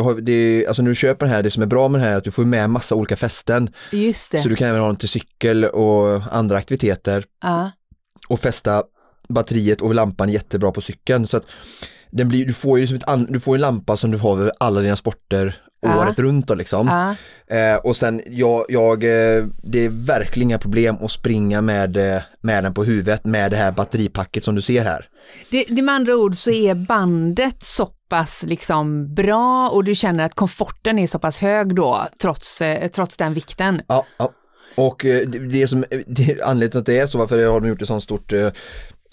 har, 0.00 0.20
det, 0.20 0.66
alltså 0.66 0.82
när 0.82 0.88
du 0.88 0.94
köper 0.94 1.26
den 1.26 1.34
här, 1.34 1.42
det 1.42 1.50
som 1.50 1.62
är 1.62 1.66
bra 1.66 1.88
med 1.88 2.00
den 2.00 2.06
här 2.06 2.14
är 2.14 2.18
att 2.18 2.24
du 2.24 2.30
får 2.30 2.44
med 2.44 2.70
massa 2.70 2.94
olika 2.94 3.16
fästen. 3.16 3.70
Just 3.92 4.32
det. 4.32 4.38
Så 4.38 4.48
du 4.48 4.56
kan 4.56 4.68
även 4.68 4.80
ha 4.80 4.86
den 4.86 4.96
till 4.96 5.08
cykel 5.08 5.64
och 5.64 6.22
andra 6.34 6.58
aktiviteter. 6.58 7.24
Ja. 7.42 7.70
Och 8.28 8.40
fästa 8.40 8.82
batteriet 9.28 9.80
och 9.80 9.94
lampan 9.94 10.28
jättebra 10.28 10.72
på 10.72 10.80
cykeln. 10.80 11.26
Så 11.26 11.36
att 11.36 11.46
den 12.10 12.28
blir, 12.28 12.46
du 12.46 12.52
får 12.52 12.78
ju 12.78 12.86
som 12.86 12.96
ett, 12.96 13.28
du 13.28 13.40
får 13.40 13.54
en 13.54 13.60
lampa 13.60 13.96
som 13.96 14.10
du 14.10 14.18
har 14.18 14.38
över 14.40 14.52
alla 14.58 14.80
dina 14.80 14.96
sporter 14.96 15.56
året 15.84 16.18
runt 16.18 16.48
då 16.48 16.54
liksom. 16.54 17.14
Eh, 17.46 17.76
och 17.76 17.96
sen 17.96 18.22
jag, 18.26 18.64
jag, 18.68 19.04
eh, 19.04 19.44
det 19.62 19.84
är 19.84 20.06
verkligen 20.06 20.48
inga 20.48 20.58
problem 20.58 20.96
att 21.00 21.10
springa 21.10 21.60
med, 21.60 21.96
eh, 21.96 22.22
med 22.40 22.64
den 22.64 22.74
på 22.74 22.84
huvudet 22.84 23.24
med 23.24 23.50
det 23.50 23.56
här 23.56 23.72
batteripacket 23.72 24.44
som 24.44 24.54
du 24.54 24.62
ser 24.62 24.84
här. 24.84 25.08
Det, 25.50 25.64
det 25.68 25.82
med 25.82 25.94
andra 25.94 26.16
ord 26.16 26.34
så 26.36 26.50
är 26.50 26.74
bandet 26.74 27.64
så 27.64 27.86
pass 28.08 28.44
liksom 28.46 29.14
bra 29.14 29.68
och 29.68 29.84
du 29.84 29.94
känner 29.94 30.24
att 30.24 30.34
komforten 30.34 30.98
är 30.98 31.06
så 31.06 31.18
pass 31.18 31.38
hög 31.38 31.74
då 31.74 32.08
trots, 32.20 32.60
eh, 32.60 32.88
trots 32.88 33.16
den 33.16 33.34
vikten. 33.34 33.82
Ja, 33.86 34.06
ja. 34.16 34.32
Och 34.76 35.00
det, 35.02 35.24
det 35.24 35.68
som, 35.68 35.84
det, 36.06 36.42
anledningen 36.42 36.70
till 36.70 36.78
att 36.78 36.86
det 36.86 36.98
är 36.98 37.06
så, 37.06 37.18
varför 37.18 37.46
har 37.46 37.60
de 37.60 37.68
gjort 37.68 37.82
ett 37.82 37.88
sånt 37.88 38.02
stort 38.02 38.32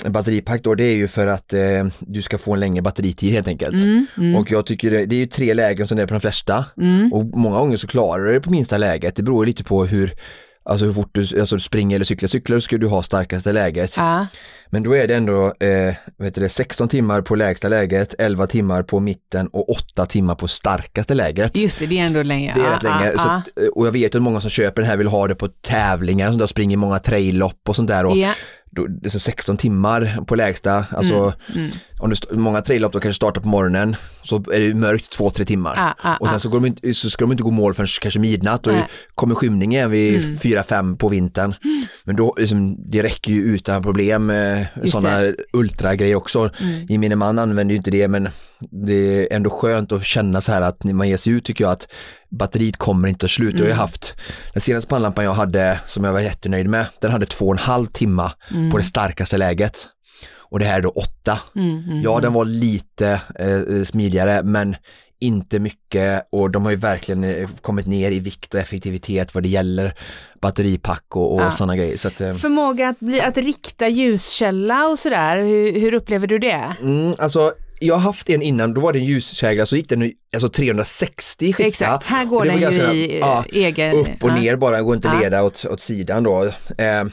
batteripack 0.09 0.63
då, 0.63 0.75
det 0.75 0.83
är 0.83 0.95
ju 0.95 1.07
för 1.07 1.27
att 1.27 1.53
eh, 1.53 1.85
du 1.99 2.21
ska 2.21 2.37
få 2.37 2.53
en 2.53 2.59
längre 2.59 2.81
batteritid 2.81 3.33
helt 3.33 3.47
enkelt. 3.47 3.75
Mm, 3.75 4.05
mm. 4.17 4.35
Och 4.35 4.51
jag 4.51 4.65
tycker 4.65 4.91
det, 4.91 5.05
det, 5.05 5.15
är 5.15 5.19
ju 5.19 5.25
tre 5.25 5.53
lägen 5.53 5.87
som 5.87 5.97
det 5.97 6.03
är 6.03 6.07
på 6.07 6.13
de 6.13 6.21
flesta. 6.21 6.65
Mm. 6.77 7.13
Och 7.13 7.25
många 7.25 7.59
gånger 7.59 7.77
så 7.77 7.87
klarar 7.87 8.25
du 8.25 8.33
det 8.33 8.41
på 8.41 8.51
minsta 8.51 8.77
läget. 8.77 9.15
Det 9.15 9.23
beror 9.23 9.45
lite 9.45 9.63
på 9.63 9.85
hur, 9.85 10.13
alltså 10.63 10.85
hur 10.85 10.93
fort 10.93 11.09
du, 11.11 11.39
alltså 11.39 11.55
du 11.55 11.61
springer 11.61 11.95
eller 11.95 12.05
cyklar. 12.05 12.27
Cyklar 12.27 12.57
så 12.57 12.61
ska 12.61 12.77
du 12.77 12.87
ha 12.87 13.03
starkaste 13.03 13.51
läget. 13.51 13.97
Ja. 13.97 14.27
Men 14.73 14.83
då 14.83 14.95
är 14.95 15.07
det 15.07 15.15
ändå 15.15 15.45
eh, 15.59 15.95
vet 16.17 16.35
det, 16.35 16.49
16 16.49 16.87
timmar 16.87 17.21
på 17.21 17.35
lägsta 17.35 17.67
läget, 17.67 18.15
11 18.19 18.47
timmar 18.47 18.83
på 18.83 18.99
mitten 18.99 19.47
och 19.47 19.69
8 19.69 20.05
timmar 20.05 20.35
på 20.35 20.47
starkaste 20.47 21.13
läget. 21.13 21.57
Just 21.57 21.79
det, 21.79 21.85
det 21.85 21.99
är 21.99 22.05
ändå 22.05 22.23
länge. 22.23 22.53
Det 22.55 22.61
är 22.61 22.71
rätt 22.71 22.83
länge. 22.83 23.17
Så 23.17 23.29
att, 23.29 23.49
och 23.73 23.87
jag 23.87 23.91
vet 23.91 24.15
att 24.15 24.21
många 24.21 24.41
som 24.41 24.49
köper 24.49 24.81
den 24.81 24.89
här 24.89 24.97
vill 24.97 25.07
ha 25.07 25.27
det 25.27 25.35
på 25.35 25.47
tävlingar, 25.47 26.29
som 26.29 26.37
där 26.37 26.47
springer 26.47 26.77
många 26.77 26.99
traillopp 26.99 27.69
och 27.69 27.75
sånt 27.75 27.87
där. 27.87 28.05
Och 28.05 28.17
yeah 28.17 28.35
då, 28.71 28.87
det 28.87 29.07
är 29.07 29.09
så 29.09 29.19
16 29.19 29.57
timmar 29.57 30.19
på 30.27 30.35
lägsta, 30.35 30.85
alltså 30.89 31.13
mm, 31.13 31.33
mm. 31.55 31.71
om 31.99 32.09
du, 32.09 32.37
många 32.37 32.61
traillopp 32.61 32.93
då 32.93 32.99
kanske 32.99 33.15
startar 33.15 33.41
på 33.41 33.47
morgonen 33.47 33.95
så 34.23 34.35
är 34.35 34.59
det 34.59 34.73
mörkt 34.73 35.11
två, 35.11 35.29
tre 35.29 35.45
timmar 35.45 35.75
ah, 35.77 36.09
ah, 36.09 36.17
och 36.17 36.27
sen 36.27 36.35
ah. 36.35 36.39
så, 36.39 36.49
går 36.49 36.59
de 36.59 36.65
inte, 36.65 36.93
så 36.93 37.09
ska 37.09 37.23
de 37.23 37.31
inte 37.31 37.43
gå 37.43 37.51
mål 37.51 37.73
förrän 37.73 37.87
kanske 38.01 38.19
midnatt 38.19 38.67
och 38.67 38.73
kommer 39.15 39.35
skymningen 39.35 39.91
vid 39.91 40.23
mm. 40.23 40.37
fyra, 40.37 40.63
fem 40.63 40.97
på 40.97 41.09
vintern. 41.09 41.53
Men 42.03 42.15
då, 42.15 42.35
liksom, 42.37 42.89
det 42.89 43.03
räcker 43.03 43.31
ju 43.31 43.41
utan 43.41 43.83
problem 43.83 44.25
med 44.25 44.67
sådana 44.85 45.33
ultragrejer 45.53 46.15
också. 46.15 46.49
Mm. 46.59 46.85
Gemene 46.85 47.15
man 47.15 47.39
använder 47.39 47.73
ju 47.73 47.77
inte 47.77 47.91
det 47.91 48.07
men 48.07 48.29
det 48.59 48.93
är 48.93 49.35
ändå 49.35 49.49
skönt 49.49 49.91
att 49.91 50.05
känna 50.05 50.41
så 50.41 50.51
här 50.51 50.61
att 50.61 50.83
när 50.83 50.93
man 50.93 51.09
ger 51.09 51.17
sig 51.17 51.33
ut 51.33 51.45
tycker 51.45 51.63
jag 51.63 51.71
att 51.71 51.87
batteriet 52.31 52.77
kommer 52.77 53.07
inte 53.07 53.25
att 53.25 53.31
sluta. 53.31 53.57
Mm. 53.57 53.69
Jag 53.69 53.75
har 53.75 53.81
mm. 53.83 53.89
haft 53.89 54.13
den 54.53 54.61
senaste 54.61 54.89
pannlampan 54.89 55.25
jag 55.25 55.33
hade 55.33 55.79
som 55.87 56.03
jag 56.03 56.13
var 56.13 56.19
jättenöjd 56.19 56.69
med, 56.69 56.85
den 56.99 57.11
hade 57.11 57.25
två 57.25 57.45
och 57.45 57.51
en 57.51 57.57
halv 57.57 57.87
timma 57.87 58.31
mm. 58.51 58.71
på 58.71 58.77
det 58.77 58.83
starkaste 58.83 59.37
läget. 59.37 59.87
och 60.51 60.59
det 60.59 60.65
här 60.65 60.77
är 60.77 60.81
då 60.81 60.89
8. 60.89 61.39
Mm, 61.55 61.83
mm, 61.83 62.01
ja, 62.01 62.19
den 62.19 62.33
var 62.33 62.45
lite 62.45 63.21
eh, 63.39 63.83
smidigare 63.83 64.43
men 64.43 64.75
inte 65.19 65.59
mycket 65.59 66.27
och 66.31 66.51
de 66.51 66.63
har 66.63 66.71
ju 66.71 66.77
verkligen 66.77 67.23
eh, 67.23 67.49
kommit 67.61 67.87
ner 67.87 68.11
i 68.11 68.19
vikt 68.19 68.53
och 68.53 68.59
effektivitet 68.59 69.33
vad 69.33 69.43
det 69.43 69.49
gäller 69.49 69.95
batteripack 70.41 71.15
och, 71.15 71.33
och 71.33 71.41
ja. 71.41 71.51
sådana 71.51 71.75
grejer. 71.75 71.97
Så 71.97 72.07
att, 72.07 72.21
eh, 72.21 72.33
Förmåga 72.33 72.89
att, 72.89 72.99
bli, 72.99 73.21
att 73.21 73.37
rikta 73.37 73.87
ljuskälla 73.87 74.87
och 74.87 74.99
sådär, 74.99 75.37
hur, 75.37 75.79
hur 75.79 75.93
upplever 75.93 76.27
du 76.27 76.39
det? 76.39 76.75
Mm, 76.81 77.13
alltså 77.17 77.53
jag 77.81 77.95
har 77.95 78.01
haft 78.01 78.29
en 78.29 78.41
innan, 78.41 78.73
då 78.73 78.81
var 78.81 78.93
det 78.93 78.99
en 78.99 79.05
ljuskägla 79.05 79.65
så 79.65 79.75
gick 79.75 79.89
den 79.89 80.11
alltså 80.33 80.49
360 80.49 81.53
skifta. 81.53 81.67
Exakt, 81.67 82.07
här 82.07 82.25
går 82.25 82.45
den 82.45 82.59
ju 82.59 82.93
i 82.93 83.19
ja, 83.19 83.45
egen... 83.51 83.95
Upp 83.95 84.23
och 84.23 84.29
ja. 84.29 84.35
ner 84.35 84.55
bara, 84.55 84.81
går 84.81 84.95
inte 84.95 85.19
leda 85.21 85.43
åt, 85.43 85.65
åt 85.65 85.79
sidan 85.79 86.23
då. 86.23 86.45
Eh, 86.77 87.03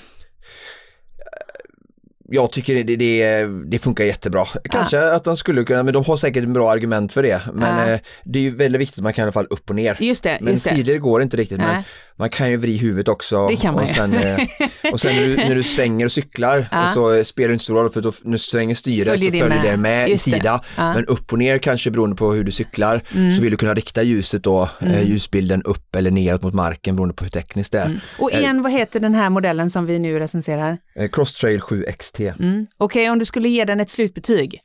jag 2.30 2.52
tycker 2.52 2.84
det, 2.84 2.96
det, 2.96 3.44
det, 3.44 3.78
funkar 3.78 4.04
jättebra. 4.04 4.46
Kanske 4.70 4.96
ja. 4.96 5.14
att 5.14 5.24
de 5.24 5.36
skulle 5.36 5.64
kunna, 5.64 5.82
men 5.82 5.94
de 5.94 6.04
har 6.04 6.16
säkert 6.16 6.44
en 6.44 6.52
bra 6.52 6.70
argument 6.70 7.12
för 7.12 7.22
det. 7.22 7.40
Men 7.52 7.88
ja. 7.88 7.98
det 8.24 8.38
är 8.38 8.42
ju 8.42 8.56
väldigt 8.56 8.80
viktigt 8.80 8.98
att 8.98 9.04
man 9.04 9.12
kan 9.12 9.22
i 9.22 9.24
alla 9.24 9.32
fall 9.32 9.46
upp 9.50 9.70
och 9.70 9.76
ner. 9.76 9.96
Just 10.00 10.22
det, 10.22 10.38
men 10.40 10.52
just 10.52 10.68
sidor 10.68 10.98
går 10.98 11.22
inte 11.22 11.36
riktigt. 11.36 11.58
Men 11.58 11.82
man 12.18 12.30
kan 12.30 12.50
ju 12.50 12.56
vrida 12.56 12.80
huvudet 12.80 13.08
också. 13.08 13.48
Det 13.48 13.56
kan 13.56 13.74
man 13.74 13.82
och 13.82 13.88
sen, 13.88 14.12
ju. 14.12 14.46
och 14.92 15.00
sen 15.00 15.16
när 15.16 15.26
du, 15.26 15.36
när 15.36 15.54
du 15.54 15.62
svänger 15.62 16.06
och 16.06 16.12
cyklar 16.12 16.68
ja. 16.70 16.86
så 16.86 17.24
spelar 17.24 17.48
det 17.48 17.52
inte 17.52 17.64
så 17.64 17.66
stor 17.66 17.74
roll 17.74 17.90
för 17.90 18.00
då, 18.00 18.12
när 18.22 18.32
du 18.32 18.38
svänger 18.38 18.74
styret 18.74 19.08
följer 19.08 19.30
så 19.30 19.38
följer 19.38 19.62
det 19.62 19.76
med, 19.76 19.78
med 19.78 20.10
i 20.10 20.18
sida. 20.18 20.60
Men 20.76 21.06
upp 21.06 21.32
och 21.32 21.38
ner 21.38 21.58
kanske 21.58 21.90
beroende 21.90 22.16
på 22.16 22.32
hur 22.32 22.44
du 22.44 22.50
cyklar 22.50 23.02
mm. 23.14 23.36
så 23.36 23.42
vill 23.42 23.50
du 23.50 23.56
kunna 23.56 23.74
rikta 23.74 24.02
ljuset 24.02 24.42
då, 24.42 24.68
mm. 24.80 25.06
ljusbilden 25.06 25.62
upp 25.62 25.96
eller 25.96 26.10
neråt 26.10 26.42
mot 26.42 26.54
marken 26.54 26.96
beroende 26.96 27.14
på 27.14 27.24
hur 27.24 27.30
tekniskt 27.30 27.72
det 27.72 27.78
är. 27.78 27.86
Mm. 27.86 28.00
Och 28.18 28.32
igen, 28.32 28.62
vad 28.62 28.72
heter 28.72 29.00
den 29.00 29.14
här 29.14 29.30
modellen 29.30 29.70
som 29.70 29.86
vi 29.86 29.98
nu 29.98 30.18
recenserar? 30.18 30.78
Crosstrail 31.12 31.60
7XT. 32.18 32.40
Mm. 32.40 32.66
Okej, 32.76 33.02
okay, 33.02 33.10
om 33.10 33.18
du 33.18 33.24
skulle 33.24 33.48
ge 33.48 33.64
den 33.64 33.80
ett 33.80 33.90
slutbetyg? 33.90 34.60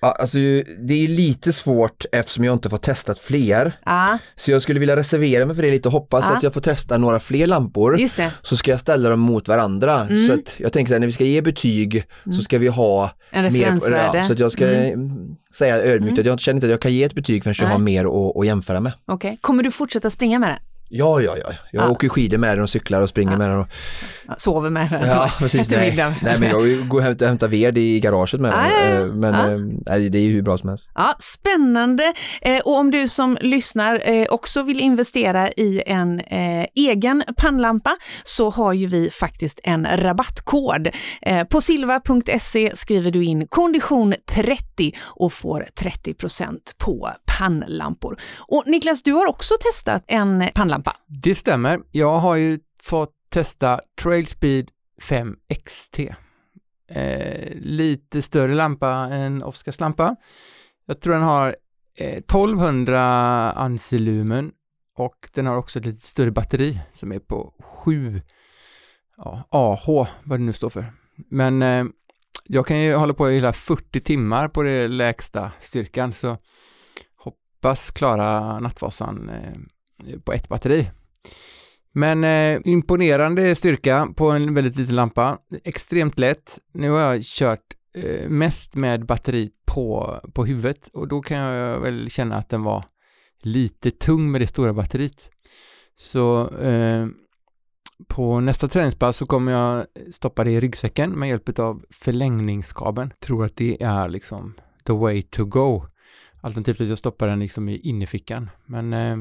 Ja, 0.00 0.16
alltså, 0.20 0.38
det 0.78 1.04
är 1.04 1.08
lite 1.08 1.52
svårt 1.52 2.04
eftersom 2.12 2.44
jag 2.44 2.52
inte 2.52 2.70
får 2.70 2.78
testat 2.78 3.18
fler. 3.18 3.72
Ah. 3.84 4.18
Så 4.36 4.50
jag 4.50 4.62
skulle 4.62 4.80
vilja 4.80 4.96
reservera 4.96 5.46
mig 5.46 5.56
för 5.56 5.62
det 5.62 5.70
lite 5.70 5.88
och 5.88 5.92
hoppas 5.92 6.30
ah. 6.30 6.36
att 6.36 6.42
jag 6.42 6.54
får 6.54 6.60
testa 6.60 6.98
några 6.98 7.20
fler 7.20 7.46
lampor. 7.46 7.98
Så 8.42 8.56
ska 8.56 8.70
jag 8.70 8.80
ställa 8.80 9.08
dem 9.08 9.20
mot 9.20 9.48
varandra. 9.48 10.00
Mm. 10.00 10.26
Så 10.26 10.32
att 10.32 10.54
jag 10.60 10.72
tänker 10.72 10.94
att 10.94 11.00
när 11.00 11.06
vi 11.06 11.12
ska 11.12 11.24
ge 11.24 11.42
betyg 11.42 11.94
mm. 11.94 12.36
så 12.36 12.42
ska 12.42 12.58
vi 12.58 12.68
ha 12.68 13.10
en 13.30 13.44
referensvärde. 13.44 14.18
Ja, 14.18 14.24
så 14.24 14.32
att 14.32 14.38
jag 14.38 14.52
ska 14.52 14.66
mm. 14.68 15.10
säga 15.54 15.76
ödmjukt 15.76 16.18
mm. 16.18 16.20
att 16.20 16.26
jag 16.26 16.40
känner 16.40 16.56
inte 16.56 16.66
att 16.66 16.70
jag 16.70 16.80
kan 16.80 16.92
ge 16.92 17.04
ett 17.04 17.14
betyg 17.14 17.44
förrän 17.44 17.54
jag 17.58 17.66
har 17.66 17.78
mer 17.78 18.04
att, 18.04 18.36
att 18.36 18.46
jämföra 18.46 18.80
med. 18.80 18.92
Okej, 19.06 19.28
okay. 19.28 19.38
kommer 19.40 19.62
du 19.62 19.70
fortsätta 19.70 20.10
springa 20.10 20.38
med 20.38 20.48
det? 20.48 20.58
Ja, 20.90 21.20
ja, 21.20 21.36
ja. 21.36 21.52
Jag 21.72 21.84
ja. 21.84 21.90
åker 21.90 22.08
skidor 22.08 22.38
med 22.38 22.56
den 22.56 22.62
och 22.62 22.70
cyklar 22.70 23.00
och 23.00 23.08
springer 23.08 23.32
ja. 23.32 23.38
med 23.38 23.50
den. 23.50 23.58
Och... 23.58 23.68
Sover 24.36 24.70
med 24.70 24.90
den. 24.90 25.08
Ja, 25.08 25.30
precis. 25.38 25.70
Nej. 25.70 25.96
nej, 26.22 26.38
men 26.38 26.42
jag 26.42 26.88
går 26.88 26.98
och 26.98 27.04
hämtar, 27.04 27.26
hämtar 27.26 27.48
ved 27.48 27.78
i 27.78 28.00
garaget 28.00 28.40
med 28.40 28.54
ah, 28.54 28.62
den. 28.62 29.00
Ja, 29.00 29.06
men 29.06 29.34
ah. 29.34 29.48
nej, 29.86 30.10
det 30.10 30.18
är 30.18 30.22
ju 30.22 30.32
hur 30.32 30.42
bra 30.42 30.58
som 30.58 30.68
helst. 30.68 30.90
Ja, 30.94 31.14
spännande. 31.18 32.12
Eh, 32.42 32.60
och 32.64 32.76
om 32.76 32.90
du 32.90 33.08
som 33.08 33.38
lyssnar 33.40 34.10
eh, 34.10 34.26
också 34.30 34.62
vill 34.62 34.80
investera 34.80 35.48
i 35.48 35.82
en 35.86 36.20
eh, 36.20 36.66
egen 36.74 37.24
pannlampa 37.36 37.96
så 38.24 38.50
har 38.50 38.72
ju 38.72 38.86
vi 38.86 39.10
faktiskt 39.10 39.60
en 39.64 39.86
rabattkod. 39.96 40.88
På 41.50 41.60
silva.se 41.60 42.76
skriver 42.76 43.10
du 43.10 43.24
in 43.24 43.46
kondition 43.48 44.14
30 44.26 44.92
och 45.00 45.32
får 45.32 45.68
30% 45.80 46.56
på 46.78 47.10
pannlampor. 47.38 48.20
Och 48.38 48.62
Niklas, 48.66 49.02
du 49.02 49.12
har 49.12 49.26
också 49.26 49.54
testat 49.60 50.04
en 50.06 50.44
pannlampa. 50.54 50.77
Det 51.06 51.34
stämmer. 51.34 51.80
Jag 51.90 52.18
har 52.18 52.36
ju 52.36 52.60
fått 52.82 53.14
testa 53.28 53.80
Trailspeed 54.02 54.70
5 55.02 55.36
XT. 55.64 55.98
Eh, 56.90 57.52
lite 57.54 58.22
större 58.22 58.54
lampa 58.54 58.90
än 58.90 59.42
Oscars 59.42 59.80
lampa. 59.80 60.16
Jag 60.86 61.00
tror 61.00 61.14
den 61.14 61.22
har 61.22 61.56
eh, 61.98 62.16
1200 62.16 63.02
ansilumen 63.52 64.52
och 64.94 65.28
den 65.34 65.46
har 65.46 65.56
också 65.56 65.78
ett 65.78 65.84
lite 65.84 66.06
större 66.06 66.30
batteri 66.30 66.80
som 66.92 67.12
är 67.12 67.18
på 67.18 67.54
7 67.84 68.22
ja, 69.16 69.48
AH, 69.50 70.08
vad 70.24 70.38
det 70.38 70.44
nu 70.44 70.52
står 70.52 70.70
för. 70.70 70.92
Men 71.16 71.62
eh, 71.62 71.84
jag 72.44 72.66
kan 72.66 72.78
ju 72.80 72.94
hålla 72.94 73.14
på 73.14 73.30
i 73.30 73.34
hela 73.34 73.52
40 73.52 74.00
timmar 74.00 74.48
på 74.48 74.62
det 74.62 74.88
lägsta 74.88 75.52
styrkan 75.60 76.12
så 76.12 76.38
hoppas 77.16 77.90
klara 77.90 78.58
Nattvasan 78.60 79.30
eh, 79.30 79.58
Eh, 80.06 80.18
på 80.20 80.32
ett 80.32 80.48
batteri. 80.48 80.90
Men 81.92 82.24
eh, 82.24 82.60
imponerande 82.64 83.54
styrka 83.54 84.08
på 84.16 84.30
en 84.30 84.54
väldigt 84.54 84.76
liten 84.76 84.96
lampa. 84.96 85.38
Extremt 85.64 86.18
lätt. 86.18 86.58
Nu 86.72 86.90
har 86.90 87.00
jag 87.00 87.22
kört 87.24 87.76
eh, 87.94 88.28
mest 88.28 88.74
med 88.74 89.06
batteri 89.06 89.50
på, 89.66 90.20
på 90.34 90.44
huvudet 90.44 90.88
och 90.92 91.08
då 91.08 91.20
kan 91.20 91.38
jag 91.38 91.80
väl 91.80 92.10
känna 92.10 92.36
att 92.36 92.48
den 92.48 92.62
var 92.62 92.84
lite 93.42 93.90
tung 93.90 94.30
med 94.30 94.40
det 94.40 94.46
stora 94.46 94.72
batteriet. 94.72 95.30
Så 95.96 96.48
eh, 96.48 97.06
på 98.08 98.40
nästa 98.40 98.68
träningspass 98.68 99.16
så 99.16 99.26
kommer 99.26 99.52
jag 99.52 99.86
stoppa 100.12 100.44
det 100.44 100.50
i 100.50 100.60
ryggsäcken 100.60 101.10
med 101.10 101.28
hjälp 101.28 101.58
av 101.58 101.84
förlängningskabeln. 101.90 103.12
Tror 103.20 103.44
att 103.44 103.56
det 103.56 103.82
är 103.82 104.08
liksom 104.08 104.54
the 104.84 104.92
way 104.92 105.22
to 105.22 105.44
go. 105.44 105.82
Alternativt 106.40 106.80
att 106.80 106.88
jag 106.88 106.98
stoppar 106.98 107.28
den 107.28 107.38
liksom 107.38 107.68
i 107.68 107.76
innerfickan. 107.76 108.50
Men 108.66 108.92
eh, 108.92 109.16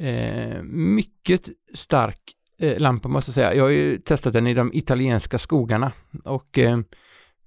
eh, 0.00 0.62
mycket 0.62 1.48
stark 1.74 2.20
eh, 2.60 2.78
lampa 2.78 3.08
måste 3.08 3.28
jag 3.28 3.34
säga. 3.34 3.54
Jag 3.54 3.64
har 3.64 3.70
ju 3.70 3.98
testat 3.98 4.32
den 4.32 4.46
i 4.46 4.54
de 4.54 4.70
italienska 4.74 5.38
skogarna 5.38 5.92
och 6.24 6.58
eh, 6.58 6.78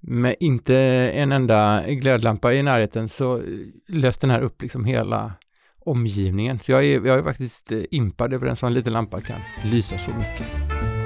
med 0.00 0.36
inte 0.40 0.76
en 1.14 1.32
enda 1.32 1.84
glödlampa 1.88 2.52
i 2.52 2.62
närheten 2.62 3.08
så 3.08 3.42
löste 3.88 4.26
den 4.26 4.34
här 4.34 4.42
upp 4.42 4.62
liksom 4.62 4.84
hela 4.84 5.32
omgivningen. 5.78 6.58
Så 6.58 6.72
jag 6.72 6.84
är, 6.84 7.06
jag 7.06 7.18
är 7.18 7.22
faktiskt 7.22 7.72
eh, 7.72 7.82
impad 7.90 8.32
över 8.32 8.46
en 8.46 8.56
sån 8.56 8.74
liten 8.74 8.92
lampa 8.92 9.20
kan 9.20 9.40
lysa 9.64 9.98
så 9.98 10.10
mycket. 10.10 10.97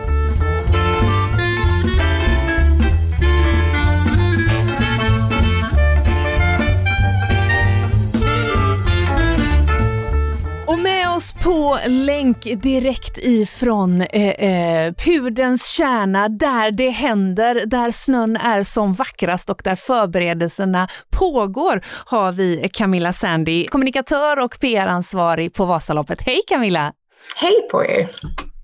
Oss 11.23 11.33
på 11.33 11.79
länk 11.87 12.43
direkt 12.43 13.19
ifrån 13.19 14.03
eh, 14.03 14.29
eh, 14.29 14.93
pudens 14.93 15.69
kärna 15.69 16.29
där 16.29 16.71
det 16.71 16.91
händer, 16.91 17.67
där 17.67 17.91
snön 17.91 18.37
är 18.37 18.63
som 18.63 18.93
vackrast 18.93 19.51
och 19.51 19.61
där 19.65 19.77
förberedelserna 19.77 20.89
pågår 21.11 21.81
har 21.87 22.33
vi 22.33 22.71
Camilla 22.73 23.13
Sandy, 23.13 23.67
kommunikatör 23.67 24.45
och 24.45 24.59
PR-ansvarig 24.61 25.55
på 25.55 25.65
Vasaloppet. 25.65 26.23
Hej 26.23 26.41
Camilla! 26.49 26.93
Hej 27.37 27.69
på 27.71 27.85
er! 27.85 28.11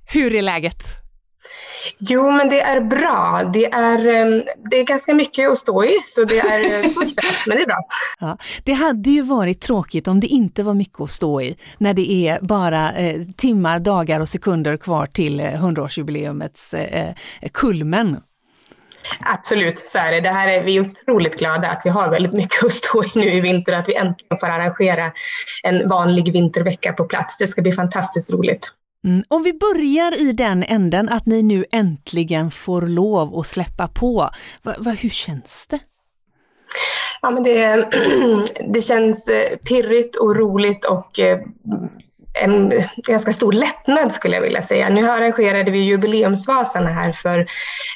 Hur 0.06 0.34
är 0.34 0.42
läget? 0.42 0.97
Jo, 1.98 2.30
men 2.30 2.48
det 2.48 2.60
är 2.60 2.80
bra. 2.80 3.50
Det 3.52 3.66
är, 3.66 4.06
ehm, 4.06 4.42
det 4.70 4.76
är 4.76 4.84
ganska 4.84 5.14
mycket 5.14 5.50
att 5.50 5.58
stå 5.58 5.84
i, 5.84 5.96
så 6.04 6.24
det 6.24 6.38
är 6.38 6.84
eh, 6.84 6.90
men 7.46 7.56
det 7.56 7.62
är 7.62 7.66
bra. 7.66 7.82
Ja, 8.20 8.38
det 8.64 8.72
hade 8.72 9.10
ju 9.10 9.22
varit 9.22 9.60
tråkigt 9.60 10.08
om 10.08 10.20
det 10.20 10.26
inte 10.26 10.62
var 10.62 10.74
mycket 10.74 11.00
att 11.00 11.10
stå 11.10 11.40
i, 11.40 11.56
när 11.78 11.94
det 11.94 12.12
är 12.12 12.40
bara 12.40 12.92
eh, 12.92 13.22
timmar, 13.36 13.78
dagar 13.78 14.20
och 14.20 14.28
sekunder 14.28 14.76
kvar 14.76 15.06
till 15.06 15.40
100-årsjubileumets 15.40 16.74
eh, 16.74 17.08
eh, 17.08 17.14
kulmen. 17.52 18.16
Absolut, 19.20 19.80
så 19.80 19.98
är 19.98 20.12
det. 20.12 20.20
det 20.20 20.28
här 20.28 20.48
är, 20.48 20.62
vi 20.62 20.76
är 20.76 20.80
otroligt 20.80 21.38
glada 21.38 21.68
att 21.68 21.80
vi 21.84 21.90
har 21.90 22.10
väldigt 22.10 22.32
mycket 22.32 22.64
att 22.64 22.72
stå 22.72 23.04
i 23.04 23.10
nu 23.14 23.24
i 23.24 23.40
vinter, 23.40 23.72
att 23.72 23.88
vi 23.88 23.94
äntligen 23.94 24.38
får 24.40 24.46
arrangera 24.46 25.12
en 25.62 25.88
vanlig 25.88 26.32
vintervecka 26.32 26.92
på 26.92 27.04
plats. 27.04 27.38
Det 27.38 27.46
ska 27.46 27.62
bli 27.62 27.72
fantastiskt 27.72 28.32
roligt. 28.32 28.72
Mm. 29.08 29.24
Om 29.28 29.42
vi 29.42 29.52
börjar 29.52 30.20
i 30.22 30.32
den 30.32 30.62
änden 30.62 31.08
att 31.08 31.26
ni 31.26 31.42
nu 31.42 31.64
äntligen 31.72 32.50
får 32.50 32.82
lov 32.82 33.38
att 33.38 33.46
släppa 33.46 33.88
på. 33.88 34.30
Va, 34.62 34.74
va, 34.78 34.90
hur 34.90 35.08
känns 35.08 35.66
det? 35.70 35.78
Ja, 37.22 37.30
men 37.30 37.42
det, 37.42 37.88
det 38.74 38.80
känns 38.80 39.28
eh, 39.28 39.56
pirrigt 39.56 40.16
och 40.16 40.36
roligt 40.36 40.84
och 40.84 41.18
eh, 41.18 41.38
en 42.42 42.72
ganska 42.96 43.32
stor 43.32 43.52
lättnad 43.52 44.12
skulle 44.12 44.34
jag 44.34 44.42
vilja 44.42 44.62
säga. 44.62 44.88
Nu 44.88 45.10
arrangerade 45.10 45.70
vi 45.70 45.78
jubileumsvasan 45.78 46.86
här 46.86 47.12
för, 47.12 47.46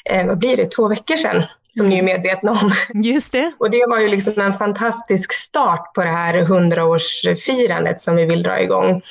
eh, 0.05 0.25
vad 0.25 0.37
blir 0.37 0.57
det, 0.57 0.65
två 0.65 0.87
veckor 0.87 1.15
sedan 1.15 1.43
som 1.77 1.89
ni 1.89 1.97
är 1.97 2.03
medvetna 2.03 2.51
om. 2.51 2.71
Just 3.03 3.31
det. 3.31 3.51
Och 3.57 3.69
det 3.69 3.85
var 3.89 3.99
ju 3.99 4.07
liksom 4.07 4.33
en 4.37 4.53
fantastisk 4.53 5.33
start 5.33 5.93
på 5.93 6.01
det 6.01 6.09
här 6.09 6.33
100-årsfirandet 6.33 7.97
som 7.97 8.15
vi 8.15 8.25
vill 8.25 8.43
dra 8.43 8.61
igång. 8.61 9.01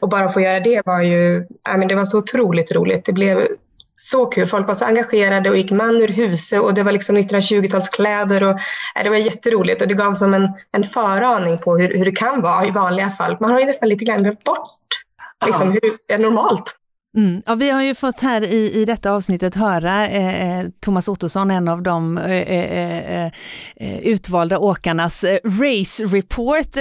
Och 0.00 0.08
bara 0.08 0.30
få 0.30 0.40
göra 0.40 0.60
det 0.60 0.82
var 0.84 1.02
ju, 1.02 1.46
ja, 1.64 1.76
men 1.76 1.88
det 1.88 1.94
var 1.94 2.04
så 2.04 2.18
otroligt 2.18 2.72
roligt. 2.72 3.04
Det 3.04 3.12
blev 3.12 3.46
så 3.94 4.26
kul. 4.26 4.46
Folk 4.46 4.66
var 4.66 4.74
så 4.74 4.84
engagerade 4.84 5.50
och 5.50 5.56
gick 5.56 5.70
man 5.70 5.96
ur 5.96 6.08
huset 6.08 6.60
och 6.60 6.74
det 6.74 6.82
var 6.82 6.92
liksom 6.92 7.16
1920-talskläder 7.16 8.42
och 8.42 8.58
ja, 8.94 9.02
det 9.02 9.10
var 9.10 9.16
jätteroligt 9.16 9.82
och 9.82 9.88
det 9.88 9.94
gav 9.94 10.14
som 10.14 10.34
en, 10.34 10.48
en 10.72 10.84
föraning 10.84 11.58
på 11.58 11.76
hur, 11.76 11.98
hur 11.98 12.04
det 12.04 12.12
kan 12.12 12.42
vara 12.42 12.66
i 12.66 12.70
vanliga 12.70 13.10
fall. 13.10 13.36
Man 13.40 13.50
har 13.50 13.60
ju 13.60 13.66
nästan 13.66 13.88
lite 13.88 14.04
grann 14.04 14.22
glömt 14.22 14.44
bort 14.44 15.04
liksom, 15.46 15.72
hur 15.72 15.96
det 16.06 16.14
är 16.14 16.18
normalt. 16.18 16.74
Mm. 17.18 17.42
Ja, 17.46 17.54
vi 17.54 17.70
har 17.70 17.82
ju 17.82 17.94
fått 17.94 18.20
här 18.20 18.44
i, 18.44 18.80
i 18.80 18.84
detta 18.84 19.12
avsnittet 19.12 19.54
höra 19.54 20.08
eh, 20.08 20.60
eh 20.60 20.66
Thomas 20.80 21.08
Ottosson, 21.08 21.50
en 21.50 21.68
av 21.68 21.82
de 21.82 22.18
eh, 22.18 22.24
eh, 22.24 23.24
eh, 23.24 23.32
eh 23.76 23.98
utvalda 23.98 24.58
åkarnas 24.58 25.24
race 25.44 26.04
report. 26.04 26.76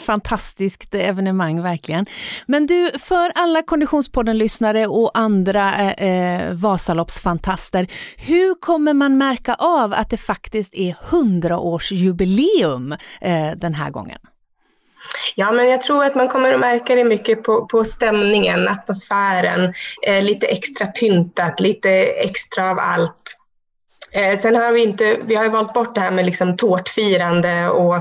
fantastiskt 0.00 0.94
evenemang 0.94 1.62
verkligen. 1.62 2.06
Men 2.46 2.66
du, 2.66 2.90
för 2.98 3.32
alla 3.34 3.62
Konditionspodden-lyssnare 3.62 4.86
och 4.86 5.10
andra 5.14 5.92
Vasaloppsfantaster, 6.52 7.86
hur 8.16 8.60
kommer 8.60 8.94
man 8.94 9.18
märka 9.18 9.54
av 9.54 9.92
att 9.92 10.10
det 10.10 10.16
faktiskt 10.16 10.74
är 10.74 10.92
100-årsjubileum 10.92 12.98
den 13.56 13.74
här 13.74 13.90
gången? 13.90 14.18
Ja, 15.34 15.52
men 15.52 15.68
jag 15.68 15.80
tror 15.80 16.04
att 16.04 16.14
man 16.14 16.28
kommer 16.28 16.52
att 16.52 16.60
märka 16.60 16.94
det 16.94 17.04
mycket 17.04 17.42
på, 17.42 17.66
på 17.66 17.84
stämningen, 17.84 18.68
atmosfären, 18.68 19.72
eh, 20.06 20.22
lite 20.22 20.46
extra 20.46 20.86
pyntat, 20.86 21.60
lite 21.60 21.90
extra 22.04 22.70
av 22.70 22.78
allt. 22.78 23.35
Eh, 24.16 24.38
sen 24.38 24.56
har 24.56 24.72
vi 24.72 24.82
inte, 24.82 25.16
vi 25.26 25.34
har 25.34 25.48
valt 25.48 25.74
bort 25.74 25.94
det 25.94 26.00
här 26.00 26.10
med 26.10 26.26
liksom 26.26 26.56
tårtfirande 26.56 27.68
och, 27.68 27.94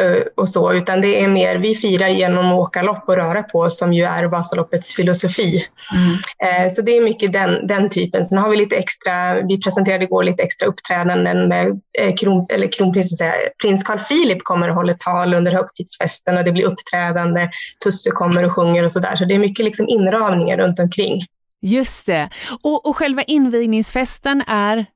eh, 0.00 0.22
och 0.36 0.48
så, 0.48 0.72
utan 0.72 1.00
det 1.00 1.22
är 1.22 1.28
mer, 1.28 1.56
vi 1.56 1.74
firar 1.74 2.08
genom 2.08 2.46
att 2.46 2.58
åka 2.58 2.82
lopp 2.82 3.04
och 3.06 3.16
röra 3.16 3.42
på 3.42 3.58
oss 3.58 3.78
som 3.78 3.92
ju 3.92 4.04
är 4.04 4.24
Vasaloppets 4.24 4.94
filosofi. 4.94 5.64
Mm. 5.94 6.64
Eh, 6.64 6.70
så 6.70 6.82
det 6.82 6.96
är 6.96 7.00
mycket 7.00 7.32
den, 7.32 7.66
den 7.66 7.88
typen. 7.88 8.26
Sen 8.26 8.38
har 8.38 8.50
vi 8.50 8.56
lite 8.56 8.76
extra, 8.76 9.42
vi 9.42 9.60
presenterade 9.60 10.04
igår 10.04 10.24
lite 10.24 10.42
extra 10.42 10.66
uppträdanden 10.66 11.48
med 11.48 11.80
kron, 12.20 12.46
eller 12.50 12.72
kronprinsen, 12.72 13.32
prins 13.62 13.82
Carl 13.82 13.98
Philip 13.98 14.44
kommer 14.44 14.68
och 14.68 14.74
håller 14.74 14.94
tal 14.94 15.34
under 15.34 15.52
högtidsfesten 15.52 16.38
och 16.38 16.44
det 16.44 16.52
blir 16.52 16.64
uppträdande, 16.64 17.50
Tusse 17.84 18.10
kommer 18.10 18.44
och 18.44 18.52
sjunger 18.52 18.84
och 18.84 18.92
sådär. 18.92 19.16
Så 19.16 19.24
det 19.24 19.34
är 19.34 19.38
mycket 19.38 19.64
liksom 19.64 19.88
inramningar 19.88 20.56
runt 20.56 20.78
omkring. 20.78 21.20
Just 21.62 22.06
det. 22.06 22.30
Och, 22.62 22.86
och 22.86 22.96
själva 22.96 23.22
invigningsfesten 23.22 24.42
är 24.46 24.86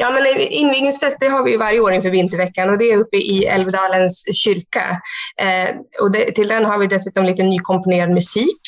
Ja, 0.00 0.10
men 0.10 0.26
invigningsfest 0.40 1.16
det 1.20 1.28
har 1.28 1.44
vi 1.44 1.56
varje 1.56 1.80
år 1.80 1.92
inför 1.92 2.10
vinterveckan 2.10 2.70
och 2.70 2.78
det 2.78 2.92
är 2.92 2.96
uppe 2.96 3.16
i 3.16 3.44
Älvdalens 3.44 4.24
kyrka. 4.34 5.00
Eh, 5.40 5.76
och 6.00 6.12
det, 6.12 6.32
till 6.32 6.48
den 6.48 6.64
har 6.64 6.78
vi 6.78 6.86
dessutom 6.86 7.24
lite 7.24 7.42
nykomponerad 7.42 8.10
musik 8.10 8.60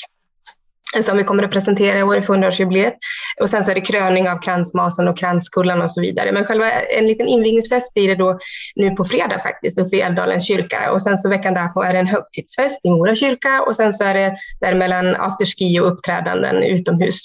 eh, 0.97 1.03
som 1.03 1.16
vi 1.16 1.24
kommer 1.24 1.43
att 1.43 1.51
presentera 1.51 1.99
i 1.99 2.03
år 2.03 2.16
i 2.16 2.20
100-årsjubileet. 2.20 2.93
Och 3.41 3.51
sen 3.51 3.64
så 3.64 3.70
är 3.70 3.74
det 3.74 3.81
kröning 3.81 4.28
av 4.28 4.39
kransmasen 4.39 5.09
och 5.09 5.18
kranskullan 5.18 5.83
och 5.83 5.91
så 5.91 6.01
vidare. 6.01 6.33
Men 6.33 6.45
själva 6.45 6.70
eh, 6.70 6.99
en 6.99 7.07
liten 7.07 7.28
invigningsfest 7.28 7.95
blir 7.95 8.09
det 8.09 8.16
då 8.16 8.39
nu 8.76 8.91
på 8.91 9.05
fredag 9.05 9.39
faktiskt 9.39 9.78
uppe 9.78 9.97
i 9.97 10.01
Älvdalens 10.01 10.49
kyrka. 10.49 10.93
Och 10.93 11.03
sen 11.03 11.18
så 11.18 11.28
veckan 11.28 11.55
därpå 11.55 11.83
är 11.83 11.93
det 11.93 11.99
en 11.99 12.07
högtidsfest 12.07 12.81
i 12.85 12.91
Mora 12.91 13.14
kyrka 13.14 13.62
och 13.66 13.76
sen 13.76 13.93
så 13.93 14.05
är 14.05 14.14
det 14.14 14.37
däremellan 14.61 15.16
afterski 15.16 15.81
och 15.81 15.93
uppträdanden 15.93 16.62
utomhus. 16.62 17.22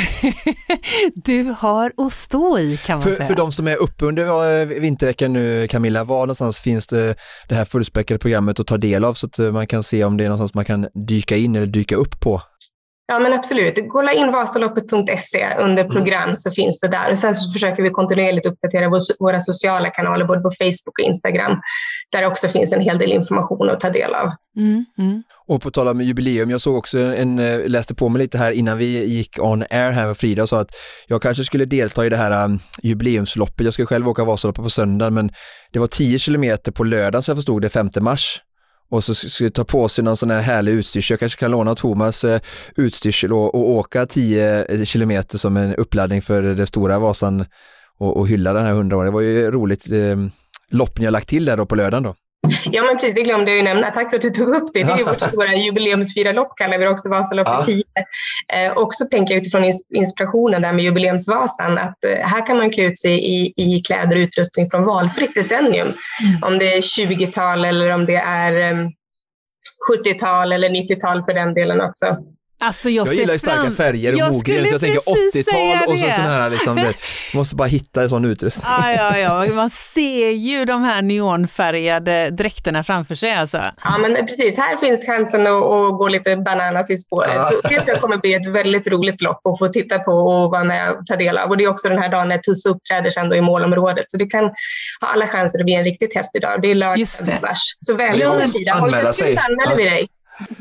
du 1.14 1.42
har 1.42 1.92
att 1.96 2.12
stå 2.12 2.58
i 2.58 2.76
kan 2.76 2.98
man 2.98 3.02
för, 3.02 3.14
säga. 3.14 3.26
För 3.26 3.34
de 3.34 3.52
som 3.52 3.68
är 3.68 3.76
uppe 3.76 4.04
under 4.04 4.66
vinterveckan 4.66 5.32
nu 5.32 5.68
Camilla, 5.68 6.04
var 6.04 6.20
någonstans 6.20 6.60
finns 6.60 6.86
det 6.86 7.14
det 7.48 7.54
här 7.54 7.64
fullspäckade 7.64 8.18
programmet 8.18 8.60
att 8.60 8.66
ta 8.66 8.76
del 8.76 9.04
av 9.04 9.14
så 9.14 9.26
att 9.26 9.38
man 9.38 9.66
kan 9.66 9.82
se 9.82 10.04
om 10.04 10.16
det 10.16 10.24
är 10.24 10.28
någonstans 10.28 10.54
man 10.54 10.64
kan 10.64 10.88
dyka 11.06 11.36
in 11.36 11.56
eller 11.56 11.66
dyka 11.66 11.96
upp 11.96 12.20
på? 12.20 12.42
Ja, 13.12 13.18
men 13.18 13.32
absolut. 13.32 13.74
Kolla 13.88 14.12
in 14.12 14.32
vasaloppet.se 14.32 15.46
under 15.58 15.84
mm. 15.84 15.96
program 15.96 16.22
mm. 16.22 16.36
så 16.36 16.50
finns 16.50 16.80
det 16.80 16.88
där. 16.88 17.10
Och 17.10 17.18
sen 17.18 17.34
så 17.34 17.52
försöker 17.52 17.82
vi 17.82 17.90
kontinuerligt 17.90 18.46
uppdatera 18.46 18.90
våra 19.18 19.40
sociala 19.40 19.90
kanaler, 19.90 20.24
både 20.24 20.40
på 20.40 20.50
Facebook 20.50 20.98
och 20.98 21.04
Instagram, 21.04 21.60
där 22.12 22.20
det 22.20 22.26
också 22.26 22.48
finns 22.48 22.72
en 22.72 22.80
hel 22.80 22.98
del 22.98 23.12
information 23.12 23.70
att 23.70 23.80
ta 23.80 23.90
del 23.90 24.14
av. 24.14 24.30
Mm. 24.56 24.84
Mm. 24.98 25.22
Och 25.46 25.62
på 25.62 25.70
tal 25.70 25.88
om 25.88 26.00
jubileum, 26.00 26.50
jag 26.50 26.60
såg 26.60 26.76
också 26.76 26.98
en, 26.98 27.38
eh, 27.38 27.68
läste 27.68 27.94
på 27.94 28.08
mig 28.08 28.22
lite 28.22 28.38
här 28.38 28.52
innan 28.52 28.78
vi 28.78 29.04
gick 29.04 29.38
on 29.40 29.62
air 29.70 29.92
här 29.92 30.06
med 30.06 30.16
Frida 30.16 30.42
och 30.42 30.48
sa 30.48 30.60
att 30.60 30.70
jag 31.06 31.22
kanske 31.22 31.44
skulle 31.44 31.64
delta 31.64 32.06
i 32.06 32.08
det 32.08 32.16
här 32.16 32.44
um, 32.44 32.60
jubileumsloppet. 32.82 33.64
Jag 33.64 33.74
ska 33.74 33.86
själv 33.86 34.08
åka 34.08 34.24
Vasaloppet 34.24 34.64
på 34.64 34.70
söndag, 34.70 35.10
men 35.10 35.30
det 35.72 35.78
var 35.78 35.86
10 35.86 36.18
kilometer 36.18 36.72
på 36.72 36.84
lördag 36.84 37.24
så 37.24 37.30
jag 37.30 37.38
förstod 37.38 37.62
det, 37.62 37.68
5 37.68 37.90
mars 38.00 38.40
och 38.90 39.04
så 39.04 39.14
ska 39.14 39.50
ta 39.50 39.64
på 39.64 39.88
sig 39.88 40.04
någon 40.04 40.16
sån 40.16 40.30
här 40.30 40.40
härlig 40.40 40.72
utstyrsel. 40.72 41.12
Jag 41.12 41.20
kanske 41.20 41.40
kan 41.40 41.50
låna 41.50 41.74
Thomas 41.74 42.24
eh, 42.24 42.40
utstyrsel 42.76 43.32
och, 43.32 43.54
och 43.54 43.70
åka 43.70 44.06
10 44.06 44.64
eh, 44.64 44.84
kilometer 44.84 45.38
som 45.38 45.56
en 45.56 45.74
uppladdning 45.74 46.22
för 46.22 46.42
det 46.42 46.66
stora 46.66 46.98
Vasan 46.98 47.44
och, 47.98 48.16
och 48.16 48.28
hylla 48.28 48.52
den 48.52 48.66
här 48.66 48.72
100 48.72 48.96
åren. 48.96 49.06
Det 49.06 49.12
var 49.12 49.20
ju 49.20 49.50
roligt 49.50 49.92
eh, 49.92 50.16
lopp 50.70 50.98
ni 50.98 51.04
har 51.04 51.12
lagt 51.12 51.28
till 51.28 51.44
där 51.44 51.56
då 51.56 51.66
på 51.66 51.74
lördagen 51.74 52.02
då. 52.02 52.14
Ja, 52.72 52.82
men 52.82 52.96
precis, 52.96 53.14
det 53.14 53.22
glömde 53.22 53.50
jag 53.50 53.56
ju 53.56 53.62
nämna. 53.62 53.90
Tack 53.90 54.10
för 54.10 54.16
att 54.16 54.22
du 54.22 54.30
tog 54.30 54.48
upp 54.48 54.70
det. 54.74 54.84
Det 54.84 54.92
är 54.92 54.98
ju 54.98 55.04
vårt 55.10 55.20
stora 55.20 55.54
jubileumsfirarlopp, 55.54 56.56
kallar 56.56 56.78
vi 56.78 56.84
det 56.84 56.90
också, 56.90 57.08
Vasaloppet 57.08 57.54
ja. 57.58 57.64
10. 57.64 57.82
Eh, 58.52 58.76
också 58.76 59.04
tänker 59.04 59.34
jag 59.34 59.40
utifrån 59.40 59.72
inspirationen 59.94 60.62
där 60.62 60.72
med 60.72 60.84
jubileumsvasan, 60.84 61.78
att 61.78 62.04
eh, 62.04 62.26
här 62.26 62.46
kan 62.46 62.56
man 62.56 62.70
klä 62.70 62.84
ut 62.84 62.98
sig 62.98 63.24
i, 63.24 63.52
i 63.56 63.82
kläder 63.86 64.16
och 64.16 64.20
utrustning 64.20 64.66
från 64.70 64.84
valfritt 64.84 65.34
decennium. 65.34 65.88
Mm. 65.88 66.42
Om 66.42 66.58
det 66.58 66.76
är 66.76 66.80
20-tal 66.80 67.64
eller 67.64 67.90
om 67.90 68.06
det 68.06 68.16
är 68.16 68.72
eh, 68.72 68.88
70-tal 69.92 70.52
eller 70.52 70.68
90-tal 70.68 71.24
för 71.24 71.34
den 71.34 71.54
delen 71.54 71.80
också. 71.80 72.06
Alltså 72.60 72.90
jag, 72.90 73.06
jag 73.06 73.14
gillar 73.14 73.32
ju 73.32 73.38
starka 73.38 73.70
färger 73.70 74.12
och 74.12 74.34
mogren, 74.34 74.66
så 74.66 74.74
jag 74.74 74.80
tänker 74.80 75.00
80-tal 75.00 75.92
och 75.92 75.98
så 75.98 76.10
sån 76.10 76.24
här 76.24 76.50
liksom, 76.50 76.76
vet, 76.76 76.96
måste 77.34 77.56
bara 77.56 77.68
hitta 77.68 78.02
en 78.02 78.08
sån 78.08 78.24
utrustning. 78.24 78.66
Ja, 78.70 78.92
ja, 78.92 79.18
ja, 79.18 79.46
man 79.54 79.70
ser 79.70 80.30
ju 80.30 80.64
de 80.64 80.82
här 80.82 81.02
neonfärgade 81.02 82.30
dräkterna 82.30 82.84
framför 82.84 83.14
sig 83.14 83.34
alltså. 83.34 83.62
Ja, 83.84 83.98
men 84.02 84.26
precis, 84.26 84.58
här 84.58 84.76
finns 84.76 85.06
chansen 85.06 85.40
att, 85.40 85.62
att 85.62 85.98
gå 85.98 86.08
lite 86.08 86.36
bananas 86.36 86.90
i 86.90 86.96
spåret. 86.96 87.30
Ja. 87.34 87.50
Det 87.62 87.68
tror 87.68 87.88
jag 87.88 88.00
kommer 88.00 88.16
bli 88.16 88.34
ett 88.34 88.46
väldigt 88.46 88.86
roligt 88.86 89.20
lopp 89.20 89.46
att 89.46 89.58
få 89.58 89.68
titta 89.68 89.98
på 89.98 90.12
och 90.12 90.50
vara 90.50 90.64
med 90.64 90.90
och 90.90 91.06
ta 91.06 91.16
del 91.16 91.38
av. 91.38 91.50
Och 91.50 91.56
det 91.56 91.64
är 91.64 91.68
också 91.68 91.88
den 91.88 91.98
här 91.98 92.08
dagen 92.08 92.28
när 92.28 92.38
Tusse 92.38 92.68
uppträder 92.68 93.10
sen 93.10 93.28
då 93.28 93.36
i 93.36 93.40
målområdet, 93.40 94.10
så 94.10 94.16
det 94.16 94.26
kan 94.26 94.44
ha 95.00 95.08
alla 95.08 95.26
chanser 95.26 95.58
att 95.58 95.64
bli 95.64 95.74
en 95.74 95.84
riktigt 95.84 96.14
häftig 96.14 96.42
dag. 96.42 96.62
Det 96.62 96.70
är 96.70 96.74
lördag 96.74 97.42
mars. 97.42 97.58
Så 97.86 97.94
välkommen 97.94 98.52
Frida, 98.52 98.72
anmäla 98.72 99.12
sig. 99.12 99.36
anmäler 99.36 99.76
vi 99.76 99.84
dig. 99.84 100.08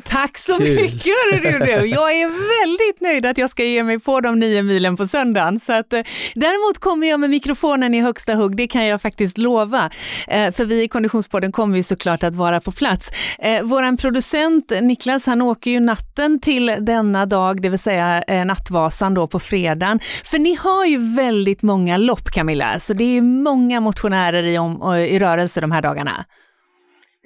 Tack 0.03 0.37
så 0.37 0.57
Kul. 0.57 0.75
mycket 0.75 1.65
du. 1.65 1.85
Jag 1.85 2.11
är 2.11 2.27
väldigt 2.63 3.01
nöjd 3.01 3.25
att 3.25 3.37
jag 3.37 3.49
ska 3.49 3.63
ge 3.63 3.83
mig 3.83 3.99
på 3.99 4.21
de 4.21 4.39
nio 4.39 4.63
milen 4.63 4.97
på 4.97 5.07
söndagen. 5.07 5.59
Så 5.59 5.73
att, 5.73 5.93
eh, 5.93 6.01
däremot 6.35 6.79
kommer 6.79 7.07
jag 7.07 7.19
med 7.19 7.29
mikrofonen 7.29 7.93
i 7.93 8.01
högsta 8.01 8.33
hugg, 8.33 8.57
det 8.57 8.67
kan 8.67 8.85
jag 8.85 9.01
faktiskt 9.01 9.37
lova. 9.37 9.89
Eh, 10.27 10.51
för 10.51 10.65
vi 10.65 10.83
i 10.83 10.87
Konditionspodden 10.87 11.51
kommer 11.51 11.77
ju 11.77 11.83
såklart 11.83 12.23
att 12.23 12.35
vara 12.35 12.61
på 12.61 12.71
plats. 12.71 13.11
Eh, 13.39 13.63
våran 13.63 13.97
producent 13.97 14.71
Niklas, 14.81 15.25
han 15.25 15.41
åker 15.41 15.71
ju 15.71 15.79
natten 15.79 16.39
till 16.39 16.75
denna 16.79 17.25
dag, 17.25 17.61
det 17.61 17.69
vill 17.69 17.79
säga 17.79 18.23
eh, 18.23 18.45
Nattvasan 18.45 19.13
då 19.13 19.27
på 19.27 19.39
fredagen. 19.39 19.99
För 20.23 20.39
ni 20.39 20.55
har 20.55 20.85
ju 20.85 21.15
väldigt 21.15 21.61
många 21.61 21.97
lopp 21.97 22.31
Camilla, 22.31 22.79
så 22.79 22.93
det 22.93 23.17
är 23.17 23.21
många 23.21 23.79
motionärer 23.79 24.43
i, 24.43 24.57
om, 24.57 24.95
i 24.95 25.19
rörelse 25.19 25.61
de 25.61 25.71
här 25.71 25.81
dagarna. 25.81 26.25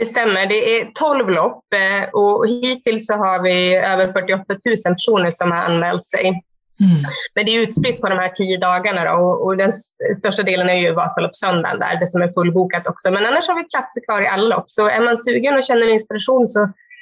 Det 0.01 0.05
stämmer, 0.05 0.45
det 0.45 0.79
är 0.79 0.91
12 0.93 1.29
lopp 1.29 1.63
eh, 1.75 2.09
och 2.13 2.47
hittills 2.47 3.07
så 3.07 3.13
har 3.13 3.43
vi 3.43 3.75
över 3.75 4.11
48 4.11 4.43
000 4.47 4.95
personer 4.95 5.31
som 5.31 5.51
har 5.51 5.57
anmält 5.57 6.05
sig. 6.05 6.27
Mm. 6.85 7.01
Men 7.35 7.45
det 7.45 7.51
är 7.55 7.61
utspritt 7.61 8.01
på 8.01 8.09
de 8.09 8.19
här 8.19 8.29
tio 8.29 8.57
dagarna 8.57 9.01
då, 9.05 9.11
och, 9.11 9.45
och 9.45 9.57
den 9.57 9.71
största 10.17 10.43
delen 10.43 10.69
är 10.69 10.77
ju 10.77 10.93
Vasaloppssöndagen 10.93 11.79
där, 11.79 11.99
det 11.99 12.07
som 12.07 12.21
är 12.21 12.31
fullbokat 12.31 12.87
också. 12.87 13.11
Men 13.11 13.25
annars 13.25 13.47
har 13.47 13.55
vi 13.55 13.63
platser 13.63 14.01
kvar 14.05 14.21
i 14.21 14.27
alla 14.27 14.55
lopp, 14.55 14.69
så 14.69 14.89
är 14.89 15.01
man 15.01 15.17
sugen 15.17 15.55
och 15.57 15.63
känner 15.63 15.87
inspiration 15.89 16.49
så 16.49 16.59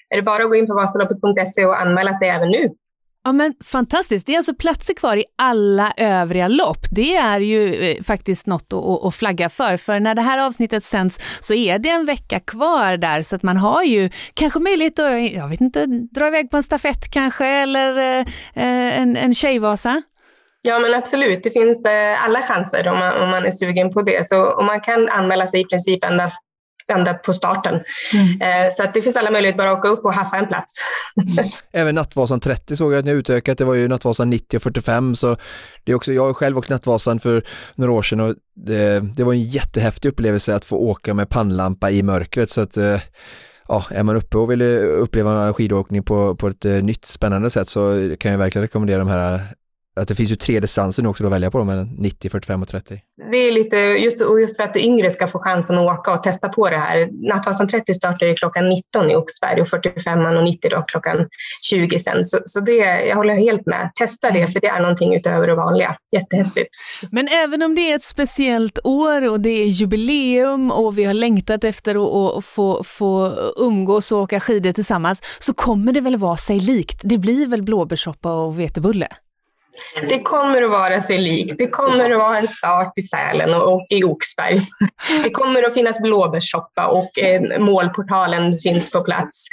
är 0.10 0.16
det 0.16 0.22
bara 0.22 0.44
att 0.44 0.50
gå 0.50 0.56
in 0.56 0.68
på 0.68 0.74
vasaloppet.se 0.74 1.66
och 1.66 1.82
anmäla 1.82 2.14
sig 2.14 2.30
även 2.30 2.50
nu. 2.50 2.70
Ja 3.24 3.32
men 3.32 3.54
fantastiskt, 3.64 4.26
det 4.26 4.34
är 4.34 4.38
alltså 4.38 4.54
platser 4.54 4.94
kvar 4.94 5.18
i 5.18 5.24
alla 5.38 5.94
övriga 5.98 6.48
lopp. 6.48 6.86
Det 6.92 7.16
är 7.16 7.40
ju 7.40 7.76
eh, 7.76 8.04
faktiskt 8.04 8.46
något 8.46 8.74
att, 8.74 9.06
att, 9.06 9.16
flagga 9.16 9.50
för, 9.50 9.78
för 9.78 10.00
när 10.00 10.16
det 10.16 10.22
här 10.22 10.38
avsnittet 10.38 10.84
sänds 10.84 11.20
så 11.40 11.54
är 11.54 11.80
det 11.80 11.90
en 11.90 12.06
vecka 12.06 12.40
kvar 12.40 12.98
där 12.98 13.24
så 13.24 13.36
att 13.36 13.44
man 13.44 13.58
har 13.58 13.84
ju 13.84 14.10
kanske 14.34 14.60
möjlighet 14.60 15.00
att, 15.00 15.32
jag 15.32 15.48
vet 15.48 15.62
inte, 15.62 15.86
dra 15.86 16.28
iväg 16.28 16.52
på 16.52 16.58
en 16.58 16.64
stafett 16.64 17.12
kanske 17.12 17.46
eller 17.46 17.98
eh, 17.98 18.20
eh 18.56 19.00
en, 19.00 19.18
en 19.18 19.34
tjejvasa. 19.34 20.02
Ja 20.62 20.80
men 20.80 20.94
absolut, 20.94 21.44
det 21.44 21.52
finns 21.52 21.86
eh, 21.86 22.26
alla 22.26 22.42
chanser 22.42 22.88
om 22.88 23.00
man, 23.00 23.22
om 23.24 23.30
man 23.30 23.46
är 23.46 23.52
sugen 23.52 23.92
på 23.92 24.02
det. 24.02 24.28
Så 24.28 24.44
och 24.44 24.66
man 24.66 24.82
kan 24.82 25.10
anmäla 25.10 25.48
sig 25.48 25.62
i 25.62 25.66
princip 25.66 26.06
ända 26.06 26.32
ända 26.90 27.14
på 27.14 27.34
starten. 27.34 27.84
Mm. 28.14 28.42
Eh, 28.42 28.74
så 28.74 28.84
att 28.84 28.94
det 28.94 29.02
finns 29.02 29.16
alla 29.16 29.32
möjligheter 29.32 29.58
bara 29.58 29.72
att 29.72 29.78
åka 29.78 29.88
upp 29.88 30.06
och 30.06 30.14
haffa 30.14 30.38
en 30.38 30.48
plats. 30.48 30.74
Mm. 31.22 31.50
Även 31.74 31.96
Nattvasan 31.96 32.40
30 32.40 32.76
såg 32.76 32.94
jag 32.94 33.00
att 33.00 33.06
ni 33.06 33.12
har 33.12 33.18
utökat, 33.18 33.58
det 33.58 33.66
var 33.66 33.74
ju 33.74 33.88
Nattvasan 33.88 34.30
90 34.30 34.58
och 34.58 34.64
45 34.64 35.16
så 35.16 35.38
det 35.84 35.92
är 35.92 35.96
också, 35.96 36.14
jag 36.14 36.26
har 36.26 36.34
själv 36.34 36.58
åkt 36.58 36.70
Nattvasan 36.70 37.20
för 37.20 37.44
några 37.76 37.92
år 37.92 38.04
sedan 38.04 38.20
och 38.20 38.36
det, 38.56 39.00
det 39.16 39.24
var 39.24 39.34
en 39.34 39.42
jättehäftig 39.42 40.10
upplevelse 40.10 40.56
att 40.56 40.66
få 40.66 40.78
åka 40.78 41.14
med 41.14 41.30
pannlampa 41.30 41.92
i 41.92 42.04
mörkret 42.04 42.50
så 42.50 42.62
att 42.62 42.78
eh, 42.78 43.02
ja, 43.68 43.86
är 43.90 44.04
man 44.04 44.16
uppe 44.16 44.38
och 44.38 44.52
vill 44.52 44.62
uppleva 44.62 45.54
skidåkning 45.54 46.04
på, 46.04 46.36
på 46.36 46.48
ett 46.48 46.66
eh, 46.66 46.74
nytt 46.74 47.06
spännande 47.06 47.50
sätt 47.50 47.68
så 47.68 48.16
kan 48.20 48.32
jag 48.32 48.38
verkligen 48.38 48.64
rekommendera 48.64 49.00
de 49.00 49.08
här 49.08 49.42
att 50.00 50.08
det 50.08 50.16
finns 50.16 50.32
ju 50.32 50.36
tre 50.36 50.60
distanser 50.60 51.04
nu 51.04 51.10
också 51.10 51.26
att 51.26 51.32
välja 51.32 51.52
på, 51.52 51.64
med 51.64 52.00
90, 52.00 52.30
45 52.30 52.62
och 52.62 52.68
30. 52.68 53.02
Det 53.32 53.38
är 53.38 53.52
lite, 53.52 53.78
just, 53.78 54.22
och 54.22 54.42
just 54.42 54.58
för 54.58 54.64
att 54.64 54.78
yngre 54.78 55.12
ska 55.12 55.28
få 55.28 55.40
chansen 55.40 55.78
att 55.78 56.00
åka 56.00 56.14
och 56.14 56.24
testa 56.24 56.50
på 56.50 56.70
det 56.70 56.78
här. 56.78 57.10
Nattvasan 57.28 57.68
30 57.68 57.94
startar 57.94 58.26
ju 58.26 58.34
klockan 58.34 58.70
19 58.70 59.12
i 59.12 59.16
Oxberg 59.16 59.62
och 59.62 59.68
45 59.68 60.26
och 60.26 60.44
90 60.44 60.70
då 60.70 60.82
klockan 60.82 61.28
20 61.70 62.00
sen. 62.00 62.26
Så, 62.26 62.40
så 62.44 62.60
det, 62.60 62.76
jag 63.06 63.16
håller 63.16 63.36
helt 63.36 63.66
med. 63.66 63.92
Testa 63.96 64.32
det, 64.32 64.48
för 64.48 64.60
det 64.60 64.68
är 64.68 64.82
någonting 64.82 65.16
utöver 65.16 65.48
det 65.48 65.56
vanliga. 65.56 65.96
Jättehäftigt. 66.14 66.70
Men 67.12 67.28
även 67.28 67.62
om 67.62 67.76
det 67.76 67.92
är 67.92 67.96
ett 67.96 68.04
speciellt 68.04 68.80
år 68.84 69.30
och 69.30 69.40
det 69.40 69.50
är 69.50 69.66
jubileum 69.66 70.72
och 70.72 70.98
vi 70.98 71.04
har 71.04 71.14
längtat 71.14 71.64
efter 71.64 71.96
att 72.38 72.46
få, 72.46 72.84
få 72.84 73.34
umgås 73.58 74.12
och 74.12 74.20
åka 74.20 74.40
skidor 74.40 74.72
tillsammans, 74.72 75.22
så 75.40 75.54
kommer 75.54 75.94
det 75.94 76.02
väl 76.02 76.18
vara 76.18 76.38
sig 76.38 76.60
likt? 76.60 77.02
Det 77.04 77.18
blir 77.18 77.48
väl 77.48 77.64
blåbärssoppa 77.64 78.34
och 78.34 78.60
vetebulle? 78.60 79.08
Det 80.10 80.22
kommer 80.22 80.62
att 80.62 80.70
vara 80.70 81.02
sig 81.02 81.18
likt. 81.18 81.58
Det 81.58 81.68
kommer 81.68 82.12
att 82.12 82.20
vara 82.20 82.40
en 82.40 82.48
start 82.48 82.94
i 82.96 83.02
Sälen 83.02 83.54
och 83.54 83.88
i 83.90 84.04
Oxberg. 84.04 84.62
Det 85.24 85.30
kommer 85.30 85.64
att 85.64 85.74
finnas 85.74 86.00
blåbärssoppa 86.00 86.88
och 86.88 87.20
eh, 87.20 87.60
målportalen 87.60 88.58
finns 88.58 88.92
på 88.92 89.02
plats. 89.02 89.46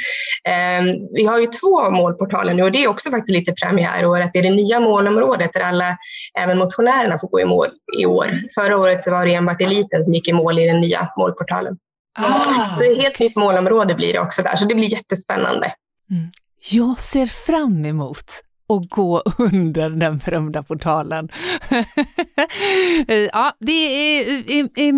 Eh, 0.49 0.85
vi 1.13 1.27
har 1.27 1.39
ju 1.39 1.47
två 1.47 1.91
målportaler 1.91 2.55
nu 2.55 2.63
och 2.63 2.73
det 2.73 2.85
är 2.85 2.89
också 2.89 3.11
faktiskt 3.11 3.33
lite 3.33 3.53
premiärår. 3.53 4.21
Att 4.21 4.33
det 4.33 4.39
är 4.39 4.43
det 4.43 4.51
nya 4.51 4.81
målområdet 4.81 5.51
där 5.53 5.61
alla, 5.61 5.97
även 6.39 6.59
motionärerna, 6.59 7.19
får 7.19 7.29
gå 7.29 7.41
i 7.41 7.45
mål 7.45 7.69
i 8.01 8.07
år. 8.07 8.27
Förra 8.55 8.79
året 8.79 9.03
så 9.03 9.11
var 9.11 9.27
det 9.27 9.35
enbart 9.35 9.63
eliten 9.63 10.05
som 10.05 10.15
gick 10.15 10.29
i 10.29 10.33
mål 10.33 10.59
i 10.59 10.67
den 10.67 10.81
nya 10.81 11.09
målportalen. 11.17 11.77
Ah, 12.19 12.77
så 12.77 12.85
ett 12.85 12.99
helt 12.99 13.19
nytt 13.19 13.37
målområde 13.37 13.95
blir 13.95 14.13
det 14.13 14.19
också 14.19 14.43
där, 14.43 14.57
så 14.57 14.65
det 14.65 14.75
blir 14.75 14.93
jättespännande. 14.93 15.73
Mm. 16.11 16.31
Jag 16.71 17.01
ser 17.01 17.27
fram 17.27 17.85
emot 17.85 18.33
och 18.67 18.89
gå 18.89 19.23
under 19.39 19.91
den 19.91 20.19
berömda 20.19 20.63
portalen. 20.63 21.29
ja, 23.33 23.53
det 23.59 23.73
är, 23.73 24.29
är, 24.51 24.69
är, 24.75 24.93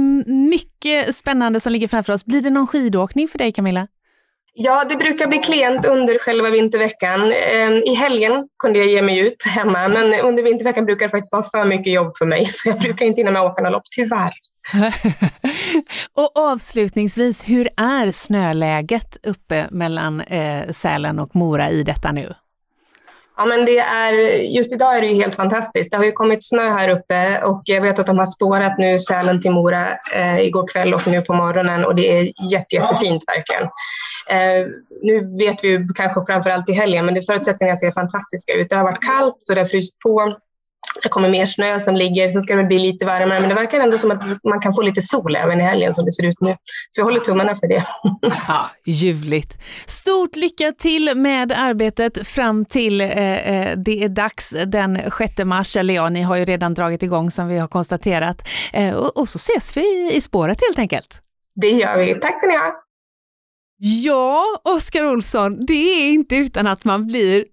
mycket 0.50 1.16
spännande 1.16 1.60
som 1.60 1.72
ligger 1.72 1.88
framför 1.88 2.12
oss. 2.12 2.24
Blir 2.24 2.42
det 2.42 2.50
någon 2.50 2.66
skidåkning 2.66 3.28
för 3.28 3.38
dig 3.38 3.52
Camilla? 3.52 3.88
Ja, 4.60 4.84
det 4.88 4.96
brukar 4.96 5.26
bli 5.26 5.38
klent 5.38 5.86
under 5.86 6.18
själva 6.18 6.50
vinterveckan. 6.50 7.32
Ehm, 7.52 7.72
I 7.72 7.94
helgen 7.94 8.32
kunde 8.58 8.78
jag 8.78 8.88
ge 8.88 9.02
mig 9.02 9.18
ut 9.18 9.46
hemma, 9.46 9.88
men 9.88 10.20
under 10.20 10.42
vinterveckan 10.42 10.84
brukar 10.84 11.06
det 11.06 11.10
faktiskt 11.10 11.32
vara 11.32 11.42
för 11.42 11.64
mycket 11.64 11.92
jobb 11.92 12.16
för 12.18 12.26
mig, 12.26 12.44
så 12.50 12.68
jag 12.68 12.78
brukar 12.78 13.06
inte 13.06 13.20
hinna 13.20 13.30
med 13.30 13.42
att 13.42 13.52
åka 13.52 13.62
några 13.62 13.76
lopp, 13.76 13.82
tyvärr. 13.90 14.32
och 16.14 16.30
avslutningsvis, 16.34 17.48
hur 17.48 17.68
är 17.76 18.12
snöläget 18.12 19.16
uppe 19.22 19.68
mellan 19.70 20.20
eh, 20.20 20.70
Sälen 20.70 21.18
och 21.18 21.36
Mora 21.36 21.70
i 21.70 21.82
detta 21.82 22.12
nu? 22.12 22.34
Ja, 23.38 23.44
men 23.44 23.64
det 23.64 23.78
är, 23.78 24.12
just 24.42 24.72
idag 24.72 24.96
är 24.96 25.00
det 25.00 25.06
ju 25.06 25.14
helt 25.14 25.34
fantastiskt. 25.34 25.90
Det 25.90 25.96
har 25.96 26.04
ju 26.04 26.12
kommit 26.12 26.44
snö 26.44 26.62
här 26.62 26.88
uppe 26.88 27.42
och 27.44 27.62
jag 27.64 27.80
vet 27.80 27.98
att 27.98 28.06
de 28.06 28.18
har 28.18 28.26
spårat 28.26 28.78
nu 28.78 28.98
Sälen 28.98 29.42
till 29.42 29.50
Mora 29.50 29.88
eh, 30.14 30.40
igår 30.40 30.68
kväll 30.68 30.94
och 30.94 31.06
nu 31.06 31.22
på 31.22 31.34
morgonen 31.34 31.84
och 31.84 31.94
det 31.94 32.18
är 32.18 32.52
jätte, 32.52 32.76
jättefint 32.76 33.24
verkligen. 33.26 33.62
Eh, 34.30 34.66
nu 35.02 35.36
vet 35.38 35.64
vi 35.64 35.68
ju 35.68 35.88
kanske 35.88 36.32
framförallt 36.32 36.68
i 36.68 36.72
helgen, 36.72 37.06
men 37.06 37.14
det 37.14 37.22
förutsättningarna 37.22 37.76
ser 37.76 37.92
fantastiska 37.92 38.52
ut. 38.52 38.68
Det 38.70 38.76
har 38.76 38.84
varit 38.84 39.04
kallt 39.04 39.36
så 39.38 39.54
det 39.54 39.60
har 39.60 39.66
fryst 39.66 39.98
på. 39.98 40.34
Det 41.02 41.08
kommer 41.08 41.28
mer 41.28 41.46
snö 41.46 41.80
som 41.80 41.96
ligger, 41.96 42.28
sen 42.28 42.42
ska 42.42 42.56
det 42.56 42.64
bli 42.64 42.78
lite 42.78 43.06
varmare, 43.06 43.40
men 43.40 43.48
det 43.48 43.54
verkar 43.54 43.80
ändå 43.80 43.98
som 43.98 44.10
att 44.10 44.22
man 44.44 44.60
kan 44.60 44.74
få 44.74 44.82
lite 44.82 45.02
sol 45.02 45.36
även 45.36 45.60
i 45.60 45.64
helgen 45.64 45.94
som 45.94 46.04
det 46.04 46.12
ser 46.12 46.26
ut 46.26 46.40
nu. 46.40 46.56
Så 46.88 47.00
vi 47.00 47.04
håller 47.04 47.20
tummarna 47.20 47.56
för 47.56 47.68
det. 47.68 47.86
Ja, 48.48 48.70
ljuvligt. 48.84 49.58
Stort 49.86 50.36
lycka 50.36 50.72
till 50.72 51.12
med 51.16 51.52
arbetet 51.52 52.26
fram 52.26 52.64
till 52.64 53.00
eh, 53.00 53.08
eh 53.08 53.78
det 53.78 54.04
är 54.04 54.08
dags 54.08 54.54
den 54.66 55.00
6 55.18 55.44
mars, 55.44 55.76
eller 55.76 55.94
ja, 55.94 56.08
ni 56.08 56.22
har 56.22 56.36
ju 56.36 56.44
redan 56.44 56.74
dragit 56.74 57.02
igång 57.02 57.30
som 57.30 57.48
vi 57.48 57.58
har 57.58 57.68
konstaterat. 57.68 58.48
Eh, 58.72 58.94
och, 58.94 59.16
och, 59.16 59.28
så 59.28 59.36
ses 59.36 59.76
vi 59.76 60.10
i 60.12 60.20
spåret 60.20 60.58
helt 60.66 60.78
enkelt. 60.78 61.20
Det 61.54 61.70
gör 61.70 61.98
vi. 61.98 62.14
Tack 62.14 62.40
ska 62.40 62.48
ni 62.48 62.56
ha. 62.56 62.87
Ja, 63.80 64.44
Oskar 64.64 65.06
Olsson, 65.06 65.66
det 65.66 65.74
är 65.74 66.08
inte 66.08 66.36
utan 66.36 66.66
att 66.66 66.84
man 66.84 67.06
blir 67.06 67.44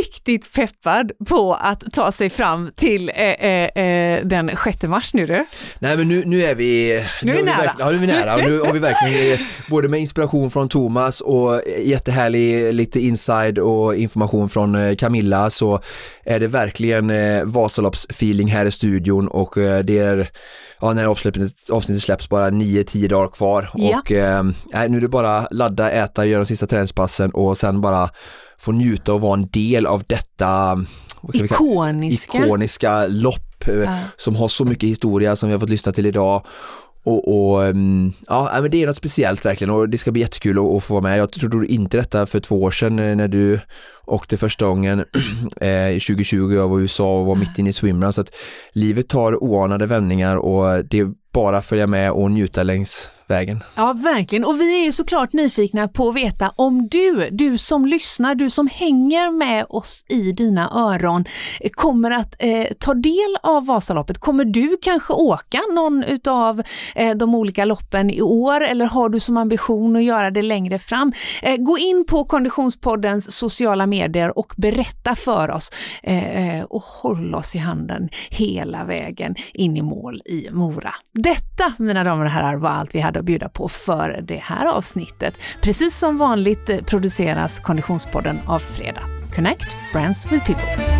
riktigt 0.00 0.52
peppad 0.52 1.12
på 1.28 1.54
att 1.54 1.92
ta 1.92 2.12
sig 2.12 2.30
fram 2.30 2.70
till 2.76 3.08
eh, 3.08 3.16
eh, 3.16 3.84
eh 3.84 4.24
den 4.24 4.50
6 4.64 4.82
mars 4.82 5.14
nu 5.14 5.26
du. 5.26 5.46
Nej 5.78 5.96
men 5.96 6.08
nu, 6.08 6.24
nu 6.24 6.42
är 6.42 6.54
vi, 6.54 7.04
nu 7.22 7.32
är 7.32 7.36
vi 7.36 7.42
nära. 7.42 7.74
Ja, 7.78 7.90
nu 7.90 7.96
är 7.96 8.00
vi 8.00 8.06
nära 8.06 8.34
och 8.34 8.40
nu 8.40 8.60
har 8.60 8.72
vi 8.72 8.78
verkligen 8.78 9.32
eh, 9.32 9.46
både 9.70 9.88
med 9.88 10.00
inspiration 10.00 10.50
från 10.50 10.68
Thomas 10.68 11.20
och 11.20 11.62
jättehärlig 11.78 12.74
lite 12.74 13.00
inside 13.00 13.58
och 13.58 13.96
information 13.96 14.48
från 14.48 14.74
eh, 14.74 14.96
Camilla 14.96 15.50
så 15.50 15.80
är 16.24 16.40
det 16.40 16.46
verkligen 16.46 17.12
Vasaloppsfeeling 17.52 18.48
här 18.48 18.66
i 18.66 18.70
studion 18.70 19.28
och 19.28 19.54
det 19.84 19.98
är 19.98 20.30
ja, 20.80 20.92
när 20.92 21.04
avsnittet, 21.04 21.52
avsnittet 21.70 22.02
släpps 22.02 22.28
bara 22.28 22.50
9-10 22.50 23.08
dagar 23.08 23.28
kvar 23.28 23.70
ja. 23.74 24.00
och 24.00 24.12
eh, 24.12 24.44
nu 24.88 24.96
är 24.96 25.00
det 25.00 25.08
bara 25.08 25.48
ladda, 25.50 25.90
äta, 25.90 26.26
göra 26.26 26.40
de 26.40 26.46
sista 26.46 26.66
träningspassen 26.66 27.30
och 27.30 27.58
sen 27.58 27.80
bara 27.80 28.10
få 28.58 28.72
njuta 28.72 29.14
och 29.14 29.20
vara 29.20 29.34
en 29.34 29.48
del 29.48 29.86
av 29.86 30.02
detta 30.06 30.84
ikoniska. 31.32 32.38
ikoniska 32.38 33.06
lopp 33.06 33.68
eh, 33.68 33.96
som 34.16 34.36
har 34.36 34.48
så 34.48 34.64
mycket 34.64 34.88
historia 34.88 35.36
som 35.36 35.48
vi 35.48 35.52
har 35.52 35.60
fått 35.60 35.70
lyssna 35.70 35.92
till 35.92 36.06
idag. 36.06 36.46
Och, 37.06 37.52
och 37.52 37.66
ehm, 37.66 38.12
ja, 38.26 38.56
äh, 38.56 38.62
men 38.62 38.70
det 38.70 38.82
är 38.82 38.86
något 38.86 38.96
speciellt 38.96 39.44
verkligen 39.44 39.70
och 39.70 39.88
det 39.88 39.98
ska 39.98 40.12
bli 40.12 40.20
jättekul 40.20 40.58
att, 40.58 40.64
att 40.64 40.84
få 40.84 40.94
vara 40.94 41.02
med. 41.02 41.18
Jag 41.18 41.32
trodde 41.32 41.66
inte 41.66 41.96
detta 41.96 42.26
för 42.26 42.40
två 42.40 42.62
år 42.62 42.70
sedan 42.70 42.98
eh, 42.98 43.16
när 43.16 43.28
du 43.28 43.60
åkte 44.06 44.36
första 44.36 44.66
gången 44.66 45.04
eh, 45.60 45.90
i 45.90 46.00
2020 46.00 46.54
jag 46.54 46.68
var 46.68 46.78
i 46.78 46.82
USA 46.82 47.20
och 47.20 47.26
var 47.26 47.34
mitt 47.34 47.58
inne 47.58 47.70
i 47.70 47.72
swimrun 47.72 48.12
så 48.12 48.20
att 48.20 48.34
livet 48.72 49.08
tar 49.08 49.44
oanade 49.44 49.86
vändningar 49.86 50.36
och 50.36 50.84
det 50.84 51.00
är 51.00 51.12
bara 51.32 51.58
att 51.58 51.66
följa 51.66 51.86
med 51.86 52.12
och 52.12 52.30
njuta 52.30 52.62
längs 52.62 53.10
vägen. 53.28 53.62
Ja, 53.74 53.92
verkligen. 53.92 54.44
Och 54.44 54.60
vi 54.60 54.80
är 54.80 54.84
ju 54.84 54.92
såklart 54.92 55.32
nyfikna 55.32 55.88
på 55.88 56.08
att 56.08 56.16
veta 56.16 56.52
om 56.56 56.88
du, 56.88 57.28
du 57.32 57.58
som 57.58 57.86
lyssnar, 57.86 58.34
du 58.34 58.50
som 58.50 58.68
hänger 58.72 59.30
med 59.30 59.66
oss 59.68 60.04
i 60.08 60.32
dina 60.32 60.70
öron, 60.74 61.24
kommer 61.72 62.10
att 62.10 62.34
eh, 62.38 62.66
ta 62.78 62.94
del 62.94 63.36
av 63.42 63.66
Vasaloppet. 63.66 64.18
Kommer 64.18 64.44
du 64.44 64.76
kanske 64.82 65.12
åka 65.12 65.60
någon 65.74 66.04
utav 66.04 66.62
eh, 66.94 67.16
de 67.16 67.34
olika 67.34 67.64
loppen 67.64 68.10
i 68.10 68.22
år 68.22 68.60
eller 68.60 68.86
har 68.86 69.08
du 69.08 69.20
som 69.20 69.36
ambition 69.36 69.96
att 69.96 70.02
göra 70.02 70.30
det 70.30 70.42
längre 70.42 70.78
fram? 70.78 71.12
Eh, 71.42 71.56
gå 71.56 71.78
in 71.78 72.04
på 72.08 72.24
Konditionspoddens 72.24 73.32
sociala 73.32 73.86
medier 73.86 74.38
och 74.38 74.52
berätta 74.56 75.14
för 75.14 75.50
oss 75.50 75.70
eh, 76.02 76.56
eh 76.56 76.64
och 76.64 76.82
håll 76.82 77.34
oss 77.34 77.54
i 77.54 77.58
handen 77.58 78.08
hela 78.30 78.84
vägen 78.84 79.34
in 79.52 79.76
i 79.76 79.82
mål 79.82 80.22
i 80.24 80.48
Mora. 80.50 80.94
Detta, 81.12 81.72
mina 81.78 82.04
damer 82.04 82.24
och 82.24 82.30
herrar, 82.30 82.56
var 82.56 82.70
allt 82.70 82.94
vi 82.94 83.00
hade 83.00 83.15
hade 83.16 83.20
att 83.20 83.24
bjuda 83.24 83.48
på 83.48 83.68
för 83.68 84.20
det 84.22 84.40
här 84.42 84.66
avsnittet. 84.66 85.34
Precis 85.62 85.98
som 85.98 86.18
vanligt 86.18 86.70
eh, 86.70 86.78
produceras 86.82 87.60
Konditionspodden 87.60 88.38
av 88.46 88.58
Fredag. 88.58 89.02
Connect 89.34 89.66
Brands 89.92 90.32
with 90.32 90.46
People. 90.46 90.95